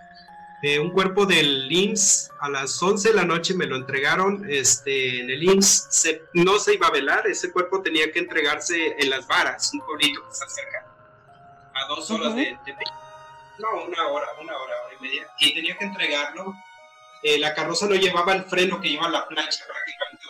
eh, 0.62 0.78
un 0.78 0.92
cuerpo 0.92 1.26
del 1.26 1.72
IMSS 1.72 2.32
a 2.42 2.50
las 2.50 2.84
11 2.84 3.10
de 3.10 3.16
la 3.16 3.24
noche 3.24 3.54
me 3.54 3.66
lo 3.66 3.78
entregaron 3.78 4.46
este, 4.50 5.22
en 5.22 5.30
el 5.30 5.42
IMSS. 5.42 6.20
no 6.34 6.60
se 6.60 6.74
iba 6.74 6.88
a 6.88 6.92
velar, 6.92 7.26
ese 7.28 7.52
cuerpo 7.52 7.82
tenía 7.82 8.12
que 8.12 8.20
entregarse 8.20 8.96
en 9.00 9.10
las 9.10 9.26
varas, 9.26 9.72
un 9.74 9.80
pueblito 9.86 10.22
que 10.22 10.34
está 10.34 10.50
cerca, 10.50 10.86
a 11.74 11.88
dos 11.88 12.12
horas 12.12 12.36
de, 12.36 12.58
Tepic. 12.66 12.88
No, 13.60 13.86
una 13.86 14.08
hora, 14.08 14.28
una 14.42 14.56
hora, 14.56 14.74
hora 14.86 14.96
y 15.00 15.02
media. 15.02 15.28
Y 15.40 15.54
tenía 15.54 15.78
que 15.78 15.86
entregarlo 15.86 16.56
eh, 17.24 17.38
la 17.38 17.54
carroza 17.54 17.88
no 17.88 17.96
llevaba 17.96 18.34
el 18.34 18.46
freno 18.46 18.80
que 18.80 18.90
lleva 18.90 19.10
la 19.10 19.28
plancha, 19.28 19.66
prácticamente 19.66 20.26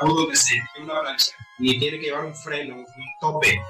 donde 0.00 0.14
donde 0.14 0.36
se 0.36 0.54
una 0.80 1.00
plancha, 1.00 1.32
y 1.58 1.78
tiene 1.78 1.98
que 1.98 2.06
llevar 2.06 2.24
un 2.24 2.34
freno, 2.34 2.76
un 2.76 2.86
tope. 3.20 3.60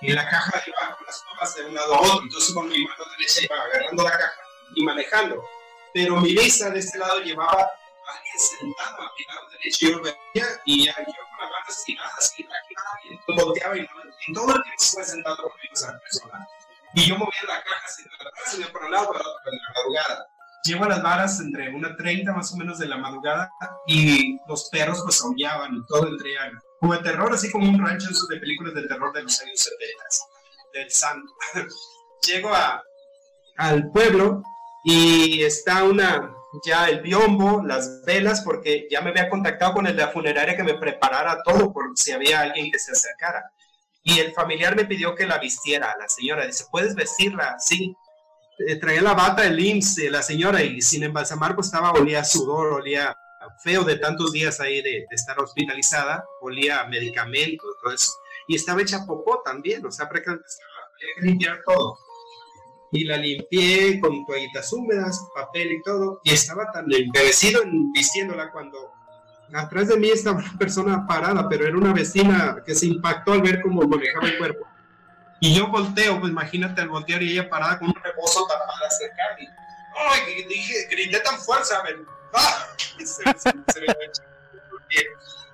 Y 0.00 0.12
la 0.12 0.28
caja 0.28 0.62
iba 0.66 0.96
con 0.96 1.06
las 1.06 1.24
tomas 1.24 1.54
de 1.56 1.64
un 1.66 1.74
lado 1.74 1.94
a 1.94 2.00
otro, 2.00 2.22
entonces 2.22 2.54
con 2.54 2.68
mi 2.68 2.84
mano 2.84 3.04
derecha 3.16 3.40
iba 3.42 3.62
agarrando 3.62 4.02
la 4.04 4.12
caja 4.12 4.40
y 4.74 4.84
manejando. 4.84 5.44
Pero 5.92 6.16
mi 6.16 6.32
lista 6.32 6.70
de 6.70 6.78
este 6.78 6.98
lado 6.98 7.20
llevaba 7.20 7.62
a 7.62 8.12
alguien 8.16 8.38
sentado 8.38 9.02
a 9.02 9.12
mi 9.16 9.24
lado 9.24 9.48
derecho, 9.50 9.88
yo 9.88 9.96
lo 9.96 10.02
veía 10.02 10.60
y 10.64 10.86
ya 10.86 10.94
yo 10.98 11.04
con 11.04 11.38
la 11.40 11.50
mano 11.50 11.66
estirada, 11.68 12.12
así, 12.18 12.46
y 13.04 13.34
volteaba 13.34 13.76
y, 13.76 13.80
y 13.80 14.32
todo 14.32 14.54
el 14.54 14.62
tiempo 14.62 14.82
fue 14.92 15.04
sentado 15.04 15.36
conmigo 15.36 15.74
esa 15.74 15.98
persona. 15.98 16.46
Y 16.94 17.06
yo 17.06 17.16
movía 17.16 17.42
la 17.46 17.62
caja 17.62 17.84
así, 17.84 18.04
se 18.46 18.58
me 18.58 18.66
por 18.66 18.84
un 18.84 18.92
lado, 18.92 19.12
para 19.12 19.24
la 19.24 19.74
madrugada. 19.74 20.28
Llego 20.68 20.84
a 20.84 20.88
las 20.88 21.02
varas 21.02 21.40
entre 21.40 21.70
una 21.70 21.96
30 21.96 22.30
más 22.34 22.52
o 22.52 22.58
menos 22.58 22.78
de 22.78 22.86
la 22.86 22.98
madrugada 22.98 23.50
y 23.86 24.38
los 24.46 24.68
perros 24.68 25.00
pues 25.02 25.22
aullaban 25.22 25.74
y 25.74 25.86
todo 25.86 26.08
entre 26.08 26.30
como 26.78 26.92
de 26.92 27.02
terror, 27.02 27.32
así 27.32 27.50
como 27.50 27.66
un 27.66 27.82
rancho 27.82 28.08
de 28.28 28.36
películas 28.36 28.74
de 28.74 28.86
terror 28.86 29.10
de 29.14 29.22
los 29.22 29.40
años 29.40 29.58
70, 29.58 30.04
del 30.74 30.90
santo. 30.90 31.32
Llego 32.26 32.54
a, 32.54 32.82
al 33.56 33.90
pueblo 33.92 34.42
y 34.84 35.42
está 35.42 35.84
una, 35.84 36.34
ya 36.66 36.90
el 36.90 37.00
biombo, 37.00 37.62
las 37.64 38.04
velas, 38.04 38.42
porque 38.42 38.86
ya 38.90 39.00
me 39.00 39.08
había 39.08 39.30
contactado 39.30 39.72
con 39.72 39.86
el 39.86 39.96
de 39.96 40.02
la 40.02 40.08
funeraria 40.08 40.54
que 40.54 40.64
me 40.64 40.74
preparara 40.74 41.42
todo 41.44 41.72
por 41.72 41.92
si 41.96 42.12
había 42.12 42.42
alguien 42.42 42.70
que 42.70 42.78
se 42.78 42.92
acercara. 42.92 43.50
Y 44.02 44.18
el 44.18 44.32
familiar 44.32 44.76
me 44.76 44.84
pidió 44.84 45.14
que 45.14 45.26
la 45.26 45.38
vistiera, 45.38 45.96
la 45.98 46.08
señora. 46.10 46.46
Dice, 46.46 46.66
¿puedes 46.70 46.94
vestirla? 46.94 47.56
Sí. 47.58 47.96
Eh, 48.66 48.76
traía 48.76 49.02
la 49.02 49.14
bata 49.14 49.42
del 49.42 49.58
IMSS, 49.58 50.10
la 50.10 50.22
señora, 50.22 50.62
y 50.62 50.80
sin 50.80 51.04
embalsamar, 51.04 51.54
pues 51.54 51.68
estaba, 51.68 51.92
olía 51.92 52.24
sudor, 52.24 52.72
olía 52.72 53.16
feo 53.62 53.84
de 53.84 53.96
tantos 53.96 54.32
días 54.32 54.60
ahí 54.60 54.82
de, 54.82 55.06
estar 55.10 55.38
hospitalizada, 55.38 56.24
olía 56.40 56.84
medicamentos, 56.84 57.68
todo 57.82 57.92
eso. 57.92 58.10
Y 58.48 58.56
estaba 58.56 58.82
hecha 58.82 59.06
popó 59.06 59.42
también, 59.44 59.84
o 59.86 59.90
sea, 59.90 60.08
prácticamente 60.08 60.46
que 60.98 61.26
limpiar 61.26 61.60
todo 61.64 61.98
y 62.90 63.04
la 63.04 63.16
limpié 63.16 64.00
con 64.00 64.24
toallitas 64.26 64.72
húmedas, 64.72 65.28
papel 65.34 65.72
y 65.72 65.82
todo, 65.82 66.20
y 66.24 66.30
estaba 66.30 66.70
tan 66.72 66.86
embebecido 66.92 67.62
en 67.62 67.92
vistiéndola 67.92 68.50
cuando 68.50 68.92
atrás 69.52 69.88
de 69.88 69.96
mí 69.96 70.08
estaba 70.08 70.38
una 70.38 70.58
persona 70.58 71.06
parada, 71.06 71.48
pero 71.48 71.66
era 71.66 71.76
una 71.76 71.92
vecina 71.92 72.62
que 72.64 72.74
se 72.74 72.86
impactó 72.86 73.32
al 73.32 73.42
ver 73.42 73.60
cómo 73.62 73.82
manejaba 73.82 74.28
el 74.28 74.38
cuerpo. 74.38 74.66
Y 75.40 75.54
yo 75.54 75.68
volteo, 75.68 76.18
pues 76.18 76.32
imagínate 76.32 76.80
al 76.80 76.88
voltear 76.88 77.22
y 77.22 77.32
ella 77.32 77.48
parada 77.48 77.78
con 77.78 77.88
un 77.88 77.94
rebozo 77.94 78.46
tapada 78.46 78.90
cerca 78.90 79.22
y 79.38 79.48
¡ay! 79.96 80.44
Dije, 80.48 80.88
grité 80.90 81.20
tan 81.20 81.38
fuerte, 81.38 81.74
¡Ah! 82.32 82.66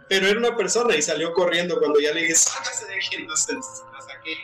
pero 0.09 0.27
era 0.27 0.39
una 0.39 0.57
persona 0.57 0.97
y 0.97 1.03
salió 1.03 1.33
corriendo 1.33 1.79
cuando 1.79 2.01
ya 2.01 2.13
le 2.13 2.23
dije, 2.23 2.35
sácase 2.35 2.87
de 2.87 2.95
aquí, 2.97 3.17
entonces 3.17 3.57
la 3.93 4.01
saqué 4.01 4.37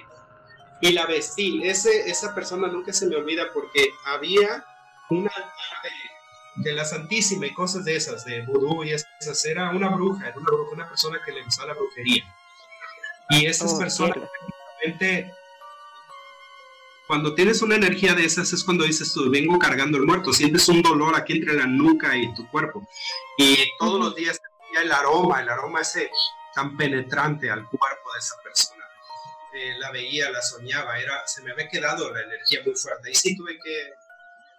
y 0.80 0.92
la 0.92 1.06
vestí. 1.06 1.62
Ese, 1.64 2.10
esa 2.10 2.34
persona 2.34 2.68
nunca 2.68 2.92
se 2.92 3.06
me 3.06 3.16
olvida 3.16 3.52
porque 3.52 3.90
había 4.04 4.64
una 5.10 5.30
de, 6.56 6.72
la 6.72 6.84
Santísima 6.84 7.46
y 7.46 7.54
cosas 7.54 7.84
de 7.84 7.96
esas, 7.96 8.24
de 8.24 8.42
vudú 8.42 8.84
y 8.84 8.92
esas. 8.92 9.44
Era 9.44 9.70
una 9.70 9.88
bruja, 9.88 10.28
era 10.28 10.36
una, 10.36 10.50
una 10.72 10.88
persona 10.88 11.18
que 11.24 11.32
le 11.32 11.44
gustaba 11.44 11.68
la 11.68 11.74
brujería. 11.74 12.24
Y 13.30 13.46
esas 13.46 13.72
oh, 13.74 13.78
personas, 13.78 14.18
cuando 17.06 17.34
tienes 17.34 17.60
una 17.62 17.74
energía 17.74 18.14
de 18.14 18.24
esas, 18.24 18.52
es 18.52 18.62
cuando 18.62 18.84
dices 18.84 19.12
tú, 19.12 19.28
vengo 19.30 19.58
cargando 19.58 19.98
el 19.98 20.04
muerto, 20.04 20.32
sientes 20.32 20.68
un 20.68 20.80
dolor 20.80 21.16
aquí 21.16 21.34
entre 21.34 21.54
la 21.54 21.66
nuca 21.66 22.16
y 22.16 22.32
tu 22.34 22.48
cuerpo. 22.50 22.86
Y 23.36 23.56
todos 23.78 23.98
los 23.98 24.14
días 24.14 24.40
el 24.82 24.92
aroma, 24.92 25.40
el 25.40 25.48
aroma 25.48 25.80
ese 25.80 26.10
tan 26.54 26.76
penetrante 26.76 27.50
al 27.50 27.64
cuerpo 27.66 28.12
de 28.12 28.18
esa 28.18 28.36
persona. 28.42 28.84
Eh, 29.52 29.74
la 29.78 29.90
veía, 29.90 30.30
la 30.30 30.40
soñaba, 30.42 30.98
era, 30.98 31.26
se 31.26 31.42
me 31.42 31.50
había 31.50 31.68
quedado 31.68 32.12
la 32.12 32.22
energía 32.22 32.60
muy 32.64 32.74
fuerte. 32.74 33.10
Y 33.10 33.14
sí 33.14 33.36
tuve 33.36 33.58
que 33.58 33.92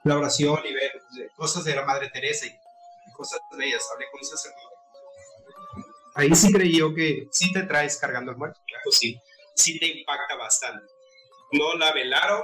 la 0.03 0.17
oración 0.17 0.59
y 0.65 0.73
ver 0.73 0.91
eh, 1.19 1.29
cosas 1.35 1.63
de 1.63 1.75
la 1.75 1.85
Madre 1.85 2.09
Teresa 2.09 2.45
y, 2.45 2.59
cosas 3.13 3.39
de 3.57 3.65
ellas, 3.65 3.87
hablé 3.93 4.07
con 4.11 4.19
un 4.19 4.25
sacerdote. 4.25 4.75
Ahí 6.15 6.35
sí 6.35 6.51
creí 6.51 6.77
yo 6.77 6.93
que 6.93 7.27
sí 7.31 7.53
te 7.53 7.63
traes 7.63 7.97
cargando 7.97 8.31
el 8.31 8.37
muerto, 8.37 8.59
claro, 8.65 8.91
sí, 8.91 9.21
sí 9.61 9.79
te 9.79 9.87
impacta 9.87 10.35
bastante. 10.35 10.91
No 11.53 11.73
la 11.75 11.91
velaron, 11.91 12.43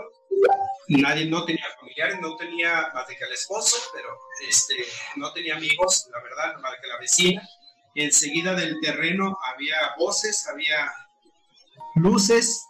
nadie 0.90 1.26
no 1.26 1.46
tenía 1.46 1.66
familiares, 1.80 2.20
no 2.20 2.36
tenía 2.36 2.92
más 2.94 3.06
que 3.08 3.16
el 3.16 3.32
esposo, 3.32 3.78
pero 3.94 4.10
este, 4.48 4.76
no 5.16 5.32
tenía 5.34 5.56
amigos, 5.56 6.08
la 6.12 6.22
verdad, 6.22 6.60
más 6.60 6.76
que 6.82 6.88
la 6.88 6.98
vecina. 6.98 7.50
Enseguida 7.96 8.54
del 8.54 8.80
terreno 8.82 9.38
había 9.44 9.78
voces, 9.98 10.48
había 10.48 10.92
luces, 11.96 12.66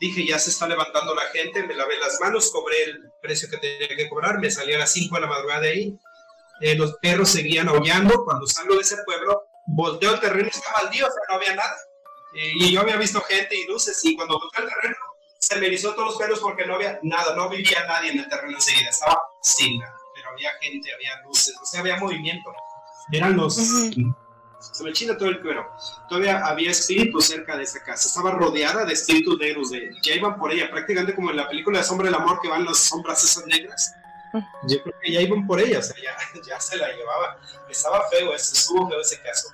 dije 0.00 0.26
ya 0.26 0.38
se 0.38 0.50
está 0.50 0.66
levantando 0.66 1.14
la 1.14 1.22
gente, 1.32 1.62
me 1.62 1.74
lavé 1.74 1.98
las 1.98 2.18
manos, 2.20 2.50
cobré 2.50 2.82
el 2.84 3.04
precio 3.22 3.48
que 3.48 3.58
tenía 3.58 3.96
que 3.96 4.08
cobrar, 4.08 4.38
me 4.40 4.50
salí 4.50 4.74
a 4.74 4.78
las 4.78 4.92
5 4.92 5.14
de 5.14 5.20
la 5.20 5.26
madrugada 5.28 5.60
de 5.60 5.68
ahí, 5.68 5.98
eh, 6.60 6.74
los 6.74 6.94
perros 6.96 7.30
seguían 7.30 7.68
aullando, 7.68 8.24
cuando 8.24 8.46
salgo 8.46 8.74
de 8.74 8.80
ese 8.80 8.96
pueblo, 9.04 9.44
volteo 9.66 10.14
el 10.14 10.20
terreno, 10.20 10.48
estaba 10.48 10.82
baldío, 10.82 11.06
o 11.06 11.10
sea, 11.10 11.20
no 11.28 11.34
había 11.36 11.54
nada, 11.54 11.76
y 12.34 12.72
yo 12.72 12.80
había 12.80 12.96
visto 12.96 13.20
gente 13.22 13.56
y 13.56 13.66
luces, 13.66 13.98
y 14.04 14.16
cuando 14.16 14.38
volteé 14.38 14.64
el 14.64 14.70
terreno, 14.70 14.96
se 15.38 15.56
me 15.56 15.66
erizó 15.66 15.94
todos 15.94 16.08
los 16.08 16.16
pelos 16.16 16.40
porque 16.40 16.66
no 16.66 16.74
había 16.74 16.98
nada, 17.02 17.34
no 17.36 17.48
vivía 17.48 17.84
nadie 17.86 18.12
en 18.12 18.20
el 18.20 18.28
terreno 18.28 18.56
enseguida, 18.56 18.90
estaba 18.90 19.20
sin 19.42 19.78
nada, 19.78 19.96
pero 20.14 20.30
había 20.30 20.50
gente, 20.60 20.92
había 20.92 21.20
luces, 21.24 21.54
o 21.60 21.66
sea, 21.66 21.80
había 21.80 21.96
movimiento, 21.96 22.52
eran 23.12 23.36
los 23.36 23.58
se 24.72 24.82
me 24.82 24.92
china 24.92 25.16
todo 25.16 25.28
el 25.28 25.40
cuero. 25.40 25.70
Todavía 26.08 26.44
había 26.46 26.70
espíritus 26.70 27.26
cerca 27.26 27.56
de 27.56 27.64
esa 27.64 27.82
casa. 27.82 28.08
Estaba 28.08 28.32
rodeada 28.32 28.84
de 28.84 28.94
espíritus 28.94 29.38
negros. 29.38 29.70
De, 29.70 29.90
ya 30.02 30.14
iban 30.14 30.38
por 30.38 30.52
ella, 30.52 30.70
prácticamente 30.70 31.14
como 31.14 31.30
en 31.30 31.36
la 31.36 31.48
película 31.48 31.78
de 31.78 31.84
Sombra 31.84 32.06
del 32.06 32.14
Amor, 32.14 32.40
que 32.40 32.48
van 32.48 32.64
las 32.64 32.78
sombras 32.78 33.22
esas 33.22 33.46
negras. 33.46 33.94
Yo 34.66 34.82
creo 34.82 34.94
que 35.00 35.12
ya 35.12 35.20
iban 35.20 35.46
por 35.46 35.60
ella, 35.60 35.78
o 35.78 35.82
sea, 35.82 35.94
ya, 36.02 36.16
ya 36.46 36.58
se 36.60 36.76
la 36.76 36.88
llevaba. 36.88 37.38
Estaba 37.68 38.08
feo, 38.08 38.34
ese, 38.34 38.56
estuvo 38.56 38.88
feo 38.88 39.00
ese 39.00 39.20
caso. 39.20 39.48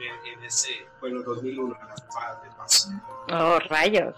En, 0.00 0.44
ese, 0.44 0.86
bueno, 1.00 1.22
2001, 1.22 1.76
en 1.80 1.88
la 1.88 1.94
de 2.42 2.50
paso. 2.56 2.90
Oh, 3.30 3.58
rayos. 3.68 4.14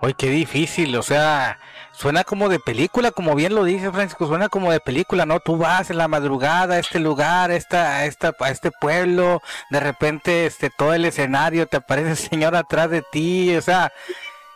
Uy, 0.00 0.14
qué 0.14 0.28
difícil, 0.28 0.96
o 0.96 1.02
sea, 1.02 1.58
suena 1.92 2.24
como 2.24 2.48
de 2.48 2.58
película, 2.58 3.10
como 3.10 3.34
bien 3.34 3.54
lo 3.54 3.64
dice 3.64 3.90
Francisco, 3.90 4.26
suena 4.26 4.48
como 4.48 4.70
de 4.70 4.80
película, 4.80 5.24
¿no? 5.24 5.40
Tú 5.40 5.56
vas 5.56 5.90
en 5.90 5.98
la 5.98 6.08
madrugada 6.08 6.74
a 6.74 6.78
este 6.78 6.98
lugar, 6.98 7.50
a, 7.50 7.56
esta, 7.56 8.04
esta, 8.04 8.34
a 8.38 8.50
este 8.50 8.70
pueblo, 8.70 9.40
de 9.70 9.80
repente 9.80 10.46
este, 10.46 10.70
todo 10.70 10.94
el 10.94 11.04
escenario, 11.04 11.66
te 11.66 11.78
aparece 11.78 12.10
el 12.10 12.16
señor 12.16 12.56
atrás 12.56 12.90
de 12.90 13.02
ti, 13.02 13.56
o 13.56 13.62
sea, 13.62 13.92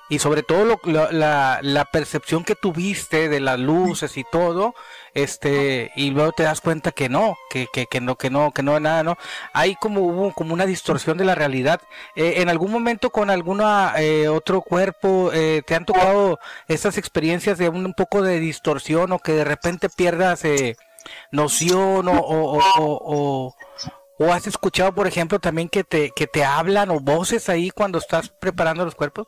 y 0.08 0.18
sobre 0.18 0.42
todo 0.42 0.80
la, 0.84 1.60
la, 1.62 1.84
percepción 1.84 2.42
que 2.42 2.54
tuviste 2.54 3.28
de 3.28 3.40
las 3.40 3.58
luces 3.58 4.16
y 4.16 4.24
todo, 4.24 4.74
este, 5.22 5.90
y 5.96 6.10
luego 6.10 6.32
te 6.32 6.42
das 6.42 6.60
cuenta 6.60 6.92
que 6.92 7.08
no, 7.08 7.36
que, 7.50 7.66
que, 7.72 7.86
que 7.86 8.00
no, 8.00 8.16
que 8.16 8.30
no, 8.30 8.52
que 8.52 8.62
no 8.62 8.78
nada, 8.80 9.02
¿no? 9.02 9.16
Hay 9.52 9.74
como 9.76 10.02
hubo 10.02 10.32
como 10.32 10.54
una 10.54 10.66
distorsión 10.66 11.18
de 11.18 11.24
la 11.24 11.34
realidad. 11.34 11.80
Eh, 12.16 12.34
en 12.36 12.48
algún 12.48 12.70
momento 12.70 13.10
con 13.10 13.30
alguna 13.30 13.94
eh, 13.98 14.28
otro 14.28 14.62
cuerpo 14.62 15.30
eh, 15.32 15.62
te 15.66 15.74
han 15.74 15.84
tocado 15.84 16.38
esas 16.68 16.98
experiencias 16.98 17.58
de 17.58 17.68
un, 17.68 17.94
poco 17.94 18.22
de 18.22 18.38
distorsión 18.40 19.12
o 19.12 19.18
que 19.18 19.32
de 19.32 19.44
repente 19.44 19.88
pierdas 19.88 20.42
noción 21.32 22.08
o, 22.08 22.20
o, 22.20 22.60
o, 22.78 23.54
o, 24.18 24.32
has 24.32 24.46
escuchado, 24.46 24.94
por 24.94 25.06
ejemplo, 25.06 25.38
también 25.38 25.68
que 25.68 25.84
te, 25.84 26.10
que 26.10 26.26
te 26.26 26.44
hablan 26.44 26.90
o 26.90 27.00
voces 27.00 27.48
ahí 27.48 27.70
cuando 27.70 27.98
estás 27.98 28.28
preparando 28.28 28.84
los 28.84 28.94
cuerpos? 28.94 29.26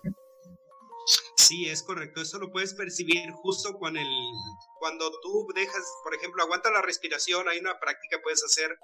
Sí, 1.36 1.66
es 1.66 1.82
correcto. 1.82 2.20
Eso 2.20 2.38
lo 2.38 2.51
puedes 2.51 2.74
percibir 2.74 3.30
justo 3.32 3.78
con 3.78 3.97
el, 3.97 4.09
cuando 4.81 5.11
tú 5.20 5.47
dejas, 5.55 5.83
por 6.03 6.14
ejemplo, 6.14 6.43
aguanta 6.43 6.70
la 6.70 6.83
respiración, 6.83 7.49
hay 7.49 7.59
una 7.59 7.78
práctica 7.78 8.16
que 8.16 8.22
puedes 8.22 8.43
hacer. 8.43 8.76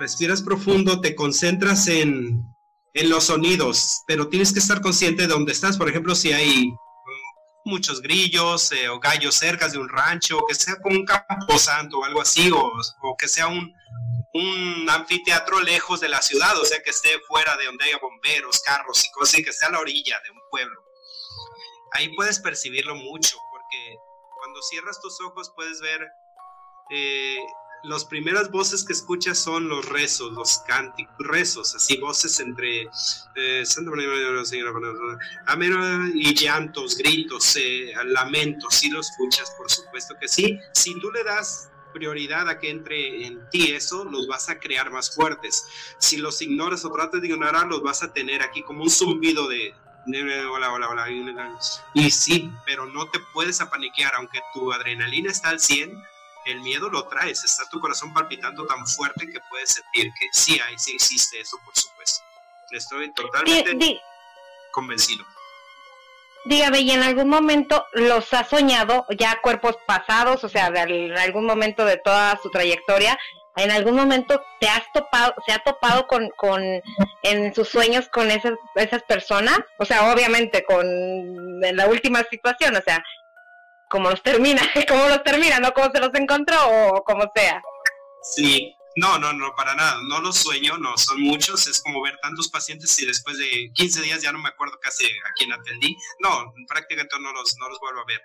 Respiras 0.00 0.42
profundo, 0.42 1.00
te 1.00 1.14
concentras 1.14 1.86
en, 1.86 2.42
en 2.94 3.10
los 3.10 3.24
sonidos, 3.24 4.02
pero 4.06 4.28
tienes 4.28 4.52
que 4.52 4.58
estar 4.58 4.80
consciente 4.80 5.22
de 5.22 5.28
dónde 5.28 5.52
estás. 5.52 5.76
Por 5.76 5.88
ejemplo, 5.88 6.14
si 6.14 6.32
hay 6.32 6.72
muchos 7.66 8.00
grillos 8.00 8.72
eh, 8.72 8.88
o 8.88 8.98
gallos 8.98 9.34
cerca 9.34 9.68
de 9.68 9.78
un 9.78 9.88
rancho, 9.88 10.38
que 10.48 10.54
sea 10.54 10.76
como 10.80 10.96
un 10.96 11.04
campo 11.04 11.58
santo 11.58 11.98
o 11.98 12.04
algo 12.04 12.22
así, 12.22 12.50
o, 12.50 13.16
que 13.18 13.28
sea 13.28 13.48
un, 13.48 13.72
un 14.32 14.88
anfiteatro 14.88 15.60
lejos 15.60 16.00
de 16.00 16.08
la 16.08 16.22
ciudad, 16.22 16.58
o 16.58 16.64
sea, 16.64 16.82
que 16.82 16.90
esté 16.90 17.10
fuera 17.28 17.56
de 17.56 17.66
donde 17.66 17.84
haya 17.84 17.98
bomberos, 17.98 18.60
carros 18.60 19.04
y 19.04 19.10
cosas, 19.10 19.38
y 19.38 19.44
que 19.44 19.50
esté 19.50 19.66
a 19.66 19.70
la 19.70 19.80
orilla 19.80 20.18
de 20.24 20.30
un 20.30 20.40
pueblo. 20.50 20.80
Ahí 21.92 22.14
puedes 22.14 22.40
percibirlo 22.40 22.94
mucho, 22.94 23.36
cuando 24.56 24.68
cierras 24.68 25.00
tus 25.02 25.20
ojos 25.20 25.52
puedes 25.54 25.82
ver 25.82 26.00
eh, 26.88 27.36
las 27.84 28.06
primeras 28.06 28.50
voces 28.50 28.84
que 28.84 28.94
escuchas 28.94 29.38
son 29.38 29.68
los 29.68 29.86
rezos, 29.86 30.32
los 30.32 30.58
cánticos, 30.66 31.14
rezos, 31.18 31.74
así 31.74 31.98
voces 31.98 32.40
entre 32.40 32.88
eh, 33.34 33.64
y 36.14 36.34
llantos, 36.34 36.96
gritos, 36.96 37.56
eh, 37.56 37.92
lamentos, 38.06 38.76
si 38.76 38.88
lo 38.88 39.00
escuchas, 39.00 39.50
por 39.58 39.70
supuesto 39.70 40.14
que 40.18 40.26
sí. 40.26 40.58
Si 40.72 40.98
tú 41.00 41.10
le 41.10 41.22
das 41.22 41.68
prioridad 41.92 42.48
a 42.48 42.58
que 42.58 42.70
entre 42.70 43.26
en 43.26 43.50
ti 43.50 43.72
eso, 43.72 44.06
los 44.06 44.26
vas 44.26 44.48
a 44.48 44.58
crear 44.58 44.90
más 44.90 45.14
fuertes. 45.14 45.66
Si 45.98 46.16
los 46.16 46.40
ignoras 46.40 46.82
o 46.86 46.90
tratas 46.90 47.20
de 47.20 47.28
ignorar, 47.28 47.66
los 47.66 47.82
vas 47.82 48.02
a 48.02 48.10
tener 48.10 48.40
aquí 48.40 48.62
como 48.62 48.84
un 48.84 48.90
zumbido 48.90 49.48
de, 49.48 49.74
hola, 50.06 50.72
hola, 50.72 50.88
hola. 50.88 51.06
Y 51.94 52.10
sí, 52.10 52.52
pero 52.64 52.86
no 52.86 53.08
te 53.08 53.18
puedes 53.32 53.60
apaniquear, 53.60 54.14
aunque 54.14 54.40
tu 54.54 54.72
adrenalina 54.72 55.30
está 55.30 55.50
al 55.50 55.60
100, 55.60 56.02
el 56.46 56.60
miedo 56.60 56.88
lo 56.88 57.06
traes, 57.08 57.44
está 57.44 57.68
tu 57.68 57.80
corazón 57.80 58.14
palpitando 58.14 58.66
tan 58.66 58.86
fuerte 58.86 59.26
que 59.28 59.40
puedes 59.50 59.74
sentir 59.74 60.12
que 60.18 60.26
sí 60.32 60.60
hay, 60.60 60.78
sí 60.78 60.92
existe 60.94 61.40
eso, 61.40 61.58
por 61.64 61.76
supuesto. 61.76 62.24
Estoy 62.70 63.12
totalmente 63.12 64.00
convencido. 64.72 65.24
Dígame, 66.44 66.80
¿y 66.80 66.92
en 66.92 67.02
algún 67.02 67.28
momento 67.28 67.84
los 67.92 68.32
ha 68.32 68.44
soñado 68.44 69.04
ya 69.18 69.40
cuerpos 69.40 69.76
pasados, 69.84 70.44
o 70.44 70.48
sea, 70.48 70.68
en 70.68 71.18
algún 71.18 71.44
momento 71.44 71.84
de 71.84 71.96
toda 71.96 72.38
su 72.40 72.50
trayectoria, 72.50 73.18
en 73.56 73.70
algún 73.70 73.96
momento 73.96 74.42
te 74.60 74.68
has 74.68 74.84
topado, 74.92 75.34
se 75.46 75.52
ha 75.52 75.58
topado 75.58 76.06
con, 76.06 76.28
con 76.36 76.62
en 77.22 77.54
sus 77.54 77.68
sueños 77.68 78.08
con 78.08 78.30
esas, 78.30 78.52
esas 78.74 79.02
personas? 79.04 79.58
O 79.78 79.84
sea, 79.84 80.12
obviamente 80.12 80.64
con 80.64 80.86
en 80.86 81.76
la 81.76 81.86
última 81.86 82.22
situación, 82.30 82.76
o 82.76 82.82
sea, 82.82 83.02
cómo 83.88 84.10
los 84.10 84.22
termina, 84.22 84.62
cómo 84.88 85.08
los 85.08 85.22
termina, 85.22 85.58
no 85.58 85.72
cómo 85.72 85.90
se 85.90 86.00
los 86.00 86.14
encontró 86.14 86.56
o 86.68 87.04
como 87.04 87.30
sea. 87.34 87.62
Sí, 88.34 88.74
no, 88.96 89.18
no, 89.18 89.32
no, 89.32 89.54
para 89.54 89.74
nada, 89.74 89.98
no 90.08 90.20
los 90.20 90.36
sueño, 90.36 90.78
no, 90.78 90.96
son 90.96 91.20
muchos, 91.20 91.66
es 91.66 91.82
como 91.82 92.02
ver 92.02 92.18
tantos 92.22 92.48
pacientes 92.48 92.98
y 92.98 93.06
después 93.06 93.36
de 93.38 93.70
15 93.74 94.02
días 94.02 94.22
ya 94.22 94.32
no 94.32 94.38
me 94.38 94.48
acuerdo 94.48 94.78
casi 94.80 95.04
a 95.04 95.32
quién 95.36 95.52
atendí, 95.52 95.94
no, 96.20 96.52
prácticamente 96.66 97.14
no 97.20 97.32
los, 97.32 97.56
no 97.58 97.68
los 97.68 97.78
vuelvo 97.78 98.00
a 98.00 98.04
ver, 98.06 98.22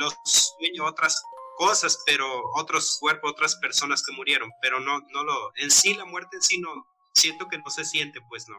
los 0.00 0.14
sueño 0.24 0.84
otras 0.86 1.22
cosas, 1.58 2.02
pero 2.06 2.24
otros 2.54 2.96
cuerpos, 3.00 3.32
otras 3.32 3.56
personas 3.56 4.02
que 4.02 4.14
murieron, 4.14 4.50
pero 4.62 4.80
no, 4.80 5.00
no 5.12 5.24
lo, 5.24 5.52
en 5.56 5.70
sí 5.70 5.94
la 5.94 6.04
muerte 6.04 6.36
en 6.36 6.42
sí 6.42 6.58
no, 6.60 6.70
siento 7.12 7.48
que 7.48 7.58
no 7.58 7.68
se 7.68 7.84
siente, 7.84 8.20
pues 8.28 8.48
no, 8.48 8.56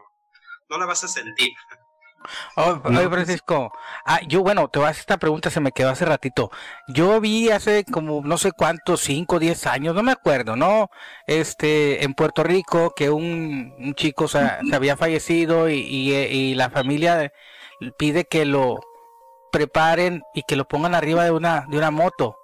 no 0.68 0.78
la 0.78 0.86
vas 0.86 1.02
a 1.02 1.08
sentir. 1.08 1.50
Oh, 2.56 2.80
oye, 2.84 3.08
Francisco, 3.08 3.72
ah, 4.04 4.20
yo 4.28 4.42
bueno, 4.42 4.68
te 4.68 4.78
voy 4.78 4.88
a 4.88 4.90
hacer 4.90 5.00
esta 5.00 5.18
pregunta, 5.18 5.50
se 5.50 5.60
me 5.60 5.72
quedó 5.72 5.88
hace 5.88 6.04
ratito. 6.04 6.50
Yo 6.88 7.20
vi 7.20 7.50
hace 7.50 7.84
como 7.84 8.20
no 8.22 8.36
sé 8.36 8.52
cuántos, 8.52 9.00
5, 9.00 9.38
10 9.38 9.66
años, 9.66 9.94
no 9.94 10.02
me 10.02 10.12
acuerdo, 10.12 10.56
¿no? 10.56 10.90
Este, 11.26 12.04
en 12.04 12.14
Puerto 12.14 12.42
Rico, 12.42 12.92
que 12.94 13.10
un, 13.10 13.74
un 13.78 13.94
chico 13.94 14.28
se, 14.28 14.38
había 14.72 14.96
fallecido 14.96 15.70
y, 15.70 15.76
y, 15.80 16.54
la 16.54 16.68
familia 16.70 17.32
pide 17.98 18.26
que 18.26 18.44
lo 18.44 18.80
preparen 19.50 20.22
y 20.34 20.42
que 20.42 20.56
lo 20.56 20.66
pongan 20.68 20.94
arriba 20.94 21.24
de 21.24 21.30
una, 21.30 21.64
de 21.68 21.78
una 21.78 21.90
moto, 21.90 22.36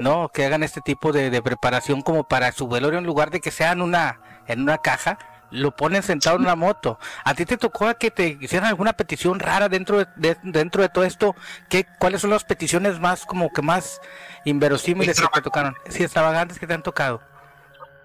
¿no? 0.00 0.30
Que 0.30 0.44
hagan 0.44 0.62
este 0.62 0.80
tipo 0.80 1.12
de, 1.12 1.30
de 1.30 1.42
preparación 1.42 2.02
como 2.02 2.26
para 2.26 2.50
su 2.52 2.66
velorio 2.68 2.98
en 2.98 3.06
lugar 3.06 3.30
de 3.30 3.40
que 3.40 3.50
sea 3.50 3.72
en 3.72 3.82
una, 3.82 4.20
en 4.46 4.62
una 4.62 4.78
caja 4.78 5.18
lo 5.50 5.74
ponen 5.74 6.02
sentado 6.02 6.36
en 6.36 6.42
una 6.42 6.56
moto. 6.56 6.98
¿A 7.24 7.34
ti 7.34 7.44
te 7.44 7.56
tocó 7.56 7.92
que 7.98 8.10
te 8.10 8.38
hicieran 8.40 8.68
alguna 8.68 8.92
petición 8.92 9.40
rara 9.40 9.68
dentro 9.68 9.98
de, 9.98 10.36
dentro 10.42 10.82
de 10.82 10.88
todo 10.88 11.04
esto? 11.04 11.34
¿Qué, 11.68 11.86
¿Cuáles 11.98 12.20
son 12.20 12.30
las 12.30 12.44
peticiones 12.44 13.00
más 13.00 13.26
como 13.26 13.52
que 13.52 13.62
más 13.62 14.00
inverosímiles 14.44 15.20
que 15.20 15.26
te 15.26 15.42
tocaron? 15.42 15.76
Sí, 15.88 16.02
extravagantes 16.02 16.58
que 16.58 16.66
te 16.66 16.74
han 16.74 16.82
tocado. 16.82 17.22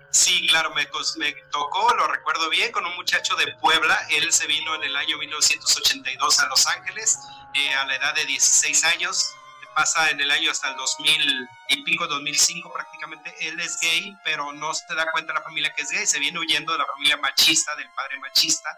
Sí, 0.10 0.48
claro, 0.48 0.74
me, 0.74 0.88
me, 1.18 1.36
tocó, 1.52 1.94
lo 1.94 2.08
recuerdo 2.08 2.50
bien, 2.50 2.72
con 2.72 2.86
un 2.86 2.96
muchacho 2.96 3.36
de 3.36 3.54
Puebla. 3.60 3.98
Él 4.12 4.32
se 4.32 4.48
vino 4.48 4.74
en 4.76 4.84
el 4.84 4.96
año 4.96 5.18
1982 5.18 6.40
a 6.40 6.48
Los 6.48 6.66
Ángeles 6.68 7.20
eh, 7.54 7.74
a 7.76 7.86
la 7.86 7.96
edad 7.96 8.16
de 8.16 8.26
16 8.26 8.86
años 8.86 9.36
pasa 9.76 10.10
en 10.10 10.20
el 10.20 10.32
año 10.32 10.50
hasta 10.50 10.70
el 10.70 10.78
2000 10.78 11.50
y 11.70 11.84
pico, 11.84 12.08
2005 12.08 12.72
prácticamente, 12.74 13.36
él 13.42 13.60
es 13.60 13.78
gay, 13.82 14.16
pero 14.24 14.52
no 14.54 14.74
se 14.74 14.96
da 14.96 15.12
cuenta 15.12 15.34
la 15.34 15.42
familia 15.42 15.72
que 15.76 15.84
es 15.84 15.92
gay, 15.92 16.08
se 16.08 16.20
viene 16.20 16.40
huyendo 16.40 16.72
de 16.72 16.80
la 16.80 16.86
familia 16.86 17.18
machista, 17.18 17.76
del 17.76 17.90
padre 17.92 18.18
machista, 18.20 18.70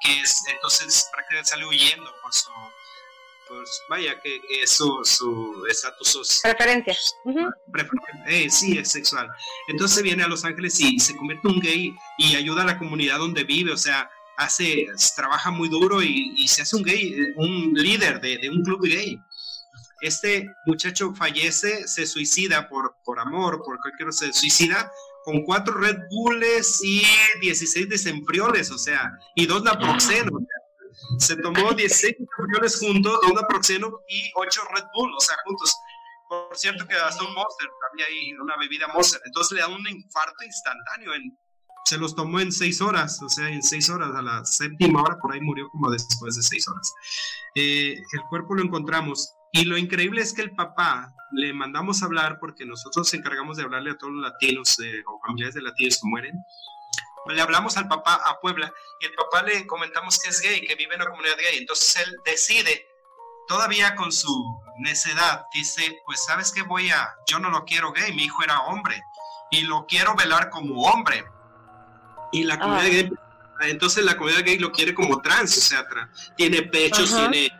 que 0.00 0.20
es, 0.20 0.42
entonces 0.48 1.08
prácticamente 1.12 1.50
sale 1.50 1.66
huyendo 1.66 2.10
por 2.22 2.32
su, 2.32 2.50
pues 3.48 3.82
vaya, 3.90 4.18
que, 4.20 4.40
es 4.62 4.70
su, 4.70 5.04
su 5.04 5.64
estatus 5.70 6.40
Preferencia. 7.70 8.24
Eh, 8.26 8.50
sí, 8.50 8.78
es 8.78 8.90
sexual. 8.90 9.28
Entonces 9.68 10.02
viene 10.02 10.24
a 10.24 10.28
Los 10.28 10.44
Ángeles 10.44 10.80
y 10.80 10.98
se 10.98 11.14
convierte 11.16 11.46
en 11.46 11.54
un 11.54 11.60
gay 11.60 11.94
y 12.18 12.34
ayuda 12.34 12.62
a 12.62 12.66
la 12.66 12.78
comunidad 12.78 13.18
donde 13.18 13.44
vive, 13.44 13.72
o 13.72 13.76
sea, 13.76 14.10
hace, 14.38 14.86
trabaja 15.14 15.50
muy 15.50 15.68
duro 15.68 16.02
y, 16.02 16.48
se 16.48 16.62
hace 16.62 16.76
un 16.76 16.82
gay, 16.82 17.14
un 17.36 17.74
líder 17.74 18.20
de, 18.20 18.38
de 18.38 18.48
un 18.48 18.62
club 18.62 18.82
gay 18.82 19.20
este 20.00 20.50
muchacho 20.66 21.14
fallece, 21.14 21.86
se 21.88 22.06
suicida 22.06 22.68
por, 22.68 22.96
por 23.04 23.18
amor, 23.18 23.62
por 23.62 23.78
cualquier 23.80 24.12
se 24.12 24.32
suicida 24.32 24.90
con 25.24 25.42
cuatro 25.42 25.74
Red 25.74 25.98
Bulls 26.08 26.80
y 26.84 27.02
16 27.40 27.88
desembriones, 27.88 28.70
o 28.70 28.78
sea, 28.78 29.10
y 29.34 29.44
dos 29.46 29.64
naproxeno. 29.64 30.30
Se 31.18 31.36
tomó 31.36 31.72
16 31.72 32.16
desembriones 32.18 32.78
juntos, 32.78 33.18
dos 33.22 33.32
naproxeno 33.34 34.00
y 34.08 34.30
ocho 34.36 34.62
Red 34.72 34.84
Bull, 34.94 35.12
o 35.12 35.20
sea, 35.20 35.36
juntos. 35.44 35.74
Por 36.28 36.56
cierto 36.56 36.86
que 36.86 36.94
hasta 36.94 37.24
un 37.24 37.34
Monster, 37.34 37.68
había 37.92 38.06
ahí 38.06 38.32
una 38.34 38.56
bebida 38.56 38.86
Monster. 38.94 39.20
Entonces 39.24 39.52
le 39.52 39.60
da 39.60 39.68
un 39.68 39.86
infarto 39.88 40.44
instantáneo. 40.44 41.14
En, 41.14 41.36
se 41.86 41.98
los 41.98 42.14
tomó 42.14 42.38
en 42.38 42.52
seis 42.52 42.80
horas, 42.80 43.20
o 43.20 43.28
sea, 43.28 43.48
en 43.48 43.62
seis 43.62 43.90
horas, 43.90 44.14
a 44.14 44.22
la 44.22 44.44
séptima 44.44 45.02
hora 45.02 45.18
por 45.20 45.32
ahí 45.32 45.40
murió 45.40 45.68
como 45.70 45.90
después 45.90 46.36
de 46.36 46.42
seis 46.42 46.68
horas. 46.68 46.92
Eh, 47.56 47.94
el 47.94 48.20
cuerpo 48.28 48.54
lo 48.54 48.62
encontramos 48.62 49.35
y 49.52 49.64
lo 49.64 49.76
increíble 49.76 50.22
es 50.22 50.32
que 50.32 50.42
el 50.42 50.50
papá 50.54 51.14
le 51.32 51.52
mandamos 51.52 52.02
a 52.02 52.06
hablar 52.06 52.38
porque 52.38 52.64
nosotros 52.64 53.06
nos 53.06 53.14
encargamos 53.14 53.56
de 53.56 53.64
hablarle 53.64 53.90
a 53.90 53.98
todos 53.98 54.12
los 54.12 54.22
latinos 54.22 54.78
eh, 54.80 55.02
o 55.06 55.20
familiares 55.20 55.54
de 55.54 55.62
latinos 55.62 56.00
que 56.00 56.08
mueren. 56.08 56.44
Le 57.28 57.40
hablamos 57.40 57.76
al 57.76 57.88
papá 57.88 58.20
a 58.24 58.38
Puebla 58.40 58.72
y 59.00 59.06
el 59.06 59.12
papá 59.14 59.42
le 59.42 59.66
comentamos 59.66 60.18
que 60.18 60.30
es 60.30 60.40
gay, 60.40 60.60
que 60.60 60.76
vive 60.76 60.94
en 60.94 61.02
una 61.02 61.10
comunidad 61.10 61.36
gay. 61.38 61.58
Entonces 61.58 62.06
él 62.06 62.14
decide, 62.24 62.86
todavía 63.48 63.96
con 63.96 64.12
su 64.12 64.62
necedad, 64.78 65.44
dice, 65.52 65.98
pues 66.04 66.24
sabes 66.24 66.52
que 66.52 66.62
voy 66.62 66.90
a, 66.90 67.14
yo 67.26 67.38
no 67.40 67.50
lo 67.50 67.64
quiero 67.64 67.92
gay, 67.92 68.14
mi 68.14 68.24
hijo 68.24 68.44
era 68.44 68.60
hombre 68.60 69.02
y 69.50 69.62
lo 69.62 69.86
quiero 69.86 70.14
velar 70.14 70.50
como 70.50 70.82
hombre. 70.82 71.24
Y 72.30 72.44
la 72.44 72.58
comunidad 72.60 72.90
gay, 72.90 73.12
entonces 73.62 74.04
la 74.04 74.16
comunidad 74.16 74.44
gay 74.44 74.58
lo 74.58 74.70
quiere 74.70 74.94
como 74.94 75.20
trans, 75.20 75.56
o 75.58 75.60
sea, 75.60 75.84
tiene 76.36 76.62
pechos, 76.62 77.14
tiene 77.14 77.50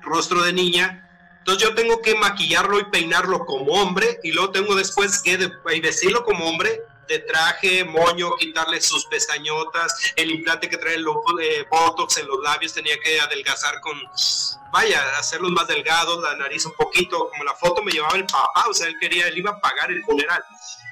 rostro 0.00 0.42
de 0.42 0.52
niña 0.54 1.01
entonces 1.42 1.68
yo 1.68 1.74
tengo 1.74 2.00
que 2.00 2.14
maquillarlo 2.14 2.78
y 2.78 2.84
peinarlo 2.84 3.44
como 3.44 3.72
hombre 3.72 4.20
y 4.22 4.30
luego 4.30 4.52
tengo 4.52 4.76
después 4.76 5.20
que 5.20 5.36
decirlo 5.82 6.22
como 6.22 6.48
hombre 6.48 6.82
de 7.08 7.18
traje, 7.18 7.84
moño, 7.84 8.36
quitarle 8.36 8.80
sus 8.80 9.06
pestañotas, 9.06 10.12
el 10.14 10.30
implante 10.30 10.68
que 10.68 10.76
trae 10.76 10.94
el 10.94 11.04
eh, 11.42 11.66
botox 11.68 12.18
en 12.18 12.28
los 12.28 12.40
labios 12.44 12.72
tenía 12.72 12.96
que 13.00 13.20
adelgazar 13.20 13.80
con, 13.80 14.00
vaya, 14.72 15.18
hacerlos 15.18 15.50
más 15.50 15.66
delgados, 15.66 16.22
la 16.22 16.36
nariz 16.36 16.64
un 16.64 16.74
poquito, 16.74 17.28
como 17.28 17.42
la 17.42 17.54
foto 17.54 17.82
me 17.82 17.90
llevaba 17.90 18.14
el 18.14 18.24
papá, 18.24 18.66
o 18.70 18.72
sea, 18.72 18.86
él 18.86 18.94
quería, 19.00 19.26
él 19.26 19.36
iba 19.36 19.50
a 19.50 19.60
pagar 19.60 19.90
el 19.90 20.00
funeral. 20.04 20.44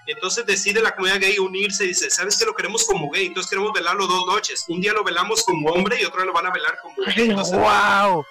Entonces 0.07 0.45
decide 0.45 0.83
la 0.83 0.97
comunidad 0.97 1.21
gay 1.21 1.39
unirse 1.39 1.85
y 1.85 1.89
dice, 1.89 2.11
¿sabes 2.11 2.37
que 2.37 2.45
lo 2.45 2.57
queremos 2.57 2.85
como 2.87 3.09
gay? 3.09 3.27
Entonces 3.27 3.49
queremos 3.49 3.73
velarlo 3.73 4.09
dos 4.09 4.27
noches. 4.27 4.65
Un 4.67 4.81
día 4.81 4.93
lo 4.93 5.05
velamos 5.05 5.45
como 5.45 5.71
hombre 5.71 6.01
y 6.03 6.05
otro 6.05 6.25
lo 6.25 6.33
van 6.33 6.47
a 6.47 6.51
velar 6.51 6.77
como 6.83 6.97
gay. 7.07 7.29
¡Wow! 7.35 8.27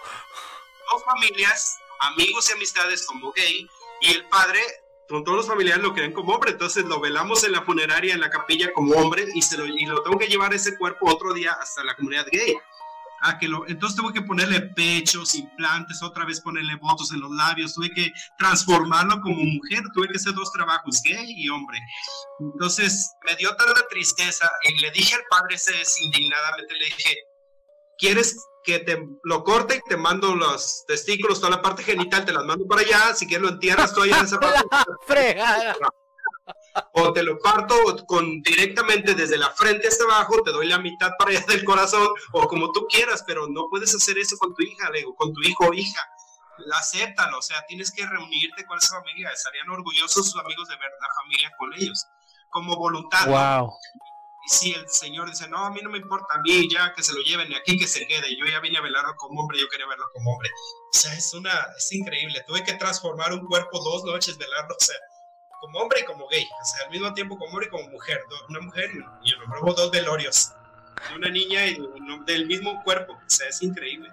Dos 0.91 1.03
familias 1.05 1.78
amigos 1.99 2.49
y 2.49 2.53
amistades 2.53 3.05
como 3.05 3.31
gay, 3.31 3.67
y 4.01 4.11
el 4.11 4.25
padre, 4.25 4.59
con 5.07 5.23
todos 5.23 5.37
los 5.37 5.47
familiares 5.47 5.83
lo 5.83 5.93
creen 5.93 6.13
como 6.13 6.33
hombre, 6.33 6.51
entonces 6.51 6.85
lo 6.85 6.99
velamos 6.99 7.43
en 7.43 7.51
la 7.51 7.63
funeraria, 7.63 8.13
en 8.13 8.21
la 8.21 8.29
capilla 8.29 8.71
como 8.73 8.93
hombre, 8.93 9.25
y, 9.33 9.41
se 9.41 9.57
lo, 9.57 9.65
y 9.65 9.85
lo 9.85 10.01
tengo 10.03 10.17
que 10.17 10.27
llevar 10.27 10.53
ese 10.53 10.77
cuerpo 10.77 11.11
otro 11.11 11.33
día 11.33 11.53
hasta 11.53 11.83
la 11.83 11.95
comunidad 11.95 12.27
gay. 12.31 12.55
Ah, 13.21 13.37
que 13.37 13.49
lo, 13.49 13.67
entonces 13.67 13.97
tuve 13.97 14.13
que 14.13 14.21
ponerle 14.21 14.61
pechos, 14.61 15.35
implantes, 15.35 16.01
otra 16.01 16.23
vez 16.23 16.39
ponerle 16.39 16.75
votos 16.77 17.11
en 17.11 17.19
los 17.19 17.31
labios, 17.31 17.73
tuve 17.73 17.91
que 17.93 18.13
transformarlo 18.37 19.19
como 19.19 19.43
mujer, 19.43 19.83
tuve 19.93 20.07
que 20.07 20.17
hacer 20.17 20.33
dos 20.33 20.49
trabajos, 20.53 21.01
gay 21.03 21.25
y 21.27 21.49
hombre. 21.49 21.77
Entonces 22.39 23.11
me 23.25 23.35
dio 23.35 23.53
tanta 23.57 23.85
tristeza 23.89 24.49
y 24.63 24.79
le 24.79 24.91
dije 24.91 25.15
al 25.15 25.23
padre 25.29 25.55
ese 25.55 25.73
indignadamente, 26.01 26.73
le 26.73 26.85
dije, 26.85 27.17
¿quieres 27.99 28.35
que 28.63 28.79
te 28.79 29.07
lo 29.23 29.43
corte 29.43 29.75
y 29.75 29.89
te 29.89 29.97
mando 29.97 30.35
los 30.35 30.85
testículos, 30.87 31.39
toda 31.39 31.57
la 31.57 31.61
parte 31.61 31.83
genital, 31.83 32.25
te 32.25 32.33
las 32.33 32.45
mando 32.45 32.65
para 32.67 32.81
allá, 32.81 33.13
si 33.13 33.27
quieres 33.27 33.43
lo 33.43 33.53
entierras 33.53 33.93
tú 33.93 34.01
allá 34.01 34.17
en 34.17 34.25
esa 34.25 34.39
parte. 34.39 35.37
o 36.93 37.13
te 37.13 37.23
lo 37.23 37.37
parto 37.39 37.75
con 38.07 38.41
directamente 38.41 39.13
desde 39.13 39.37
la 39.37 39.49
frente 39.51 39.87
hasta 39.87 40.05
abajo, 40.05 40.41
te 40.43 40.51
doy 40.51 40.67
la 40.67 40.79
mitad 40.79 41.11
para 41.17 41.31
allá 41.31 41.45
del 41.47 41.63
corazón, 41.63 42.07
o 42.31 42.47
como 42.47 42.71
tú 42.71 42.87
quieras, 42.87 43.23
pero 43.27 43.47
no 43.47 43.67
puedes 43.69 43.93
hacer 43.93 44.17
eso 44.17 44.37
con 44.37 44.53
tu 44.55 44.63
hija, 44.63 44.89
le 44.91 45.03
con 45.15 45.33
tu 45.33 45.41
hijo 45.41 45.65
o 45.67 45.73
hija. 45.73 46.01
Acéptalo, 46.73 47.37
o 47.37 47.41
sea, 47.41 47.63
tienes 47.67 47.89
que 47.91 48.05
reunirte 48.05 48.65
con 48.65 48.77
esa 48.77 48.97
familia, 48.99 49.31
estarían 49.31 49.69
orgullosos 49.69 50.29
sus 50.29 50.41
amigos 50.41 50.67
de 50.67 50.75
ver 50.75 50.91
la 50.99 51.07
familia 51.21 51.51
con 51.57 51.73
ellos, 51.73 52.05
como 52.49 52.75
voluntad. 52.75 53.27
Wow 53.27 53.71
si 54.49 54.73
el 54.73 54.89
Señor 54.89 55.29
dice, 55.29 55.47
no, 55.47 55.63
a 55.63 55.69
mí 55.69 55.79
no 55.83 55.91
me 55.91 55.99
importa, 55.99 56.33
a 56.33 56.41
mí 56.41 56.67
ya 56.67 56.91
que 56.95 57.03
se 57.03 57.13
lo 57.13 57.21
lleven 57.21 57.51
y 57.51 57.55
aquí 57.55 57.77
que 57.77 57.87
se 57.87 58.07
quede, 58.07 58.35
yo 58.35 58.47
ya 58.47 58.59
vine 58.59 58.79
a 58.79 58.81
velarlo 58.81 59.15
como 59.15 59.41
hombre, 59.41 59.59
yo 59.59 59.69
quería 59.69 59.85
verlo 59.85 60.05
como 60.11 60.33
hombre. 60.33 60.49
O 60.91 60.97
sea, 60.97 61.13
es 61.13 61.31
una, 61.35 61.51
es 61.77 61.91
increíble, 61.93 62.43
tuve 62.47 62.63
que 62.63 62.73
transformar 62.73 63.31
un 63.31 63.45
cuerpo 63.45 63.79
dos 63.79 64.03
noches, 64.05 64.39
velarlo, 64.39 64.75
o 64.75 64.83
sea, 64.83 64.95
como 65.61 65.79
hombre 65.79 65.99
y 65.99 66.05
como 66.05 66.27
gay, 66.29 66.43
o 66.43 66.65
sea, 66.65 66.85
al 66.85 66.91
mismo 66.91 67.13
tiempo 67.13 67.37
como 67.37 67.51
hombre 67.51 67.67
y 67.67 67.69
como 67.69 67.89
mujer, 67.89 68.19
una 68.49 68.59
mujer 68.61 68.89
y 69.23 69.35
un 69.35 69.43
hombre, 69.43 69.59
hubo 69.61 69.73
dos 69.73 69.91
velorios, 69.91 70.51
una 71.15 71.29
niña 71.29 71.67
y 71.67 71.77
del 72.25 72.47
mismo 72.47 72.81
cuerpo, 72.83 73.13
o 73.13 73.29
sea, 73.29 73.49
es 73.49 73.61
increíble. 73.61 74.09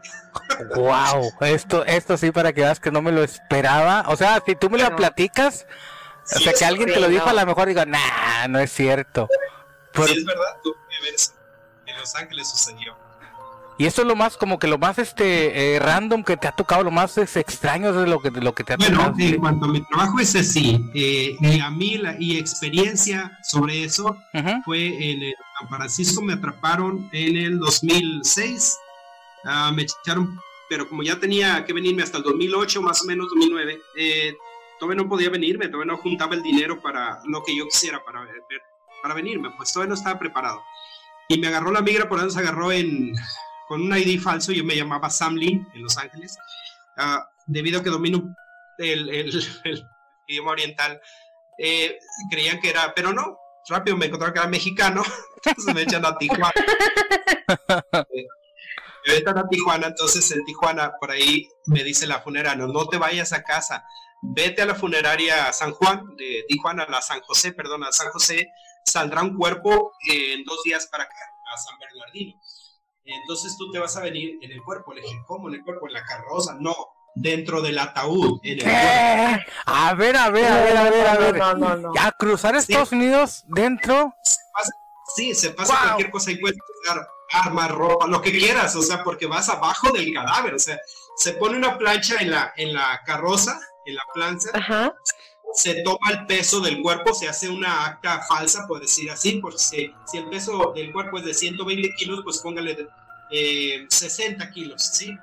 Wow, 0.75 1.33
esto, 1.41 1.83
esto 1.87 2.19
sí 2.19 2.31
para 2.31 2.53
que 2.53 2.61
veas 2.61 2.79
que 2.79 2.91
no 2.91 3.01
me 3.01 3.11
lo 3.11 3.23
esperaba, 3.23 4.05
o 4.09 4.17
sea, 4.17 4.43
si 4.45 4.55
tú 4.55 4.69
me 4.69 4.77
lo 4.77 4.95
platicas, 4.97 5.67
o 6.31 6.41
sea, 6.41 6.53
que 6.53 6.65
alguien 6.67 6.93
te 6.93 7.01
lo 7.01 7.09
dijo, 7.09 7.27
a 7.27 7.33
lo 7.33 7.47
mejor 7.47 7.69
digo, 7.69 7.87
nah, 7.87 8.49
no 8.49 8.59
es 8.59 8.71
cierto 8.71 9.31
es 10.05 10.25
verdad, 10.25 10.61
tú 10.63 10.75
en 11.87 11.99
Los 11.99 12.15
Ángeles 12.15 12.49
sucedió. 12.49 12.97
Y 13.79 13.85
eso 13.85 14.03
es 14.03 14.09
lo 14.09 14.17
más, 14.17 14.39
como 14.39 14.59
que 14.59 14.67
lo 14.67 14.79
más 14.79 14.99
este 14.99 15.75
eh, 15.75 15.79
random 15.79 16.25
que 16.25 16.39
te 16.39 16.49
ha 16.49 16.53
tocado, 16.53 16.83
lo 16.83 16.91
más 16.91 17.19
es, 17.19 17.37
extraño 17.37 17.93
de 17.93 18.07
lo 18.07 18.21
que, 18.21 18.31
de 18.31 18.41
lo 18.41 18.55
que 18.55 18.65
te 18.65 18.73
ha 18.73 18.79
tocado. 18.79 19.13
Bueno, 19.13 19.35
en 19.35 19.39
cuanto 19.39 19.67
a 19.67 19.69
mi 19.69 19.83
trabajo 19.87 20.19
es 20.19 20.35
así, 20.35 20.81
eh, 20.95 21.37
a 21.63 21.71
mí 21.71 21.99
la 21.99 22.17
y 22.19 22.39
experiencia 22.39 23.39
sobre 23.43 23.85
eso 23.85 24.17
fue 24.65 25.11
en 25.11 25.35
San 25.59 25.69
Francisco, 25.69 26.23
me 26.23 26.33
atraparon 26.33 27.09
en 27.13 27.37
el 27.37 27.59
2006, 27.59 28.79
ah, 29.45 29.71
me 29.75 29.83
echaron, 29.83 30.41
pero 30.71 30.89
como 30.89 31.03
ya 31.03 31.21
tenía 31.21 31.63
que 31.67 31.75
venirme 31.75 32.03
hasta 32.03 32.17
el 32.17 32.25
2008, 32.25 32.81
más 32.81 33.03
o 33.03 33.05
menos 33.05 33.29
2009, 33.29 33.79
eh, 33.99 34.35
todavía 34.81 35.03
no 35.03 35.09
podía 35.09 35.29
venirme, 35.29 35.69
todavía 35.69 35.93
no 35.93 35.99
juntaba 35.99 36.35
el 36.35 36.43
dinero 36.43 36.81
para 36.81 37.21
lo 37.27 37.43
que 37.43 37.55
yo 37.55 37.67
quisiera 37.67 38.03
para, 38.03 38.27
para 39.07 39.15
venirme, 39.15 39.53
pues 39.57 39.73
todavía 39.73 39.91
no 39.91 39.95
estaba 39.95 40.19
preparado. 40.19 40.65
Y 41.29 41.39
me 41.39 41.47
agarró 41.47 41.71
la 41.71 41.81
migra, 41.81 42.09
por 42.09 42.19
eso 42.19 42.31
se 42.31 42.41
agarró 42.41 42.73
en 42.73 43.15
con 43.69 43.81
un 43.81 43.97
ID 43.97 44.21
falso, 44.21 44.51
yo 44.51 44.65
me 44.65 44.75
llamaba 44.75 45.11
Sam 45.11 45.37
Lin 45.37 45.65
en 45.75 45.83
Los 45.85 45.97
Ángeles, 45.97 46.37
ah, 46.97 47.25
debido 47.47 47.79
a 47.79 47.85
que 47.85 47.91
domino 47.91 48.35
el, 48.79 49.31
idioma 50.27 50.51
oriental, 50.51 51.01
eh, 51.57 52.01
creían 52.29 52.61
que 52.61 52.71
era, 52.71 52.93
pero 52.95 53.13
no, 53.13 53.39
rápido 53.69 53.97
me 53.97 54.07
encontraron 54.07 54.35
que 54.35 54.41
era 54.41 54.49
mexicano, 54.49 55.05
entonces 55.45 55.73
me 55.73 55.83
echan 55.83 56.05
a 56.05 56.19
Tijuana. 56.19 56.53
me 59.07 59.17
echan 59.17 59.39
a 59.39 59.49
Tijuana, 59.49 59.87
entonces 59.87 60.29
en 60.33 60.45
Tijuana, 60.45 60.95
por 60.99 61.13
ahí 61.13 61.49
me 61.67 61.85
dice 61.85 62.09
la 62.09 62.23
funeraria, 62.23 62.67
no 62.67 62.89
te 62.89 62.99
vayas 62.99 63.33
a 63.33 63.45
casa, 63.45 63.85
vete 64.21 64.63
a 64.63 64.67
la 64.67 64.75
funeraria 64.75 65.53
San 65.53 65.71
Juan, 65.71 66.17
de 66.17 66.45
Tijuana, 66.49 66.87
la 66.89 67.01
San 67.03 67.21
José, 67.21 67.53
perdón, 67.53 67.85
a 67.85 67.93
San 67.93 68.09
José, 68.11 68.51
saldrá 68.87 69.23
un 69.23 69.37
cuerpo 69.37 69.93
en 70.09 70.45
dos 70.45 70.63
días 70.65 70.87
para 70.87 71.05
acá, 71.05 71.15
a 71.53 71.59
San 71.59 71.79
Bernardino 71.79 72.41
entonces 73.07 73.57
tú 73.57 73.71
te 73.71 73.79
vas 73.79 73.97
a 73.97 74.01
venir 74.01 74.39
en 74.43 74.51
el 74.51 74.63
cuerpo. 74.63 74.93
Le 74.93 75.03
dije, 75.03 75.17
¿cómo 75.27 75.49
en 75.49 75.55
el 75.55 75.63
cuerpo? 75.63 75.87
¿En 75.87 75.95
la 75.95 76.05
carroza? 76.05 76.57
No, 76.59 76.75
dentro 77.15 77.63
del 77.63 77.79
ataúd. 77.79 78.41
En 78.43 78.61
el 78.61 78.67
A 79.67 79.95
ver, 79.95 80.17
a 80.17 80.31
ver, 80.31 80.47
a 80.47 80.61
ver, 80.61 80.77
a 80.77 80.91
ver, 80.91 81.07
a 81.07 81.17
ver. 81.17 81.37
No, 81.37 81.55
no, 81.55 81.77
no, 81.77 81.93
a 81.99 82.13
cruzar 82.13 82.57
Estados 82.57 82.93
Unidos 82.93 83.45
dentro. 83.47 84.15
sí, 85.15 85.35
se 85.35 85.51
pasa 85.51 85.79
cualquier 85.81 86.11
cosa 86.11 86.33
y 86.33 86.37
puedes 86.37 86.59
usar 86.83 87.07
armas, 87.33 87.71
ropa, 87.71 88.07
lo 88.07 88.23
que 88.23 88.31
quieras, 88.31 88.75
o 88.77 88.83
sea, 88.83 89.03
porque 89.03 89.27
vas 89.27 89.49
abajo 89.49 89.91
del 89.91 90.13
cadáver, 90.15 90.55
o 90.55 90.59
sea, 90.61 90.79
se 91.17 91.33
pone 91.33 91.57
una 91.57 91.77
plancha 91.77 92.21
en 92.21 92.31
la, 92.31 92.53
en 92.57 92.73
la 92.73 93.01
carroza, 93.05 93.59
en 93.85 93.97
la 93.97 94.03
plancha, 94.15 94.51
Ajá 94.55 94.95
se 95.57 95.83
toma 95.83 96.11
el 96.11 96.27
peso 96.27 96.61
del 96.61 96.83
cuerpo, 96.83 97.15
se 97.15 97.29
hace 97.29 97.49
una 97.49 97.87
acta 97.87 98.21
falsa, 98.29 98.67
por 98.67 98.79
decir 98.79 99.11
así, 99.11 99.39
porque 99.41 99.59
si, 99.59 99.95
el 100.13 100.29
peso 100.29 100.73
del 100.77 100.93
cuerpo 100.93 101.19
es 101.19 101.25
de 101.25 101.33
120 101.33 101.95
kilos, 101.95 102.21
pues 102.23 102.39
póngale 102.39 102.89
60 103.89 104.45
eh, 104.45 104.51
kilos, 104.53 104.83
¿sí? 104.83 105.19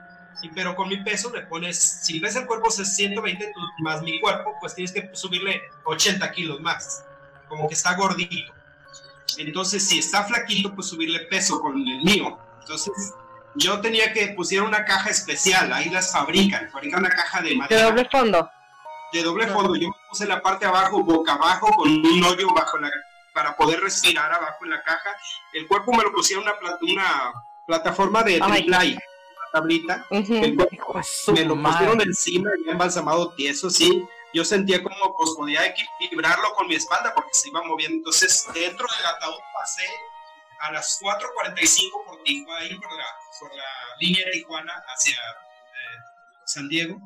pero 0.56 0.76
con 0.76 0.90
mi 0.90 0.98
peso 1.04 1.32
le 1.34 1.42
pones, 1.44 1.78
si 1.78 2.20
ves 2.20 2.36
el 2.36 2.48
cuerpo 2.48 2.68
es 2.68 2.96
120 2.96 3.54
más 3.80 4.02
mi 4.02 4.20
cuerpo, 4.20 4.56
pues 4.60 4.74
tienes 4.74 4.92
que 4.92 5.10
subirle 5.14 5.62
80 5.86 6.32
kilos 6.32 6.60
más, 6.60 7.06
como 7.48 7.68
que 7.68 7.76
está 7.76 7.96
gordito. 7.96 8.52
Entonces, 9.38 9.88
si 9.88 10.00
está 10.00 10.24
flaquito, 10.26 10.74
pues 10.76 10.88
subirle 10.88 11.20
peso 11.22 11.62
con 11.62 11.78
el 11.78 12.04
mío. 12.04 12.38
Entonces, 12.60 13.14
yo 13.56 13.80
tenía 13.82 14.12
que 14.12 14.30
pusiera 14.30 14.66
una 14.66 14.84
caja 14.84 15.12
especial, 15.12 15.72
ahí 15.72 15.90
las 15.90 16.12
fabrican, 16.12 16.70
fabrican 16.72 17.00
una 17.02 17.10
caja 17.10 17.42
de 17.42 17.56
madera. 17.56 17.78
De 17.78 17.84
doble 17.84 18.10
fondo 18.12 18.50
de 19.14 19.24
doble 19.24 19.48
fondo. 19.48 19.76
Yo 19.76 19.90
me 19.90 19.96
puse 20.10 20.26
la 20.26 20.42
parte 20.42 20.66
abajo, 20.66 21.04
boca 21.04 21.34
abajo, 21.34 21.72
con 21.74 21.90
un 21.90 22.24
hoyo 22.24 22.54
bajo 22.54 22.78
la, 22.80 22.92
para 23.34 23.56
poder 23.56 23.80
respirar 23.80 24.32
abajo 24.32 24.66
en 24.66 24.72
la 24.72 24.84
caja. 24.84 25.16
El 25.54 25.68
cuerpo 25.68 25.94
me 25.94 26.04
lo 26.04 26.12
pusieron 26.12 26.44
una, 26.44 26.78
una 26.82 27.34
plataforma 27.66 28.24
de 28.24 28.40
triplay, 28.40 28.94
una 28.94 29.52
tablita. 29.52 30.06
me 30.10 31.46
lo 31.46 31.56
pusieron 31.56 32.02
encima, 32.02 32.50
ya 32.66 32.72
embalsamado 32.72 33.34
tieso, 33.34 33.70
sí. 33.70 34.04
Yo 34.34 34.44
sentía 34.44 34.82
como 34.82 35.16
pues 35.16 35.30
podía 35.38 35.62
equilibrarlo 35.64 36.56
con 36.56 36.68
mi 36.68 36.74
espalda 36.74 37.14
porque 37.14 37.30
se 37.34 37.50
iba 37.50 37.62
moviendo. 37.62 37.98
Entonces, 37.98 38.48
dentro 38.52 38.88
del 38.98 39.06
ataúd 39.06 39.40
pasé 39.54 39.88
a 40.62 40.72
las 40.72 41.00
4.45 41.00 42.06
por 42.06 42.24
Tijuana, 42.24 42.82
por 42.82 42.98
la, 42.98 43.06
por 43.40 43.56
la 43.56 43.64
línea 44.00 44.26
de 44.26 44.32
Tijuana 44.32 44.74
hacia 44.88 45.14
eh, 45.14 46.00
San 46.46 46.68
Diego 46.68 47.00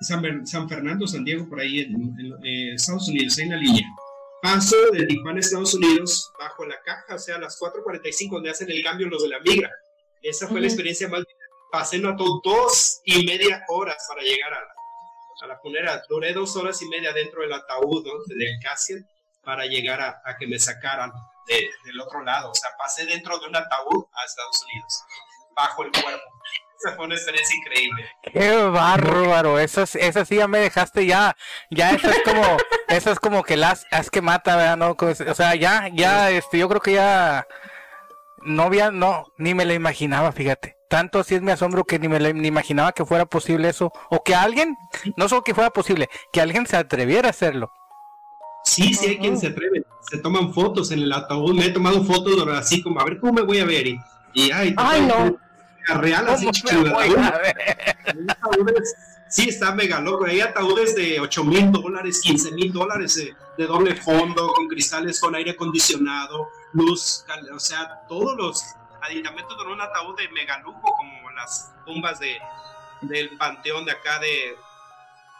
San, 0.00 0.68
Fernando, 0.68 1.06
San 1.06 1.24
Diego, 1.24 1.48
por 1.48 1.60
ahí 1.60 1.80
en, 1.80 2.38
eh, 2.44 2.74
Estados 2.74 3.08
Unidos, 3.08 3.38
en 3.38 3.50
la 3.50 3.56
línea. 3.56 3.86
Paso 4.40 4.76
de 4.92 5.06
Tijuana, 5.06 5.40
Estados 5.40 5.74
Unidos, 5.74 6.30
bajo 6.38 6.64
la 6.64 6.80
caja, 6.82 7.16
o 7.16 7.18
sea, 7.18 7.36
a 7.36 7.40
las 7.40 7.58
4.45, 7.58 8.30
donde 8.30 8.50
hacen 8.50 8.70
el 8.70 8.82
cambio 8.82 9.08
los 9.08 9.22
de 9.22 9.28
la 9.30 9.40
migra. 9.40 9.70
Esa 10.22 10.46
fue 10.46 10.60
la 10.60 10.66
experiencia 10.66 11.08
más. 11.08 11.24
Pasé 11.72 11.98
no 11.98 12.16
dos 12.16 13.00
y 13.04 13.26
media 13.26 13.64
horas 13.68 13.96
para 14.08 14.22
llegar 14.22 14.54
a 14.54 14.60
la, 14.60 14.72
a 15.42 15.46
la 15.48 15.58
funeraria. 15.58 16.02
Duré 16.08 16.32
dos 16.32 16.56
horas 16.56 16.80
y 16.80 16.88
media 16.88 17.12
dentro 17.12 17.42
del 17.42 17.52
ataúd, 17.52 18.06
del 18.26 18.58
casket, 18.62 19.04
para 19.42 19.66
llegar 19.66 20.00
a, 20.00 20.22
a 20.24 20.36
que 20.38 20.46
me 20.46 20.58
sacaran 20.58 21.12
del 21.84 22.00
otro 22.00 22.22
lado. 22.22 22.50
O 22.50 22.54
sea, 22.54 22.70
pasé 22.78 23.06
dentro 23.06 23.38
de 23.38 23.46
un 23.46 23.56
ataúd 23.56 24.04
a 24.12 24.24
Estados 24.24 24.62
Unidos, 24.62 25.02
bajo 25.56 25.84
el 25.84 25.90
cuerpo. 25.90 26.30
Esa 26.78 26.94
fue 26.94 27.06
una 27.06 27.16
experiencia 27.16 27.56
increíble. 27.56 28.04
Qué 28.22 28.54
bárbaro, 28.68 29.58
eso, 29.58 29.82
eso 29.82 30.24
sí 30.24 30.36
ya 30.36 30.46
me 30.46 30.58
dejaste 30.60 31.06
ya, 31.06 31.36
ya 31.70 31.90
eso 31.90 32.08
es 32.08 32.20
como, 32.24 32.42
eso 32.88 33.10
es 33.10 33.18
como 33.18 33.42
que 33.42 33.56
las, 33.56 33.84
es 33.90 34.10
que 34.10 34.22
mata, 34.22 34.54
¿verdad? 34.54 34.76
No, 34.76 34.96
o 34.98 35.34
sea, 35.34 35.56
ya, 35.56 35.88
ya, 35.88 36.30
este, 36.30 36.58
yo 36.58 36.68
creo 36.68 36.80
que 36.80 36.92
ya, 36.92 37.48
no 38.42 38.62
había, 38.62 38.92
no, 38.92 39.26
ni 39.38 39.54
me 39.54 39.64
lo 39.64 39.74
imaginaba, 39.74 40.30
fíjate. 40.30 40.76
Tanto 40.88 41.18
así 41.18 41.34
es 41.34 41.42
mi 41.42 41.50
asombro 41.50 41.84
que 41.84 41.98
ni 41.98 42.08
me 42.08 42.20
lo, 42.20 42.32
ni 42.32 42.46
imaginaba 42.46 42.92
que 42.92 43.04
fuera 43.04 43.26
posible 43.26 43.68
eso, 43.68 43.92
o 44.08 44.22
que 44.22 44.36
alguien, 44.36 44.76
no 45.16 45.28
solo 45.28 45.42
que 45.42 45.54
fuera 45.54 45.70
posible, 45.70 46.08
que 46.32 46.40
alguien 46.40 46.64
se 46.66 46.76
atreviera 46.76 47.26
a 47.26 47.30
hacerlo. 47.30 47.72
Sí, 48.64 48.94
sí 48.94 49.06
hay 49.06 49.18
quien 49.18 49.36
se 49.36 49.48
atreve, 49.48 49.82
se 50.08 50.18
toman 50.18 50.54
fotos 50.54 50.92
en 50.92 51.00
el 51.00 51.12
ataúd, 51.12 51.54
me 51.54 51.66
he 51.66 51.70
tomado 51.70 52.04
fotos 52.04 52.46
así 52.48 52.82
como, 52.82 53.00
a 53.00 53.04
ver 53.04 53.18
cómo 53.18 53.32
me 53.32 53.42
voy 53.42 53.58
a 53.58 53.64
ver, 53.64 53.88
y, 53.88 53.98
y 54.34 54.50
ay, 54.52 54.74
ay 54.76 55.00
no 55.02 55.47
real 55.94 56.28
así 56.28 56.48
Sí, 59.28 59.50
está 59.50 59.74
mega 59.74 60.00
loco. 60.00 60.24
Hay 60.24 60.40
ataúdes 60.40 60.94
de 60.94 61.20
8 61.20 61.44
mil 61.44 61.70
dólares, 61.70 62.20
15 62.22 62.52
mil 62.52 62.72
dólares 62.72 63.14
de, 63.56 63.66
doble 63.66 63.94
fondo, 63.94 64.48
con 64.54 64.68
cristales, 64.68 65.20
con 65.20 65.34
aire 65.34 65.50
acondicionado, 65.50 66.50
luz, 66.72 67.24
o 67.54 67.60
sea, 67.60 68.00
todos 68.08 68.36
los 68.36 68.64
aditamentos 69.02 69.56
de 69.58 69.64
un 69.70 69.80
ataúd 69.80 70.16
de 70.16 70.28
mega 70.30 70.58
lujo, 70.60 70.80
como 70.80 71.30
las 71.32 71.70
tumbas 71.84 72.18
de, 72.18 72.38
del 73.02 73.36
panteón 73.36 73.84
de 73.84 73.92
acá 73.92 74.18
de 74.18 74.56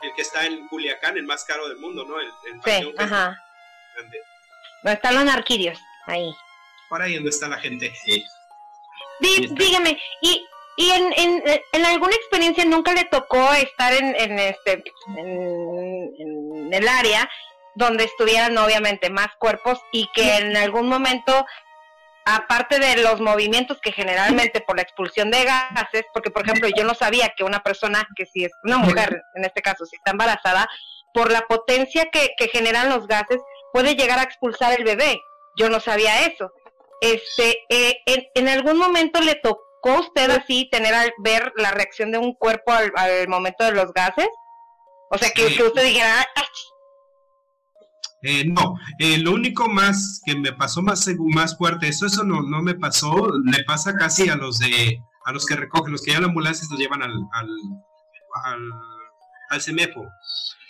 el 0.02 0.14
que 0.14 0.22
está 0.22 0.44
en 0.44 0.68
Culiacán, 0.68 1.16
el 1.16 1.24
más 1.24 1.44
caro 1.44 1.66
del 1.68 1.78
mundo, 1.78 2.04
¿no? 2.04 2.20
El, 2.20 2.28
sí, 2.64 2.94
ajá. 2.98 3.42
Donde 3.96 4.94
están 4.94 5.14
los 5.14 5.24
narquirios, 5.24 5.78
ahí. 6.06 6.30
Por 6.88 7.00
ahí 7.00 7.14
donde 7.14 7.30
está 7.30 7.48
la 7.48 7.58
gente. 7.58 7.92
Sí 8.04 8.24
dígame, 9.20 10.00
¿y, 10.22 10.46
y 10.76 10.90
en, 10.90 11.12
en, 11.16 11.42
en, 11.72 11.86
alguna 11.86 12.14
experiencia 12.14 12.64
nunca 12.64 12.92
le 12.92 13.04
tocó 13.04 13.52
estar 13.52 13.92
en, 13.94 14.14
en 14.16 14.38
este 14.38 14.84
en, 15.16 16.72
el 16.72 16.88
área 16.88 17.28
donde 17.74 18.04
estuvieran 18.04 18.56
obviamente 18.58 19.10
más 19.10 19.28
cuerpos 19.38 19.80
y 19.92 20.08
que 20.14 20.36
en 20.36 20.56
algún 20.56 20.88
momento 20.88 21.46
aparte 22.24 22.78
de 22.78 23.02
los 23.02 23.20
movimientos 23.20 23.80
que 23.80 23.90
generalmente 23.90 24.60
por 24.60 24.76
la 24.76 24.82
expulsión 24.82 25.30
de 25.30 25.44
gases, 25.44 26.04
porque 26.12 26.30
por 26.30 26.42
ejemplo 26.42 26.68
yo 26.76 26.84
no 26.84 26.94
sabía 26.94 27.32
que 27.36 27.42
una 27.42 27.62
persona, 27.62 28.06
que 28.14 28.26
si 28.26 28.44
es 28.44 28.52
una 28.64 28.78
mujer 28.78 29.22
en 29.34 29.44
este 29.44 29.62
caso, 29.62 29.86
si 29.86 29.96
está 29.96 30.10
embarazada, 30.10 30.68
por 31.14 31.32
la 31.32 31.40
potencia 31.42 32.08
que, 32.12 32.34
que 32.36 32.48
generan 32.48 32.90
los 32.90 33.06
gases, 33.06 33.38
puede 33.72 33.96
llegar 33.96 34.18
a 34.18 34.24
expulsar 34.24 34.78
el 34.78 34.84
bebé. 34.84 35.20
Yo 35.56 35.68
no 35.70 35.80
sabía 35.80 36.26
eso. 36.26 36.52
Este, 37.00 37.58
eh, 37.68 37.98
en, 38.34 38.48
algún 38.48 38.76
momento 38.78 39.20
le 39.20 39.36
tocó 39.36 39.90
a 39.90 40.00
usted 40.00 40.30
así 40.30 40.68
tener 40.70 40.94
al 40.94 41.12
ver 41.18 41.52
la 41.56 41.70
reacción 41.70 42.10
de 42.10 42.18
un 42.18 42.34
cuerpo 42.34 42.72
al, 42.72 43.28
momento 43.28 43.64
de 43.64 43.72
los 43.72 43.92
gases? 43.92 44.28
O 45.10 45.16
sea, 45.16 45.30
que, 45.30 45.46
usted 45.46 45.84
dijera, 45.84 46.26
eh, 48.22 48.44
no, 48.46 48.74
eh, 48.98 49.18
lo 49.18 49.32
único 49.32 49.68
más 49.68 50.20
que 50.26 50.36
me 50.36 50.52
pasó 50.52 50.82
más, 50.82 51.08
más 51.18 51.56
fuerte, 51.56 51.88
eso, 51.88 52.06
eso 52.06 52.24
no, 52.24 52.42
no 52.42 52.62
me 52.62 52.74
pasó, 52.74 53.30
le 53.44 53.62
pasa 53.64 53.94
casi 53.94 54.28
a 54.28 54.34
los 54.34 54.58
de, 54.58 54.98
a 55.24 55.32
los 55.32 55.46
que 55.46 55.54
recogen, 55.54 55.92
los 55.92 56.02
que 56.02 56.12
ya 56.12 56.20
la 56.20 56.26
ambulancia 56.26 56.66
los 56.68 56.78
llevan 56.78 57.02
al, 57.02 57.12
al, 57.32 57.48
al, 58.44 58.60
al 59.50 59.60
CEMEFO. 59.60 60.04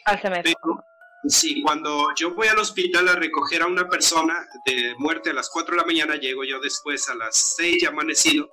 Al 0.04 0.20
CEMEFO. 0.20 0.84
Sí, 1.26 1.62
cuando 1.62 2.14
yo 2.14 2.34
voy 2.34 2.46
al 2.46 2.58
hospital 2.58 3.08
a 3.08 3.16
recoger 3.16 3.62
a 3.62 3.66
una 3.66 3.88
persona 3.88 4.46
de 4.64 4.94
muerte 4.98 5.30
a 5.30 5.34
las 5.34 5.50
4 5.50 5.74
de 5.74 5.80
la 5.80 5.86
mañana, 5.86 6.14
llego 6.14 6.44
yo 6.44 6.60
después 6.60 7.08
a 7.08 7.14
las 7.16 7.54
6 7.56 7.82
ya 7.82 7.88
amanecido 7.88 8.48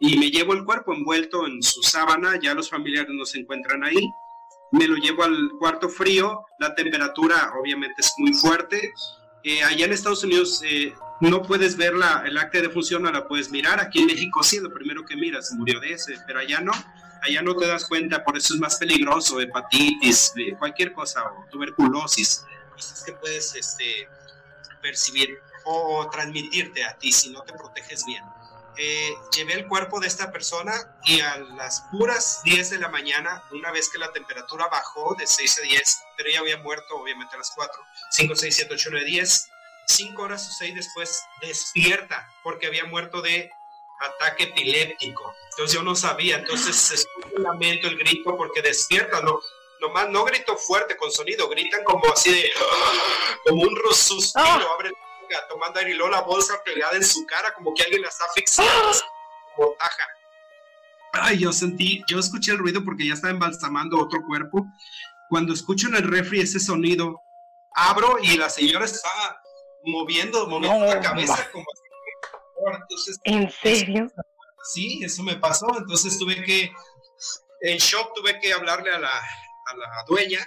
y 0.00 0.18
me 0.18 0.30
llevo 0.30 0.52
el 0.52 0.64
cuerpo 0.64 0.92
envuelto 0.94 1.46
en 1.46 1.62
su 1.62 1.82
sábana, 1.82 2.38
ya 2.40 2.54
los 2.54 2.70
familiares 2.70 3.10
no 3.12 3.24
se 3.24 3.40
encuentran 3.40 3.84
ahí, 3.84 4.10
me 4.72 4.86
lo 4.86 4.96
llevo 4.96 5.24
al 5.24 5.50
cuarto 5.58 5.88
frío, 5.88 6.44
la 6.58 6.74
temperatura 6.74 7.52
obviamente 7.60 7.94
es 7.98 8.12
muy 8.18 8.32
fuerte. 8.34 8.92
Eh, 9.44 9.62
allá 9.62 9.86
en 9.86 9.92
Estados 9.92 10.24
Unidos, 10.24 10.62
eh, 10.64 10.92
no 11.20 11.42
puedes 11.42 11.76
ver 11.76 11.94
la, 11.94 12.22
el 12.26 12.36
acta 12.36 12.60
de 12.60 12.68
función, 12.68 13.02
no 13.02 13.10
la 13.10 13.26
puedes 13.26 13.50
mirar. 13.50 13.80
Aquí 13.80 14.00
en 14.00 14.06
México 14.06 14.42
sí, 14.42 14.60
lo 14.60 14.72
primero 14.72 15.04
que 15.04 15.16
miras, 15.16 15.52
murió 15.52 15.80
de 15.80 15.92
ese, 15.92 16.16
pero 16.26 16.40
allá 16.40 16.60
no. 16.60 16.72
Allá 17.22 17.42
no 17.42 17.56
te 17.56 17.66
das 17.66 17.86
cuenta, 17.86 18.24
por 18.24 18.36
eso 18.36 18.54
es 18.54 18.60
más 18.60 18.76
peligroso, 18.76 19.40
hepatitis, 19.40 20.32
cualquier 20.58 20.92
cosa, 20.92 21.24
o 21.24 21.46
tuberculosis, 21.50 22.44
cosas 22.72 23.02
que 23.04 23.12
puedes 23.12 23.54
este, 23.54 24.08
percibir 24.80 25.38
o 25.64 26.08
transmitirte 26.10 26.84
a 26.84 26.96
ti 26.96 27.12
si 27.12 27.30
no 27.30 27.42
te 27.42 27.52
proteges 27.52 28.04
bien. 28.06 28.24
Eh, 28.80 29.12
llevé 29.36 29.54
el 29.54 29.66
cuerpo 29.66 29.98
de 29.98 30.06
esta 30.06 30.30
persona 30.30 30.72
y 31.04 31.20
a 31.20 31.36
las 31.38 31.80
puras 31.90 32.42
10 32.44 32.70
de 32.70 32.78
la 32.78 32.88
mañana, 32.88 33.42
una 33.50 33.72
vez 33.72 33.88
que 33.88 33.98
la 33.98 34.12
temperatura 34.12 34.68
bajó 34.68 35.16
de 35.16 35.26
6 35.26 35.58
a 35.58 35.62
10, 35.62 35.98
pero 36.16 36.28
ella 36.28 36.40
había 36.40 36.58
muerto 36.58 36.94
obviamente 36.94 37.34
a 37.34 37.38
las 37.38 37.50
4, 37.56 37.82
5, 38.12 38.36
6, 38.36 38.54
7, 38.54 38.74
8, 38.74 38.88
9, 38.92 39.06
10, 39.06 39.48
5 39.88 40.22
horas 40.22 40.48
o 40.48 40.52
6 40.52 40.76
después 40.76 41.20
despierta 41.40 42.30
porque 42.44 42.68
había 42.68 42.84
muerto 42.84 43.20
de 43.20 43.50
ataque 43.98 44.44
epiléptico. 44.44 45.34
Entonces 45.50 45.74
yo 45.74 45.82
no 45.82 45.94
sabía, 45.94 46.36
entonces 46.38 46.90
es 46.90 47.06
el 47.34 47.42
lamento, 47.42 47.88
el 47.88 47.98
grito 47.98 48.36
porque 48.36 48.62
despierta, 48.62 49.20
no, 49.22 49.40
nomás 49.80 50.08
no 50.10 50.24
grito 50.24 50.56
fuerte 50.56 50.96
con 50.96 51.10
sonido, 51.10 51.48
gritan 51.48 51.82
como 51.84 52.04
así 52.12 52.30
de, 52.30 52.50
como 53.48 53.62
un 53.62 53.76
suspiro, 53.92 54.70
oh. 54.70 54.74
abre 54.74 54.92
tomando 55.48 55.78
aire 55.78 55.92
y 55.92 55.94
luego 55.94 56.10
la 56.10 56.22
bolsa 56.22 56.62
pegada 56.64 56.96
en 56.96 57.04
su 57.04 57.26
cara, 57.26 57.52
como 57.54 57.74
que 57.74 57.82
alguien 57.82 58.02
la 58.02 58.08
está 58.08 58.24
asfixiando, 58.24 58.98
como 59.54 59.72
taja. 59.74 60.08
Ay, 61.12 61.38
yo 61.38 61.52
sentí, 61.52 62.02
yo 62.08 62.18
escuché 62.18 62.52
el 62.52 62.58
ruido 62.58 62.84
porque 62.84 63.06
ya 63.06 63.14
estaba 63.14 63.32
embalsamando 63.32 63.98
otro 63.98 64.20
cuerpo. 64.26 64.66
Cuando 65.28 65.52
escucho 65.52 65.88
en 65.88 65.96
el 65.96 66.04
refri 66.04 66.40
ese 66.40 66.60
sonido, 66.60 67.20
abro 67.74 68.18
y 68.22 68.36
la 68.36 68.48
señora 68.48 68.84
estaba 68.84 69.40
moviendo, 69.84 70.46
moviendo 70.46 70.86
la 70.86 71.00
cabeza 71.00 71.48
como 71.52 71.66
entonces, 72.72 73.18
¿En 73.24 73.50
serio? 73.50 74.10
Sí, 74.72 75.00
eso 75.02 75.22
me 75.22 75.36
pasó. 75.36 75.66
Entonces 75.76 76.18
tuve 76.18 76.42
que, 76.44 76.70
en 77.62 77.78
shock, 77.78 78.12
tuve 78.14 78.38
que 78.40 78.52
hablarle 78.52 78.90
a 78.90 78.98
la, 78.98 79.10
a 79.10 79.76
la 79.76 80.04
dueña 80.06 80.40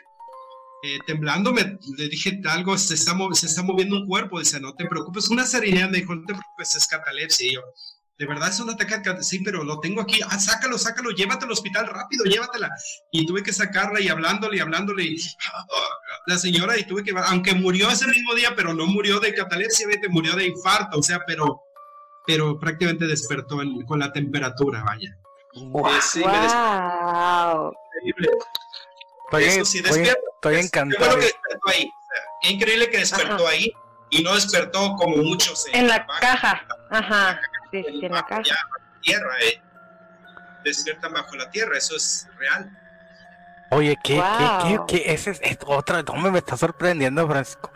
eh, 0.84 0.98
temblando, 1.06 1.54
me, 1.54 1.78
le 1.96 2.10
dije 2.10 2.42
algo, 2.46 2.76
se 2.76 2.96
está, 2.96 3.16
se 3.34 3.46
está 3.46 3.62
moviendo 3.62 3.98
un 3.98 4.08
cuerpo, 4.08 4.40
dice, 4.40 4.60
no 4.60 4.74
te 4.74 4.88
preocupes, 4.88 5.30
una 5.30 5.46
serenidad, 5.46 5.92
me 5.92 6.00
dijo, 6.00 6.16
no 6.16 6.26
te 6.26 6.34
preocupes, 6.34 6.76
es 6.76 6.88
catalepsia, 6.88 7.48
y 7.48 7.54
yo, 7.54 7.62
de 8.18 8.26
verdad 8.26 8.50
es 8.50 8.60
un 8.60 8.72
ataque 8.72 8.96
sí, 9.22 9.40
pero 9.46 9.64
lo 9.64 9.80
tengo 9.80 10.02
aquí, 10.02 10.22
ah, 10.28 10.40
sácalo, 10.40 10.80
sácalo, 10.80 11.12
llévate 11.12 11.46
al 11.46 11.52
hospital 11.52 11.86
rápido, 11.86 12.26
llévatela, 12.26 12.72
y 13.12 13.28
tuve 13.28 13.44
que 13.44 13.54
sacarla 13.54 14.02
y 14.02 14.10
hablándole 14.10 14.58
y 14.58 14.60
hablándole, 14.60 15.04
y 15.04 15.18
la 16.26 16.40
señora, 16.40 16.76
y 16.80 16.84
tuve 16.86 17.04
que, 17.04 17.14
aunque 17.26 17.54
murió 17.54 17.88
ese 17.92 18.08
mismo 18.08 18.34
día, 18.34 18.56
pero 18.56 18.74
no 18.74 18.88
murió 18.88 19.20
de 19.20 19.36
catalepsia, 19.36 19.86
murió 20.10 20.36
de 20.36 20.48
infarto, 20.48 20.98
o 20.98 21.04
sea, 21.04 21.20
pero, 21.28 21.62
pero 22.26 22.60
prácticamente 22.60 23.08
despertó 23.08 23.58
con 23.88 24.00
la 24.00 24.12
temperatura, 24.12 24.84
vaya. 24.84 25.18
Wow. 25.54 25.88
Eh, 25.88 26.02
sí, 26.02 26.22
wow. 26.22 27.74
Estoy, 29.32 29.66
sí 29.66 29.80
estoy 29.80 30.56
encantado. 30.56 31.20
Que 31.20 31.32
ahí. 31.68 31.90
qué 32.42 32.50
increíble 32.50 32.90
que 32.90 32.98
despertó 32.98 33.48
ahí 33.48 33.72
y 34.10 34.24
no 34.24 34.36
despertó 34.36 34.96
como 34.96 35.18
muchos 35.18 35.66
en, 35.74 35.88
la, 35.88 36.06
caja. 36.20 36.66
Ajá. 36.90 37.40
Sí, 37.72 37.84
sí, 37.88 38.06
en 38.06 38.12
la 38.12 38.26
caja. 38.26 38.44
Ya, 38.44 38.56
tierra, 39.02 39.40
eh. 39.42 39.62
Despiertan 40.64 41.14
bajo 41.14 41.36
la 41.36 41.50
tierra, 41.50 41.78
eso 41.78 41.96
es 41.96 42.28
real. 42.38 42.70
Oye, 43.72 43.98
¿qué, 44.04 44.16
qué, 44.16 44.68
qué, 44.68 44.80
qué? 44.88 45.14
Ese 45.14 45.32
es, 45.32 45.58
otra, 45.66 46.04
no 46.04 46.32
me 46.32 46.40
está 46.40 46.58
sorprendiendo, 46.58 47.26
Francisco. 47.28 47.72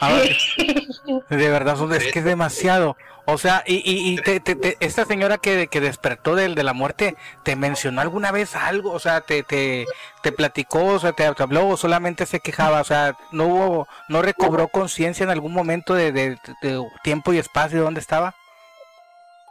de 1.30 1.48
verdad, 1.48 1.76
es 1.94 2.12
que 2.12 2.18
es 2.18 2.24
demasiado. 2.24 2.96
O 3.26 3.38
sea, 3.38 3.64
y, 3.66 3.76
y, 3.76 4.20
esta 4.80 5.06
señora 5.06 5.38
que, 5.38 5.68
que 5.68 5.80
despertó 5.80 6.34
de, 6.34 6.54
de, 6.54 6.62
la 6.62 6.74
muerte, 6.74 7.16
¿te 7.42 7.56
mencionó 7.56 8.02
alguna 8.02 8.32
vez 8.32 8.54
algo? 8.54 8.92
O 8.92 8.98
sea, 8.98 9.22
¿te, 9.22 9.42
te, 9.42 9.86
te 10.22 10.30
platicó, 10.30 10.84
o 10.84 10.98
sea, 10.98 11.12
te, 11.12 11.24
habló 11.24 11.68
o 11.68 11.76
solamente 11.78 12.26
se 12.26 12.40
quejaba? 12.40 12.82
O 12.82 12.84
sea, 12.84 13.16
¿no 13.32 13.46
hubo, 13.46 13.88
no 14.08 14.20
recobró 14.20 14.68
conciencia 14.68 15.24
en 15.24 15.30
algún 15.30 15.54
momento 15.54 15.94
de, 15.94 16.12
de, 16.12 16.38
tiempo 17.02 17.32
y 17.32 17.38
espacio 17.38 17.78
de 17.78 17.84
dónde 17.84 18.00
estaba? 18.00 18.34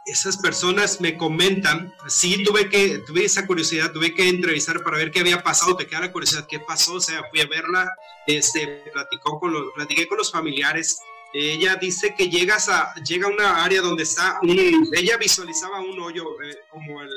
Esas 0.06 0.36
personas 0.36 1.00
me 1.00 1.16
comentan, 1.16 1.94
sí, 2.08 2.44
tuve 2.44 2.68
que, 2.68 2.98
tuve 3.06 3.24
esa 3.24 3.46
curiosidad, 3.46 3.90
tuve 3.90 4.14
que 4.14 4.28
entrevistar 4.28 4.82
para 4.82 4.98
ver 4.98 5.10
qué 5.10 5.20
había 5.20 5.42
pasado, 5.42 5.76
te 5.76 5.86
queda 5.86 6.00
la 6.00 6.12
curiosidad, 6.12 6.46
qué 6.46 6.60
pasó, 6.60 6.94
o 6.94 7.00
sea, 7.00 7.22
fui 7.30 7.40
a 7.40 7.46
verla, 7.46 7.90
este, 8.26 8.84
platicó 8.92 9.40
con 9.40 9.52
los, 9.52 9.72
platiqué 9.74 10.06
con 10.06 10.18
los 10.18 10.30
familiares, 10.30 10.98
ella 11.34 11.74
dice 11.74 12.14
que 12.16 12.28
llegas 12.28 12.68
a, 12.68 12.94
llega 13.02 13.26
a 13.26 13.30
una 13.30 13.64
área 13.64 13.80
donde 13.80 14.04
está 14.04 14.38
ella 14.42 15.16
visualizaba 15.16 15.80
un 15.80 15.98
hoyo, 15.98 16.24
eh, 16.42 16.58
como 16.70 17.02
el, 17.02 17.10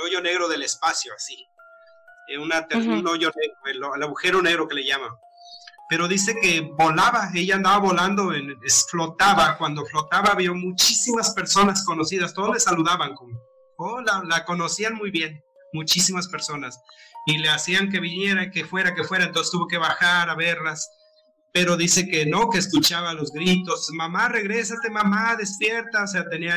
hoyo 0.00 0.20
negro 0.20 0.48
del 0.48 0.62
espacio, 0.62 1.12
así. 1.14 1.48
Eh, 2.28 2.38
una, 2.38 2.66
Un 2.72 3.06
hoyo 3.06 3.32
negro, 3.34 3.94
el, 3.94 4.02
agujero 4.02 4.40
negro 4.42 4.68
que 4.68 4.76
le 4.76 4.84
llaman. 4.84 5.10
Pero 5.94 6.08
dice 6.08 6.34
que 6.42 6.60
volaba, 6.60 7.30
ella 7.34 7.54
andaba 7.54 7.78
volando, 7.78 8.32
flotaba. 8.90 9.56
Cuando 9.56 9.86
flotaba 9.86 10.34
vio 10.34 10.52
muchísimas 10.52 11.30
personas 11.30 11.84
conocidas, 11.84 12.34
todos 12.34 12.52
le 12.52 12.58
saludaban 12.58 13.14
como, 13.14 13.38
oh, 13.76 14.00
la 14.00 14.44
conocían 14.44 14.96
muy 14.96 15.12
bien, 15.12 15.40
muchísimas 15.72 16.26
personas. 16.26 16.80
Y 17.26 17.38
le 17.38 17.48
hacían 17.48 17.92
que 17.92 18.00
viniera, 18.00 18.50
que 18.50 18.64
fuera, 18.64 18.92
que 18.92 19.04
fuera, 19.04 19.26
entonces 19.26 19.52
tuvo 19.52 19.68
que 19.68 19.78
bajar 19.78 20.30
a 20.30 20.34
verlas 20.34 20.90
pero 21.54 21.76
dice 21.76 22.08
que 22.08 22.26
no, 22.26 22.50
que 22.50 22.58
escuchaba 22.58 23.14
los 23.14 23.30
gritos, 23.30 23.88
mamá, 23.92 24.28
regrésate, 24.28 24.90
mamá, 24.90 25.36
despierta, 25.36 26.02
o 26.02 26.06
sea, 26.08 26.28
tenía, 26.28 26.56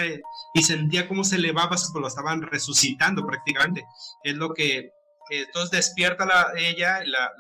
y 0.56 0.64
sentía 0.64 1.08
cómo 1.08 1.24
se 1.24 1.36
elevaba, 1.36 1.70
pues 1.70 1.92
lo 1.94 2.08
estaban 2.08 2.42
resucitando 2.42 3.24
prácticamente, 3.24 3.86
es 4.24 4.36
lo 4.36 4.56
que, 4.56 4.90
entonces 5.30 5.72
despierta 5.72 6.26
la, 6.26 6.54
ella, 6.56 7.02
la, 7.06 7.32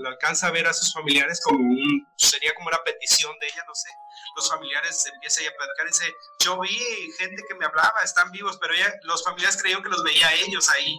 la, 0.00 0.08
alcanza 0.08 0.48
a 0.48 0.50
ver 0.50 0.66
a 0.66 0.72
sus 0.72 0.92
familiares 0.92 1.40
como 1.42 1.58
un, 1.58 2.08
sería 2.16 2.54
como 2.54 2.68
una 2.68 2.78
petición 2.84 3.32
de 3.40 3.46
ella, 3.46 3.64
no 3.66 3.74
sé, 3.74 3.88
los 4.36 4.48
familiares 4.48 5.04
empiezan 5.12 5.46
a 5.46 5.56
platicar 5.56 5.86
y 5.86 5.88
dice, 5.88 6.14
yo 6.44 6.60
vi 6.60 6.78
gente 7.18 7.42
que 7.48 7.54
me 7.54 7.66
hablaba, 7.66 8.00
están 8.04 8.30
vivos, 8.32 8.58
pero 8.60 8.74
ella, 8.74 8.92
los 9.02 9.24
familiares 9.24 9.60
creían 9.60 9.82
que 9.82 9.88
los 9.88 10.02
veía 10.02 10.32
ellos 10.34 10.68
ahí, 10.70 10.98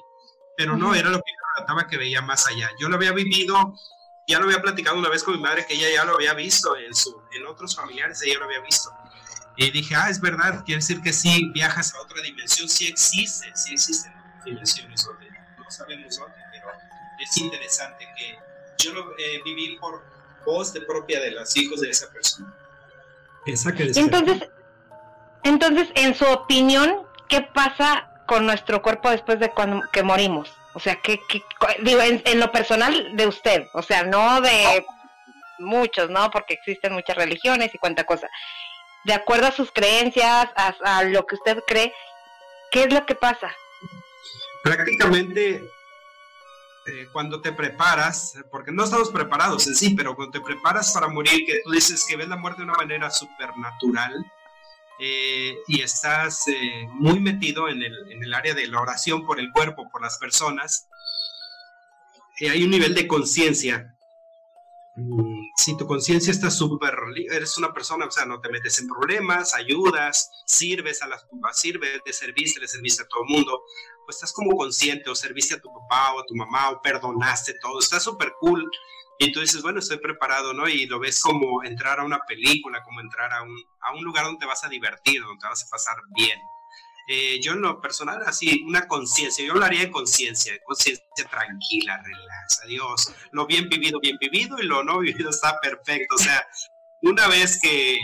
pero 0.56 0.76
no, 0.76 0.96
era 0.96 1.10
lo 1.10 1.18
que 1.18 1.32
trataba 1.56 1.88
que 1.88 1.98
veía 1.98 2.22
más 2.22 2.48
allá. 2.48 2.70
Yo 2.80 2.90
lo 2.90 2.96
había 2.96 3.12
vivido 3.12 3.74
ya 4.28 4.40
lo 4.40 4.46
había 4.46 4.62
platicado 4.62 4.98
una 4.98 5.10
vez 5.10 5.24
con 5.24 5.36
mi 5.36 5.42
madre 5.42 5.66
que 5.66 5.74
ella 5.74 5.90
ya 5.90 6.04
lo 6.04 6.16
había 6.16 6.34
visto 6.34 6.76
en, 6.76 6.94
su, 6.94 7.22
en 7.32 7.48
otros 7.48 7.76
familiares, 7.76 8.22
ella 8.22 8.40
lo 8.40 8.46
había 8.46 8.60
visto. 8.60 8.92
Y 9.56 9.72
dije, 9.72 9.96
ah, 9.96 10.10
es 10.10 10.20
verdad, 10.20 10.64
quiere 10.66 10.82
decir 10.82 11.02
que 11.02 11.14
sí 11.14 11.50
viajas 11.54 11.96
a 11.96 12.02
otra 12.02 12.22
dimensión, 12.22 12.68
sí 12.68 12.88
existe, 12.88 13.50
sí 13.56 13.74
existen 13.74 14.14
dimensiones 14.46 15.04
donde 15.06 15.28
no 15.68 15.72
sabemos 15.72 16.18
dónde, 16.18 16.38
pero 16.52 16.72
es 17.20 17.38
interesante 17.38 18.08
que 18.18 18.40
yo 18.78 18.94
lo 18.94 19.18
eh, 19.18 19.42
viví 19.44 19.78
por 19.78 20.02
voz 20.46 20.72
de 20.72 20.82
propia 20.82 21.20
de 21.20 21.32
los 21.32 21.56
hijos 21.58 21.82
de 21.82 21.90
esa 21.90 22.10
persona. 22.10 22.54
Esa 23.46 23.74
que 23.74 23.92
entonces, 23.96 24.50
entonces, 25.44 25.90
en 25.96 26.16
su 26.16 26.26
opinión, 26.26 27.06
¿qué 27.28 27.42
pasa 27.42 28.10
con 28.28 28.46
nuestro 28.46 28.82
cuerpo 28.82 29.10
después 29.10 29.40
de 29.40 29.52
cuando, 29.52 29.86
que 29.92 30.04
morimos? 30.04 30.50
O 30.74 30.80
sea, 30.80 30.96
que, 31.02 31.20
digo, 31.82 32.02
en, 32.02 32.40
lo 32.40 32.52
personal 32.52 33.16
de 33.16 33.28
usted, 33.28 33.68
o 33.74 33.82
sea, 33.82 34.04
no 34.04 34.42
de 34.42 34.86
muchos, 35.60 36.10
¿no? 36.10 36.30
Porque 36.32 36.54
existen 36.54 36.94
muchas 36.94 37.18
religiones 37.18 37.74
y 37.74 37.78
cuánta 37.78 38.04
cosa. 38.04 38.30
De 39.06 39.14
acuerdo 39.14 39.48
a 39.48 39.52
sus 39.52 39.72
creencias, 39.72 40.48
a, 40.56 41.04
lo 41.04 41.26
que 41.26 41.36
usted 41.36 41.64
cree, 41.68 41.94
¿qué 42.72 42.84
es 42.84 42.94
lo 42.94 43.06
que 43.06 43.16
pasa? 43.16 43.54
Prácticamente 44.64 45.70
eh, 46.86 47.08
cuando 47.12 47.42
te 47.42 47.52
preparas, 47.52 48.34
porque 48.52 48.72
no 48.72 48.84
estamos 48.84 49.10
preparados 49.10 49.68
en 49.68 49.76
sí, 49.76 49.94
pero 49.96 50.16
cuando 50.16 50.40
te 50.40 50.46
preparas 50.46 50.92
para 50.94 51.08
morir, 51.08 51.46
que 51.46 51.62
tú 51.64 51.72
dices 51.72 52.06
que 52.08 52.18
ves 52.18 52.28
la 52.28 52.38
muerte 52.38 52.62
de 52.62 52.70
una 52.70 52.78
manera 52.78 53.10
supernatural, 53.10 54.14
eh, 55.00 55.60
y 55.68 55.82
estás 55.82 56.48
eh, 56.48 56.88
muy 56.94 57.20
metido 57.20 57.70
en 57.70 57.84
el, 57.84 58.12
en 58.12 58.24
el, 58.24 58.34
área 58.34 58.56
de 58.56 58.68
la 58.68 58.82
oración 58.82 59.28
por 59.28 59.40
el 59.40 59.52
cuerpo, 59.52 59.88
por 59.92 60.02
las 60.02 60.18
personas, 60.18 60.88
eh, 62.40 62.50
hay 62.50 62.64
un 62.64 62.72
nivel 62.72 62.96
de 62.96 63.08
conciencia. 63.08 63.96
Mm, 64.96 65.50
si 65.56 65.78
tu 65.78 65.86
conciencia 65.86 66.32
está 66.32 66.50
súper, 66.50 66.96
eres 67.32 67.60
una 67.60 67.74
persona, 67.74 68.06
o 68.08 68.12
sea, 68.12 68.26
no 68.26 68.42
te 68.42 68.50
metes 68.50 68.80
en 68.80 68.88
problemas, 68.88 69.54
ayudas, 69.54 70.32
sirves 70.48 71.04
a 71.04 71.08
las 71.08 71.28
sirves 71.54 72.02
de 72.04 72.14
servicio, 72.14 72.60
le 72.60 72.68
serviste 72.68 73.04
a 73.04 73.08
todo 73.08 73.22
el 73.24 73.36
mundo, 73.36 73.62
estás 74.08 74.34
como 74.34 74.56
consciente 74.56 75.10
o 75.10 75.16
serviste 75.16 75.56
a 75.56 75.62
tu 75.62 75.72
papá 75.74 76.14
o 76.14 76.22
a 76.22 76.26
tu 76.26 76.36
mamá 76.36 76.70
o 76.70 76.82
perdonaste 76.82 77.56
todo, 77.62 77.80
está 77.80 78.00
súper 78.00 78.34
cool 78.40 78.70
y 79.20 79.32
tú 79.32 79.42
bueno, 79.62 79.80
estoy 79.80 79.98
preparado, 79.98 80.54
¿no? 80.54 80.68
Y 80.68 80.86
lo 80.86 81.00
ves 81.00 81.20
como 81.22 81.64
entrar 81.64 82.00
a 82.00 82.04
una 82.04 82.20
película, 82.20 82.84
como 82.84 83.02
entrar 83.02 83.34
a 83.34 83.42
un, 83.42 83.56
a 83.82 83.94
un 83.94 84.04
lugar 84.04 84.26
donde 84.26 84.40
te 84.40 84.46
vas 84.46 84.64
a 84.64 84.70
divertir, 84.70 85.22
donde 85.22 85.42
te 85.42 85.48
vas 85.48 85.64
a 85.64 85.70
pasar 85.70 85.96
bien. 86.16 86.40
Eh, 87.10 87.40
yo 87.42 87.54
en 87.54 87.62
lo 87.62 87.82
personal, 87.82 88.22
así, 88.26 88.64
una 88.68 88.88
conciencia, 88.88 89.46
yo 89.46 89.54
hablaría 89.54 89.80
de 89.80 89.92
conciencia, 89.92 90.54
conciencia 90.66 91.04
tranquila, 91.30 92.02
relax, 92.04 92.62
adiós. 92.64 93.14
Lo 93.32 93.48
bien 93.48 93.70
vivido, 93.70 94.00
bien 94.00 94.18
vivido, 94.20 94.58
y 94.60 94.64
lo 94.64 94.84
no 94.84 95.00
vivido 95.00 95.30
está 95.32 95.60
perfecto. 95.62 96.16
O 96.16 96.18
sea, 96.20 96.46
una 97.02 97.28
vez 97.28 97.60
que 97.62 97.98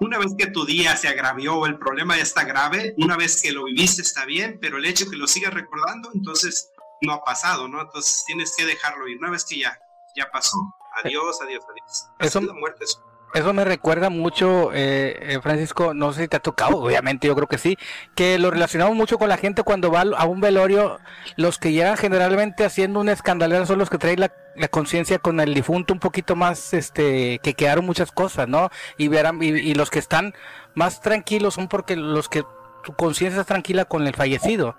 Una 0.00 0.18
vez 0.18 0.34
que 0.36 0.48
tu 0.48 0.64
día 0.66 0.96
se 0.96 1.08
agravió 1.08 1.56
o 1.56 1.66
el 1.66 1.78
problema 1.78 2.16
ya 2.16 2.22
está 2.22 2.44
grave, 2.44 2.94
una 2.98 3.16
vez 3.16 3.40
que 3.40 3.52
lo 3.52 3.64
viviste 3.64 4.02
está 4.02 4.24
bien, 4.24 4.58
pero 4.60 4.76
el 4.76 4.84
hecho 4.84 5.08
que 5.08 5.16
lo 5.16 5.26
sigas 5.26 5.54
recordando, 5.54 6.10
entonces 6.14 6.70
no 7.00 7.14
ha 7.14 7.24
pasado, 7.24 7.68
¿no? 7.68 7.80
Entonces 7.80 8.24
tienes 8.26 8.54
que 8.56 8.66
dejarlo 8.66 9.08
ir. 9.08 9.18
Una 9.18 9.30
vez 9.30 9.44
que 9.44 9.58
ya, 9.58 9.78
ya 10.14 10.28
pasó. 10.30 10.58
Adiós, 11.02 11.40
adiós, 11.42 11.64
adiós. 11.64 12.06
Eso, 12.18 12.40
la 12.40 12.52
muerte 12.54 12.84
eso 12.84 13.05
me 13.44 13.64
recuerda 13.64 14.08
mucho, 14.10 14.72
eh, 14.72 15.18
eh, 15.20 15.40
Francisco, 15.42 15.94
no 15.94 16.12
sé 16.12 16.22
si 16.22 16.28
te 16.28 16.36
ha 16.36 16.40
tocado, 16.40 16.78
obviamente 16.78 17.26
yo 17.26 17.34
creo 17.34 17.48
que 17.48 17.58
sí, 17.58 17.76
que 18.14 18.38
lo 18.38 18.50
relacionamos 18.50 18.96
mucho 18.96 19.18
con 19.18 19.28
la 19.28 19.36
gente 19.36 19.62
cuando 19.62 19.90
va 19.90 20.02
a 20.16 20.24
un 20.24 20.40
velorio, 20.40 20.98
los 21.36 21.58
que 21.58 21.72
llegan 21.72 21.96
generalmente 21.96 22.64
haciendo 22.64 23.00
una 23.00 23.12
escandalera 23.12 23.66
son 23.66 23.78
los 23.78 23.90
que 23.90 23.98
traen 23.98 24.20
la, 24.20 24.30
conciencia 24.70 25.18
con 25.18 25.38
el 25.40 25.52
difunto 25.52 25.92
un 25.92 26.00
poquito 26.00 26.34
más, 26.34 26.72
este, 26.72 27.38
que 27.42 27.54
quedaron 27.54 27.84
muchas 27.84 28.10
cosas, 28.10 28.48
¿no? 28.48 28.70
Y 28.96 29.08
verán, 29.08 29.42
y, 29.42 29.74
los 29.74 29.90
que 29.90 29.98
están 29.98 30.34
más 30.74 31.02
tranquilos 31.02 31.54
son 31.54 31.68
porque 31.68 31.94
los 31.94 32.30
que 32.30 32.42
tu 32.84 32.94
conciencia 32.94 33.40
está 33.40 33.52
tranquila 33.52 33.84
con 33.84 34.06
el 34.06 34.14
fallecido. 34.14 34.76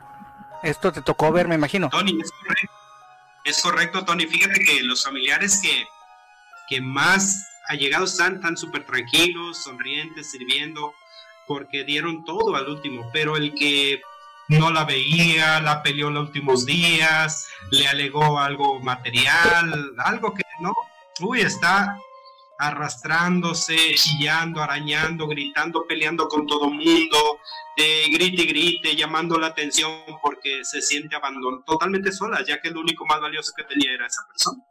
Esto 0.63 0.91
te 0.91 1.03
tocó 1.03 1.31
ver, 1.31 1.47
me 1.47 1.53
imagino. 1.53 1.89
Tony, 1.89 2.19
es 2.19 2.31
correcto, 2.31 2.73
es 3.45 3.61
correcto 3.61 4.05
Tony. 4.05 4.25
Fíjate 4.25 4.59
que 4.61 4.81
los 4.81 5.03
familiares 5.03 5.59
que, 5.61 5.85
que 6.69 6.81
más 6.81 7.45
allegados 7.67 8.11
están 8.11 8.41
tan 8.41 8.57
súper 8.57 8.85
tranquilos, 8.85 9.63
sonrientes, 9.63 10.31
sirviendo, 10.31 10.93
porque 11.47 11.83
dieron 11.83 12.23
todo 12.25 12.55
al 12.55 12.67
último, 12.67 13.09
pero 13.13 13.37
el 13.37 13.53
que 13.53 14.01
no 14.49 14.71
la 14.71 14.85
veía, 14.85 15.59
la 15.61 15.83
peleó 15.83 16.09
los 16.09 16.27
últimos 16.27 16.65
días, 16.65 17.47
le 17.71 17.87
alegó 17.87 18.39
algo 18.39 18.79
material, 18.79 19.93
algo 19.97 20.33
que 20.33 20.43
no, 20.61 20.73
uy, 21.21 21.41
está 21.41 21.97
arrastrándose, 22.59 23.77
chillando, 23.95 24.61
arañando, 24.61 25.27
gritando, 25.27 25.85
peleando 25.85 26.27
con 26.27 26.47
todo 26.47 26.69
mundo, 26.69 27.39
eh, 27.77 28.05
grite 28.11 28.43
y 28.43 28.47
grite, 28.47 28.95
llamando 28.95 29.37
la 29.37 29.47
atención 29.47 29.91
porque 30.21 30.63
se 30.63 30.81
siente 30.81 31.15
abandonado, 31.15 31.63
totalmente 31.63 32.11
sola, 32.11 32.43
ya 32.45 32.59
que 32.59 32.69
el 32.69 32.77
único 32.77 33.05
más 33.05 33.21
valioso 33.21 33.51
que 33.55 33.63
tenía 33.63 33.93
era 33.93 34.07
esa 34.07 34.25
persona. 34.27 34.63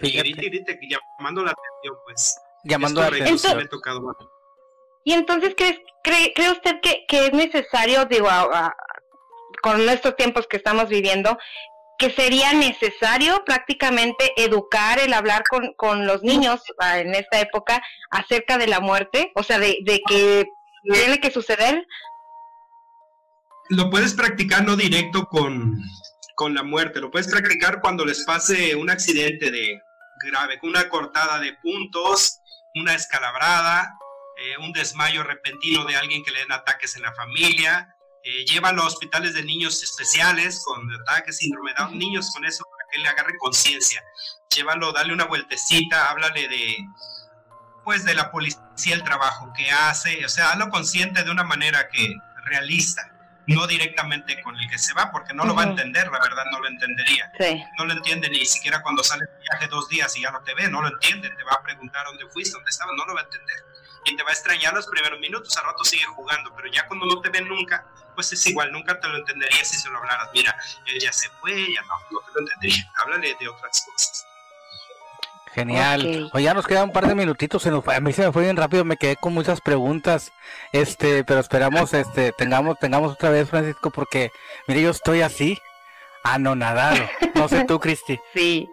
Y 0.00 0.10
grite 0.12 0.46
y 0.46 0.50
grite, 0.50 0.78
llamando 1.18 1.44
la 1.44 1.52
atención, 1.52 1.96
pues. 2.04 2.38
Llamando 2.64 3.00
la 3.00 3.06
atención. 3.08 3.68
y 5.04 5.12
entonces, 5.12 5.54
¿cree, 5.56 6.32
cree, 6.34 6.50
usted 6.50 6.80
que, 6.82 7.04
que, 7.08 7.26
es 7.26 7.32
necesario, 7.32 8.04
digo, 8.06 8.28
con 9.62 9.88
estos 9.88 10.16
tiempos 10.16 10.46
que 10.46 10.56
estamos 10.56 10.88
viviendo, 10.88 11.38
que 11.98 12.10
sería 12.10 12.52
necesario 12.52 13.42
prácticamente 13.44 14.32
educar 14.36 14.98
el 14.98 15.14
hablar 15.14 15.44
con, 15.48 15.72
con 15.74 16.06
los 16.06 16.22
niños 16.22 16.60
ah, 16.78 16.98
en 16.98 17.14
esta 17.14 17.40
época 17.40 17.82
acerca 18.10 18.58
de 18.58 18.66
la 18.66 18.80
muerte? 18.80 19.32
O 19.34 19.42
sea, 19.42 19.58
de, 19.58 19.78
de 19.82 20.02
que 20.06 20.46
tiene 20.92 21.20
que 21.20 21.30
suceder. 21.30 21.86
Lo 23.70 23.90
puedes 23.90 24.14
practicar 24.14 24.64
no 24.64 24.76
directo 24.76 25.26
con, 25.26 25.82
con 26.36 26.54
la 26.54 26.62
muerte, 26.62 27.00
lo 27.00 27.10
puedes 27.10 27.28
practicar 27.28 27.80
cuando 27.80 28.04
les 28.04 28.24
pase 28.24 28.76
un 28.76 28.90
accidente 28.90 29.50
de, 29.50 29.80
grave, 30.24 30.58
con 30.58 30.70
una 30.70 30.88
cortada 30.88 31.38
de 31.38 31.54
puntos, 31.54 32.40
una 32.74 32.94
escalabrada, 32.94 33.96
eh, 34.38 34.56
un 34.58 34.72
desmayo 34.72 35.22
repentino 35.22 35.84
de 35.84 35.96
alguien 35.96 36.22
que 36.22 36.30
le 36.30 36.40
den 36.40 36.52
ataques 36.52 36.96
en 36.96 37.02
la 37.02 37.14
familia. 37.14 37.94
Eh, 38.22 38.44
llévalo 38.44 38.82
a 38.82 38.86
hospitales 38.86 39.34
de 39.34 39.44
niños 39.44 39.82
especiales 39.82 40.62
con 40.64 40.92
ataques, 41.00 41.38
síndrome 41.38 41.72
de 41.72 41.96
niños 41.96 42.30
con 42.32 42.44
eso 42.44 42.64
para 42.64 42.90
que 42.90 42.98
le 42.98 43.08
agarre 43.08 43.38
conciencia. 43.38 44.02
Llévalo, 44.54 44.92
dale 44.92 45.12
una 45.12 45.24
vueltecita, 45.24 46.10
háblale 46.10 46.48
de, 46.48 46.76
pues, 47.84 48.04
de 48.04 48.14
la 48.14 48.30
policía, 48.30 48.60
el 48.94 49.04
trabajo 49.04 49.52
que 49.56 49.70
hace, 49.70 50.24
o 50.24 50.28
sea, 50.28 50.52
hazlo 50.52 50.68
consciente 50.68 51.24
de 51.24 51.30
una 51.30 51.44
manera 51.44 51.88
que 51.88 52.14
realista 52.44 53.15
no 53.46 53.66
directamente 53.66 54.42
con 54.42 54.56
el 54.56 54.68
que 54.68 54.78
se 54.78 54.92
va, 54.94 55.10
porque 55.10 55.32
no 55.32 55.44
lo 55.44 55.54
va 55.54 55.62
a 55.62 55.66
entender, 55.66 56.10
la 56.10 56.18
verdad 56.18 56.44
no 56.50 56.60
lo 56.60 56.68
entendería. 56.68 57.30
No 57.78 57.84
lo 57.84 57.92
entiende 57.92 58.28
ni 58.28 58.44
siquiera 58.44 58.82
cuando 58.82 59.04
sale 59.04 59.24
de 59.24 59.40
viaje 59.42 59.68
dos 59.68 59.88
días 59.88 60.16
y 60.16 60.22
ya 60.22 60.30
no 60.30 60.42
te 60.42 60.54
ve, 60.54 60.68
no 60.68 60.82
lo 60.82 60.88
entiende, 60.88 61.30
te 61.30 61.44
va 61.44 61.52
a 61.52 61.62
preguntar 61.62 62.04
dónde 62.06 62.26
fuiste, 62.28 62.54
dónde 62.54 62.70
estabas, 62.70 62.94
no 62.96 63.04
lo 63.04 63.14
va 63.14 63.20
a 63.20 63.24
entender. 63.24 63.64
Y 64.04 64.16
te 64.16 64.22
va 64.22 64.30
a 64.30 64.32
extrañar 64.32 64.72
los 64.74 64.86
primeros 64.86 65.18
minutos, 65.20 65.56
a 65.56 65.62
rato 65.62 65.84
sigue 65.84 66.04
jugando, 66.04 66.54
pero 66.54 66.68
ya 66.70 66.86
cuando 66.86 67.06
no 67.06 67.20
te 67.20 67.28
ve 67.28 67.40
nunca, 67.40 67.86
pues 68.14 68.32
es 68.32 68.46
igual, 68.46 68.72
nunca 68.72 68.98
te 68.98 69.08
lo 69.08 69.18
entendería 69.18 69.64
si 69.64 69.76
se 69.76 69.90
lo 69.90 69.98
hablaras. 69.98 70.30
Mira, 70.32 70.56
él 70.86 70.98
ya 71.00 71.12
se 71.12 71.28
fue, 71.40 71.52
ya 71.72 71.82
no, 71.82 71.94
no 72.10 72.20
te 72.20 72.32
lo 72.34 72.40
entendería. 72.40 72.90
Háblale 72.96 73.36
de 73.38 73.48
otras 73.48 73.84
cosas. 73.84 74.25
Genial. 75.56 76.28
Hoy 76.34 76.42
ya 76.42 76.52
nos 76.52 76.66
queda 76.66 76.84
un 76.84 76.92
par 76.92 77.06
de 77.08 77.14
minutitos. 77.14 77.62
Se 77.62 77.70
a 77.70 78.00
mí 78.00 78.12
se 78.12 78.26
me 78.26 78.32
fue 78.32 78.42
bien 78.42 78.58
rápido. 78.58 78.84
Me 78.84 78.98
quedé 78.98 79.16
con 79.16 79.32
muchas 79.32 79.62
preguntas. 79.62 80.30
Este, 80.70 81.24
pero 81.24 81.40
esperamos, 81.40 81.94
este, 81.94 82.32
tengamos, 82.32 82.78
tengamos 82.78 83.14
otra 83.14 83.30
vez, 83.30 83.48
Francisco, 83.48 83.90
porque 83.90 84.30
mire, 84.68 84.82
yo 84.82 84.90
estoy 84.90 85.22
así, 85.22 85.58
anonadado. 86.22 86.98
No 87.34 87.48
sé 87.48 87.64
tú, 87.64 87.80
Cristi. 87.80 88.20
Sí. 88.34 88.68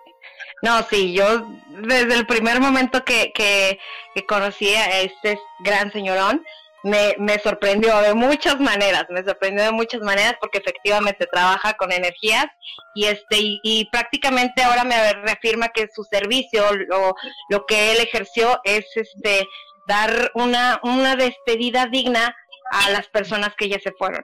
No, 0.61 0.81
sí, 0.83 1.13
yo 1.13 1.45
desde 1.69 2.15
el 2.15 2.25
primer 2.25 2.61
momento 2.61 3.03
que, 3.03 3.31
que, 3.33 3.79
que 4.15 4.25
conocí 4.25 4.73
a 4.75 5.01
este 5.01 5.37
gran 5.59 5.91
señorón, 5.91 6.41
me, 6.83 7.15
me 7.17 7.39
sorprendió 7.39 7.97
de 8.01 8.13
muchas 8.13 8.59
maneras, 8.59 9.05
me 9.09 9.23
sorprendió 9.23 9.63
de 9.63 9.71
muchas 9.71 10.01
maneras 10.01 10.35
porque 10.39 10.59
efectivamente 10.59 11.25
trabaja 11.31 11.73
con 11.73 11.91
energías 11.91 12.45
y 12.93 13.05
este 13.05 13.37
y, 13.39 13.89
prácticamente 13.91 14.63
ahora 14.63 14.83
me 14.83 15.13
reafirma 15.13 15.69
que 15.69 15.87
su 15.93 16.03
servicio, 16.03 16.63
lo, 16.89 17.15
lo 17.49 17.65
que 17.65 17.93
él 17.93 17.99
ejerció 17.99 18.59
es 18.63 18.85
este 18.95 19.47
dar 19.87 20.31
una, 20.35 20.79
una 20.83 21.15
despedida 21.15 21.87
digna 21.87 22.35
a 22.71 22.89
las 22.89 23.07
personas 23.07 23.53
que 23.57 23.69
ya 23.69 23.79
se 23.79 23.91
fueron. 23.97 24.23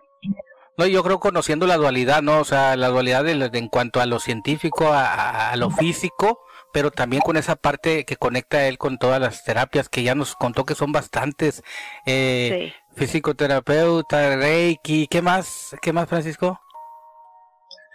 No, 0.77 0.85
yo 0.85 1.03
creo 1.03 1.19
conociendo 1.19 1.67
la 1.67 1.75
dualidad, 1.75 2.21
¿no? 2.21 2.39
O 2.39 2.45
sea, 2.45 2.77
la 2.77 2.87
dualidad 2.87 3.25
de, 3.25 3.49
en 3.51 3.67
cuanto 3.67 3.99
a 3.99 4.05
lo 4.05 4.19
científico, 4.19 4.89
a, 4.93 5.53
lo 5.57 5.69
físico, 5.71 6.39
pero 6.73 6.91
también 6.91 7.21
con 7.21 7.37
esa 7.37 7.55
parte 7.55 8.05
que 8.05 8.17
conecta 8.17 8.67
él 8.67 8.77
con 8.77 8.97
todas 8.97 9.19
las 9.19 9.43
terapias 9.43 9.89
que 9.89 10.03
ya 10.03 10.15
nos 10.15 10.35
contó 10.35 10.65
que 10.65 10.75
son 10.75 10.91
bastantes. 10.91 11.63
Eh, 12.05 12.73
Fisicoterapeuta, 12.95 14.35
Reiki, 14.35 15.07
¿qué 15.07 15.21
más? 15.21 15.75
¿Qué 15.81 15.93
más, 15.93 16.07
Francisco? 16.09 16.59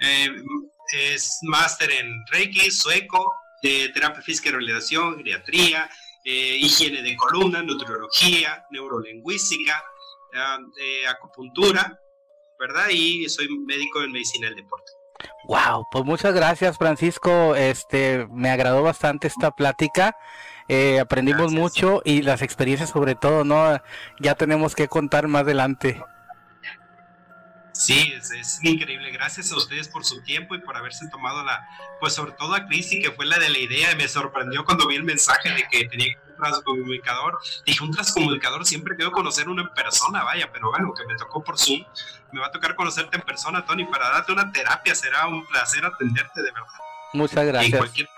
Eh, 0.01 0.29
es 0.93 1.39
máster 1.43 1.91
en 1.91 2.11
Reiki, 2.31 2.71
sueco, 2.71 3.33
de 3.63 3.89
terapia 3.91 4.23
física 4.23 4.49
y 4.49 4.53
rehabilitación, 4.53 5.17
geriatría, 5.17 5.91
eh, 6.25 6.57
higiene 6.59 7.03
de 7.03 7.17
columna, 7.17 7.63
nutriología, 7.63 8.65
neurolingüística, 8.71 9.83
eh, 10.81 11.07
acupuntura, 11.07 11.99
¿verdad? 12.59 12.89
Y 12.91 13.29
soy 13.29 13.49
médico 13.67 14.03
en 14.03 14.13
medicina 14.13 14.49
del 14.49 14.57
deporte. 14.57 14.93
Wow, 15.47 15.87
pues 15.91 16.05
muchas 16.05 16.35
gracias 16.35 16.79
Francisco, 16.79 17.55
este 17.55 18.27
me 18.31 18.51
agradó 18.51 18.83
bastante 18.83 19.27
esta 19.27 19.51
plática, 19.51 20.17
eh, 20.69 21.01
aprendimos 21.01 21.53
mucho 21.53 22.01
y 22.05 22.23
las 22.23 22.43
experiencias 22.43 22.91
sobre 22.91 23.15
todo, 23.15 23.45
¿no? 23.45 23.81
Ya 24.21 24.35
tenemos 24.35 24.75
que 24.75 24.89
contar 24.89 25.29
más 25.29 25.43
adelante. 25.43 26.03
Sí, 27.75 28.15
es, 28.17 28.63
increíble. 28.63 29.11
Gracias 29.11 29.51
a 29.51 29.57
ustedes 29.57 29.89
por 29.89 30.05
su 30.05 30.23
tiempo 30.23 30.55
y 30.55 30.61
por 30.61 30.77
haberse 30.77 31.09
tomado 31.09 31.43
la, 31.43 31.69
pues 31.99 32.15
sobre 32.15 32.33
todo 32.33 32.55
a 32.55 32.67
Cristi, 32.67 33.03
que 33.03 33.11
fue 33.11 33.27
la 33.27 33.39
de 33.39 33.49
la 33.49 33.59
idea, 33.59 33.93
y 33.93 33.97
me 33.97 34.07
sorprendió 34.07 34.65
cuando 34.65 34.87
vi 34.87 34.95
el 34.95 35.03
mensaje 35.03 35.51
de 35.51 35.67
que 35.69 35.89
tenía 35.89 36.17
transcomunicador. 36.37 37.39
Dije, 37.65 37.83
un 37.83 37.91
transcomunicador 37.91 38.67
siempre 38.67 38.97
quiero 38.97 39.13
conocer 39.13 39.49
uno 39.49 39.63
en 39.63 39.69
persona, 39.69 40.25
vaya, 40.25 40.51
pero 40.53 40.71
bueno, 40.71 40.93
que 40.95 41.07
me 41.07 41.17
tocó 41.17 41.43
por 41.43 41.59
Zoom. 41.59 41.85
Me 42.33 42.41
va 42.41 42.47
a 42.47 42.51
tocar 42.51 42.75
conocerte 42.75 43.17
en 43.17 43.23
persona, 43.23 43.65
Tony, 43.65 43.85
para 43.85 44.11
darte 44.11 44.33
una 44.33 44.51
terapia. 44.51 44.95
Será 44.95 45.27
un 45.27 45.47
placer 45.47 45.85
atenderte, 45.85 46.43
de 46.43 46.51
verdad. 46.51 46.69
Muchas 47.13 47.45
gracias. 47.47 47.73
En 47.73 47.79
cualquier 47.79 48.09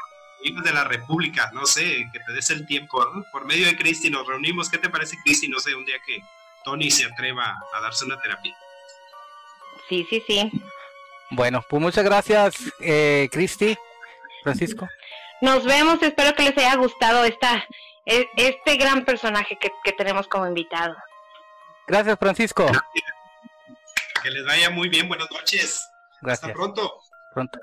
de 0.55 0.73
la 0.73 0.85
República, 0.85 1.51
no 1.53 1.67
sé, 1.67 2.09
que 2.13 2.21
te 2.21 2.33
des 2.33 2.51
el 2.51 2.67
tiempo, 2.67 3.05
Por 3.33 3.45
medio 3.47 3.67
de 3.67 3.77
Cristi 3.77 4.11
nos 4.11 4.27
reunimos. 4.27 4.71
¿Qué 4.71 4.79
te 4.79 4.89
parece, 4.89 5.17
Cristi? 5.25 5.49
No 5.49 5.59
sé, 5.59 5.75
un 5.75 5.85
día 5.85 5.97
que 6.07 6.21
Tony 6.65 6.91
se 6.91 7.05
atreva 7.05 7.57
a 7.75 7.81
darse 7.81 8.05
una 8.05 8.21
terapia. 8.21 8.57
Sí, 9.89 10.07
sí, 10.09 10.23
sí. 10.27 10.51
Bueno, 11.31 11.65
pues 11.69 11.83
muchas 11.83 12.05
gracias, 12.05 12.55
eh, 12.81 13.29
Cristi, 13.33 13.77
Francisco. 14.43 14.89
Nos 15.41 15.65
vemos, 15.65 16.01
espero 16.03 16.35
que 16.35 16.45
les 16.45 16.57
haya 16.59 16.77
gustado 16.77 17.25
esta, 17.25 17.67
este 18.07 18.77
gran 18.77 19.05
personaje 19.05 19.59
que, 19.59 19.71
que 19.85 19.93
tenemos 19.93 20.29
como 20.29 20.47
invitado. 20.47 20.97
Gracias, 21.87 22.19
Francisco. 22.19 22.67
Que 24.23 24.31
les 24.31 24.45
vaya 24.45 24.71
muy 24.71 24.89
bien, 24.89 25.09
buenas 25.09 25.31
noches. 25.31 25.89
Gracias. 26.21 26.45
Hasta 26.45 26.53
pronto. 26.53 27.01
Pronto. 27.35 27.59